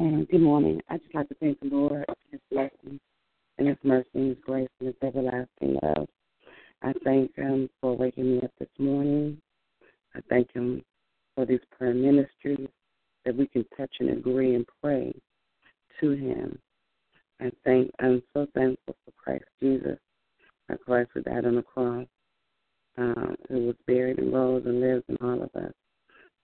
And 0.00 0.28
good 0.28 0.42
morning. 0.42 0.80
I 0.88 0.98
just 0.98 1.12
like 1.12 1.28
to 1.28 1.34
thank 1.40 1.58
the 1.58 1.66
Lord 1.66 2.04
for 2.06 2.14
his 2.30 2.40
blessings 2.52 3.00
and 3.58 3.66
his 3.66 3.76
mercy 3.82 4.06
and 4.14 4.28
his 4.28 4.38
grace 4.44 4.68
and 4.78 4.86
his 4.86 4.96
everlasting 5.02 5.76
love. 5.82 6.06
I 6.82 6.92
thank 7.02 7.34
Him 7.34 7.68
for 7.80 7.96
waking 7.96 8.36
me 8.36 8.42
up 8.42 8.52
this 8.60 8.68
morning. 8.78 9.38
I 10.14 10.20
thank 10.28 10.52
Him 10.52 10.84
for 11.34 11.46
these 11.46 11.58
prayer 11.76 11.94
ministries 11.94 12.68
that 13.24 13.36
we 13.36 13.48
can 13.48 13.64
touch 13.76 13.92
and 13.98 14.10
agree 14.10 14.54
and 14.54 14.64
pray 14.80 15.12
to 16.00 16.10
Him. 16.10 16.60
I 17.40 17.50
thank 17.64 17.90
I'm 17.98 18.22
so 18.32 18.46
thankful 18.54 18.94
for 19.04 19.12
Christ 19.16 19.46
Jesus, 19.60 19.98
our 20.68 20.78
Christ 20.78 21.10
who 21.12 21.22
died 21.22 21.44
on 21.44 21.56
the 21.56 21.62
cross, 21.62 22.06
um, 22.98 23.34
who 23.48 23.66
was 23.66 23.76
buried 23.88 24.18
and 24.18 24.32
rose 24.32 24.62
and 24.64 24.80
lives 24.80 25.04
in 25.08 25.16
all 25.20 25.42
of 25.42 25.50
us. 25.60 25.72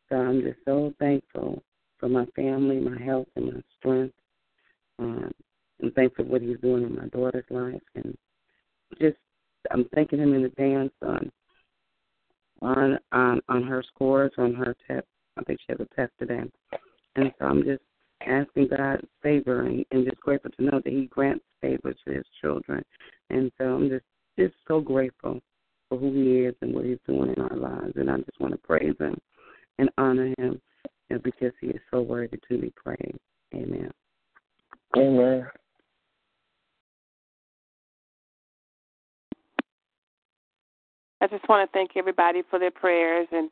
So 0.09 0.17
I'm 0.17 0.43
just 0.43 0.59
so 0.65 0.93
thankful 0.99 1.63
for 2.05 2.11
my 2.11 2.27
family, 2.37 2.79
my 2.79 3.03
health, 3.03 3.29
and 3.35 3.47
my 3.47 3.61
strength. 3.79 4.15
Um, 4.99 5.33
I'm 5.83 5.91
thankful 5.93 6.27
for 6.27 6.33
what 6.33 6.43
He's 6.43 6.61
doing 6.61 6.83
in 6.83 6.95
my 6.95 7.07
daughter's 7.07 7.47
life, 7.49 7.81
and 7.95 8.15
just 9.01 9.17
I'm 9.71 9.87
thanking 9.95 10.19
Him 10.19 10.35
in 10.35 10.45
advance 10.45 10.93
on 11.01 11.33
on 12.61 12.99
on 13.13 13.41
on 13.49 13.63
her 13.63 13.83
scores 13.83 14.33
on 14.37 14.53
her 14.53 14.77
test. 14.87 15.07
I 15.39 15.45
think 15.45 15.61
she 15.61 15.73
has 15.73 15.81
a 15.81 15.95
test 15.95 16.13
today, 16.19 16.43
and 17.17 17.33
so 17.39 17.47
I'm 17.47 17.65
just 17.65 17.83
asking 18.27 18.69
God's 18.69 19.09
favor 19.23 19.63
and, 19.63 19.83
and 19.91 20.05
just 20.05 20.21
grateful 20.21 20.51
to 20.59 20.63
know 20.63 20.83
that 20.85 20.93
He 20.93 21.07
grants 21.07 21.45
favor 21.63 21.95
to 21.95 22.13
His 22.13 22.27
children, 22.43 22.85
and 23.31 23.51
so 23.57 23.65
I'm 23.65 23.89
just 23.89 24.05
just 24.39 24.55
so 24.69 24.79
grateful 24.79 25.41
for 25.89 25.97
who 25.97 26.13
He 26.13 26.41
is 26.41 26.55
and 26.61 26.75
what 26.75 26.85
He's 26.85 26.99
doing 27.07 27.33
in 27.35 27.43
our 27.43 27.57
lives, 27.57 27.95
and 27.97 28.11
I 28.11 28.19
just 28.19 28.39
want 28.41 28.53
to 28.53 28.59
praise 28.59 28.95
Him 29.01 29.17
and 29.79 29.89
honor 29.97 30.35
Him, 30.37 30.61
and 31.15 31.23
because 31.23 31.53
He 31.61 31.69
is 31.69 31.81
so 31.91 32.03
worthy 32.03 32.39
to 32.49 32.59
be 32.59 32.73
praised. 32.77 33.19
Amen. 33.55 33.91
Amen. 34.97 35.47
I 41.21 41.27
just 41.29 41.49
want 41.49 41.69
to 41.69 41.73
thank 41.73 41.93
everybody 41.97 42.43
for 42.51 42.59
their 42.59 42.71
prayers 42.71 43.27
and 43.33 43.51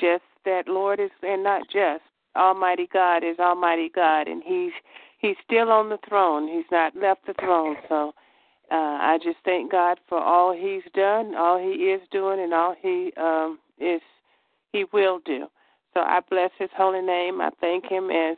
just 0.00 0.24
that 0.44 0.66
Lord 0.66 0.98
is 0.98 1.10
and 1.22 1.44
not 1.44 1.62
just 1.72 2.02
Almighty 2.34 2.88
God 2.92 3.18
is 3.18 3.38
Almighty 3.38 3.90
God 3.94 4.26
and 4.26 4.42
He's 4.44 4.72
He's 5.18 5.36
still 5.44 5.70
on 5.70 5.88
the 5.88 5.98
throne. 6.08 6.48
He's 6.48 6.70
not 6.70 6.96
left 6.96 7.26
the 7.26 7.34
throne. 7.40 7.76
So 7.88 8.12
uh, 8.70 8.74
I 8.74 9.18
just 9.22 9.38
thank 9.44 9.70
God 9.70 9.98
for 10.08 10.18
all 10.18 10.52
He's 10.52 10.82
done, 10.94 11.34
all 11.34 11.58
He 11.58 11.84
is 11.84 12.00
doing, 12.10 12.40
and 12.40 12.52
all 12.52 12.74
He 12.80 13.12
um, 13.16 13.58
is 13.78 14.02
He 14.72 14.84
will 14.92 15.20
do. 15.24 15.46
So 15.94 16.00
I 16.00 16.20
bless 16.28 16.50
His 16.58 16.70
holy 16.76 17.00
name. 17.00 17.40
I 17.40 17.50
thank 17.60 17.86
Him 17.86 18.10
as 18.10 18.36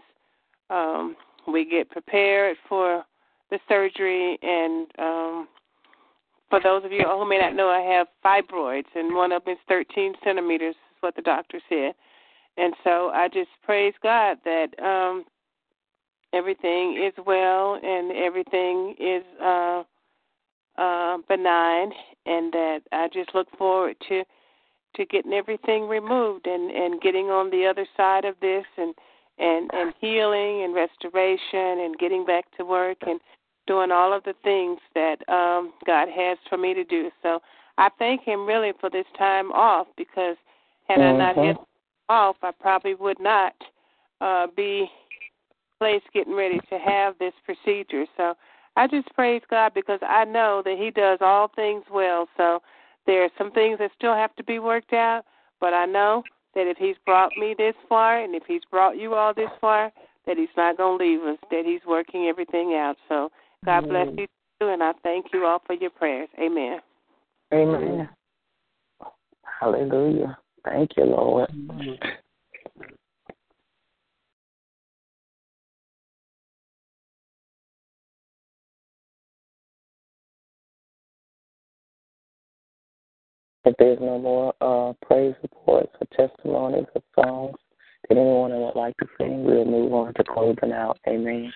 um, 0.71 1.17
we 1.49 1.65
get 1.65 1.91
prepared 1.91 2.57
for 2.69 3.05
the 3.51 3.59
surgery 3.69 4.39
and 4.43 4.87
um, 4.99 5.49
for 6.49 6.61
those 6.63 6.85
of 6.85 6.93
you 6.93 7.03
who 7.05 7.29
may 7.29 7.39
not 7.39 7.55
know, 7.55 7.69
I 7.69 7.81
have 7.81 8.07
fibroids, 8.25 8.87
and 8.95 9.15
one 9.15 9.33
of 9.33 9.45
them 9.45 9.55
is 9.55 9.59
13 9.69 10.15
centimeters, 10.23 10.75
is 10.75 10.97
what 11.01 11.17
the 11.17 11.23
doctor 11.23 11.61
said. 11.69 11.93
And 12.57 12.75
so 12.85 13.11
I 13.13 13.29
just 13.29 13.51
praise 13.65 13.95
God 14.03 14.39
that 14.45 14.69
um, 14.83 15.25
everything 16.33 17.03
is 17.03 17.13
well 17.27 17.79
and 17.83 18.13
everything 18.13 18.95
is 18.99 19.23
uh, 19.43 19.83
uh, 20.79 21.19
benign, 21.29 21.91
and 22.27 22.53
that 22.53 22.81
I 22.93 23.09
just 23.13 23.35
look 23.35 23.49
forward 23.59 23.97
to 24.09 24.23
to 24.97 25.07
getting 25.07 25.33
everything 25.33 25.89
removed 25.89 26.47
and 26.47 26.71
and 26.71 27.01
getting 27.01 27.27
on 27.27 27.51
the 27.51 27.67
other 27.67 27.87
side 27.97 28.25
of 28.25 28.35
this 28.41 28.65
and 28.77 28.95
and 29.39 29.71
and 29.73 29.95
healing 30.01 30.63
and 30.65 30.75
restoration 30.75 31.85
and 31.85 31.99
getting 31.99 32.25
back 32.25 32.45
to 32.57 32.65
work 32.65 32.99
and 33.03 33.21
doing 33.67 33.91
all 33.91 34.13
of 34.13 34.23
the 34.25 34.35
things 34.45 34.79
that 34.95 35.17
um, 35.29 35.73
God 35.87 36.09
has 36.09 36.39
for 36.49 36.57
me 36.57 36.73
to 36.73 36.85
do. 36.85 37.11
So 37.23 37.41
I 37.79 37.89
thank 37.99 38.23
Him 38.23 38.47
really 38.47 38.73
for 38.81 38.91
this 38.91 39.07
time 39.19 39.51
off 39.53 39.89
because 39.97 40.37
had 40.89 40.99
mm-hmm. 40.99 41.21
I 41.21 41.33
not 41.33 41.37
had 41.37 41.57
off, 42.09 42.37
I 42.43 42.53
probably 42.59 42.95
would 42.95 43.19
not 43.19 43.55
uh, 44.21 44.47
be 44.57 44.89
placed 45.79 46.07
getting 46.15 46.35
ready 46.35 46.61
to 46.71 46.79
have 46.79 47.19
this 47.19 47.35
procedure. 47.45 48.07
So 48.17 48.35
I 48.77 48.87
just 48.87 49.09
praise 49.15 49.43
God 49.51 49.73
because 49.75 50.01
I 50.03 50.25
know 50.25 50.63
that 50.65 50.79
He 50.79 50.91
does 50.91 51.19
all 51.21 51.51
things 51.55 51.85
well. 51.93 52.29
So 52.37 52.61
there 53.07 53.25
are 53.25 53.31
some 53.39 53.51
things 53.53 53.79
that 53.79 53.91
still 53.97 54.15
have 54.15 54.35
to 54.37 54.45
be 54.45 54.59
worked 54.59 54.93
out, 54.93 55.25
but 55.61 55.73
I 55.73 55.87
know 55.87 56.23
that 56.55 56.67
if 56.67 56.77
He's 56.77 56.97
brought 57.05 57.33
me 57.39 57.55
this 57.57 57.75
far 57.89 58.23
and 58.23 58.35
if 58.35 58.43
He's 58.47 58.63
brought 58.71 58.97
you 58.97 59.15
all 59.15 59.35
this 59.35 59.51
far, 59.61 59.93
that 60.27 60.37
He's 60.37 60.49
not 60.57 60.77
going 60.77 60.99
to 60.99 61.05
leave 61.05 61.23
us, 61.23 61.39
that 61.51 61.65
He's 61.65 61.81
working 61.87 62.27
everything 62.27 62.75
out. 62.75 62.97
So 63.09 63.31
God 63.65 63.85
Amen. 63.85 63.89
bless 63.91 64.19
you, 64.19 64.27
too, 64.61 64.69
and 64.69 64.83
I 64.83 64.93
thank 65.03 65.27
you 65.33 65.45
all 65.45 65.63
for 65.67 65.75
your 65.75 65.91
prayers. 65.91 66.29
Amen. 66.41 66.81
Amen. 67.53 68.09
Hallelujah. 69.61 70.37
Thank 70.65 70.91
you, 70.97 71.05
Lord. 71.05 71.49
Amen. 71.51 71.99
If 83.67 83.75
there's 83.79 83.99
no 84.01 84.19
more 84.19 84.55
uh, 84.61 84.93
praise 85.05 85.35
reports 85.43 85.93
or 86.01 86.07
testimonies 86.29 86.87
or 86.95 87.03
songs 87.17 87.57
that 88.09 88.17
anyone 88.17 88.53
would 88.53 88.77
like 88.77 88.97
to 88.99 89.07
sing, 89.19 89.45
we'll 89.45 89.65
move 89.65 89.93
on 89.93 90.15
to 90.15 90.25
closing 90.25 90.73
out. 90.73 90.99
Amen. 91.09 91.53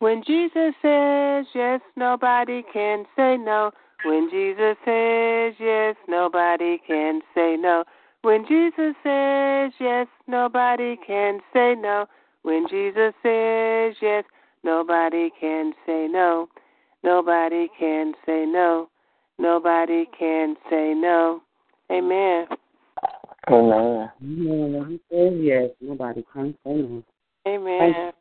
When 0.00 0.22
Jesus 0.26 0.74
says 0.82 1.46
yes, 1.54 1.80
nobody 1.96 2.62
can 2.70 3.06
say 3.16 3.38
no. 3.38 3.70
When 4.04 4.28
Jesus 4.30 4.76
says 4.84 5.54
yes, 5.58 5.96
nobody 6.06 6.78
can 6.86 7.22
say 7.34 7.56
no. 7.58 7.84
When 8.20 8.46
Jesus 8.46 8.94
says 9.02 9.72
yes, 9.80 10.06
nobody 10.26 10.96
can 11.06 11.40
say 11.54 11.74
no. 11.78 12.06
When 12.42 12.66
Jesus 12.68 13.14
says 13.22 13.94
yes, 14.02 14.24
nobody 14.62 15.30
can 15.40 15.72
say 15.86 16.08
no. 16.10 16.48
Nobody 17.02 17.68
can 17.78 18.12
say 18.26 18.44
no. 18.46 18.90
Nobody 19.40 20.04
can 20.18 20.54
say 20.68 20.92
no. 20.94 21.40
Amen. 21.90 22.46
Amen. 23.48 24.10
Amen. 24.22 25.00
Yes, 25.10 25.70
nobody 25.80 26.22
can 26.30 26.54
say 26.64 26.74
no. 26.74 27.02
Amen. 27.48 28.12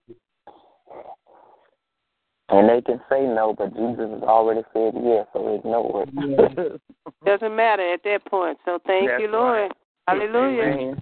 And 2.48 2.70
they 2.70 2.82
can 2.82 3.02
say 3.10 3.22
no, 3.22 3.54
but 3.56 3.76
Jesus 3.76 4.10
has 4.12 4.24
already 4.24 4.62
said 4.74 4.94
yes, 4.96 5.28
so 5.34 5.56
ignore 5.56 6.04
it. 6.04 6.10
Yeah. 6.16 7.36
Doesn't 7.38 7.56
matter 7.56 7.94
at 7.94 8.04
that 8.06 8.26
point. 8.26 8.58
So 8.64 8.80
thank 8.88 9.10
That's 9.10 9.22
you, 9.22 9.28
Lord. 9.28 9.60
Right. 9.60 9.72
Hallelujah. 10.08 10.64
Amen. 10.64 11.02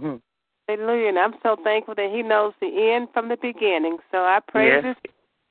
Hmm. 0.00 0.16
Hallelujah. 0.68 1.08
And 1.10 1.18
I'm 1.18 1.34
so 1.44 1.56
thankful 1.62 1.94
that 1.94 2.10
He 2.12 2.22
knows 2.22 2.52
the 2.60 2.92
end 2.92 3.08
from 3.14 3.28
the 3.28 3.38
beginning. 3.40 3.98
So 4.10 4.18
I 4.18 4.40
praise 4.46 4.82
yes. 4.84 4.96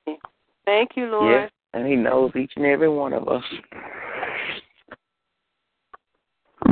His 0.05 0.17
Thank 0.65 0.91
you, 0.95 1.05
Lord. 1.05 1.31
Yes, 1.43 1.51
and 1.73 1.87
He 1.87 1.95
knows 1.95 2.31
each 2.35 2.53
and 2.55 2.65
every 2.65 2.89
one 2.89 3.13
of 3.13 3.27
us. 3.27 3.43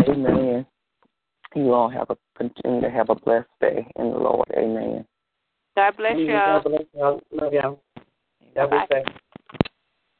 Amen. 0.07 0.65
You 1.55 1.73
all 1.73 1.89
have 1.89 2.09
a 2.09 2.17
continue 2.37 2.81
to 2.81 2.89
have 2.89 3.09
a 3.09 3.15
blessed 3.15 3.49
day 3.59 3.85
in 3.97 4.11
the 4.11 4.17
Lord. 4.17 4.47
Amen. 4.57 5.05
God 5.75 5.97
bless 5.97 6.17
you. 6.17 6.27
God 6.27 6.63
bless 6.63 6.81
y'all. 6.93 7.21
Love 7.31 7.53
y'all. 7.53 7.79
God 8.55 8.69
bless 8.69 8.87
you. 8.89 9.13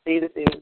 See 0.05 0.13
you 0.13 0.21
this 0.21 0.31
evening. 0.37 0.61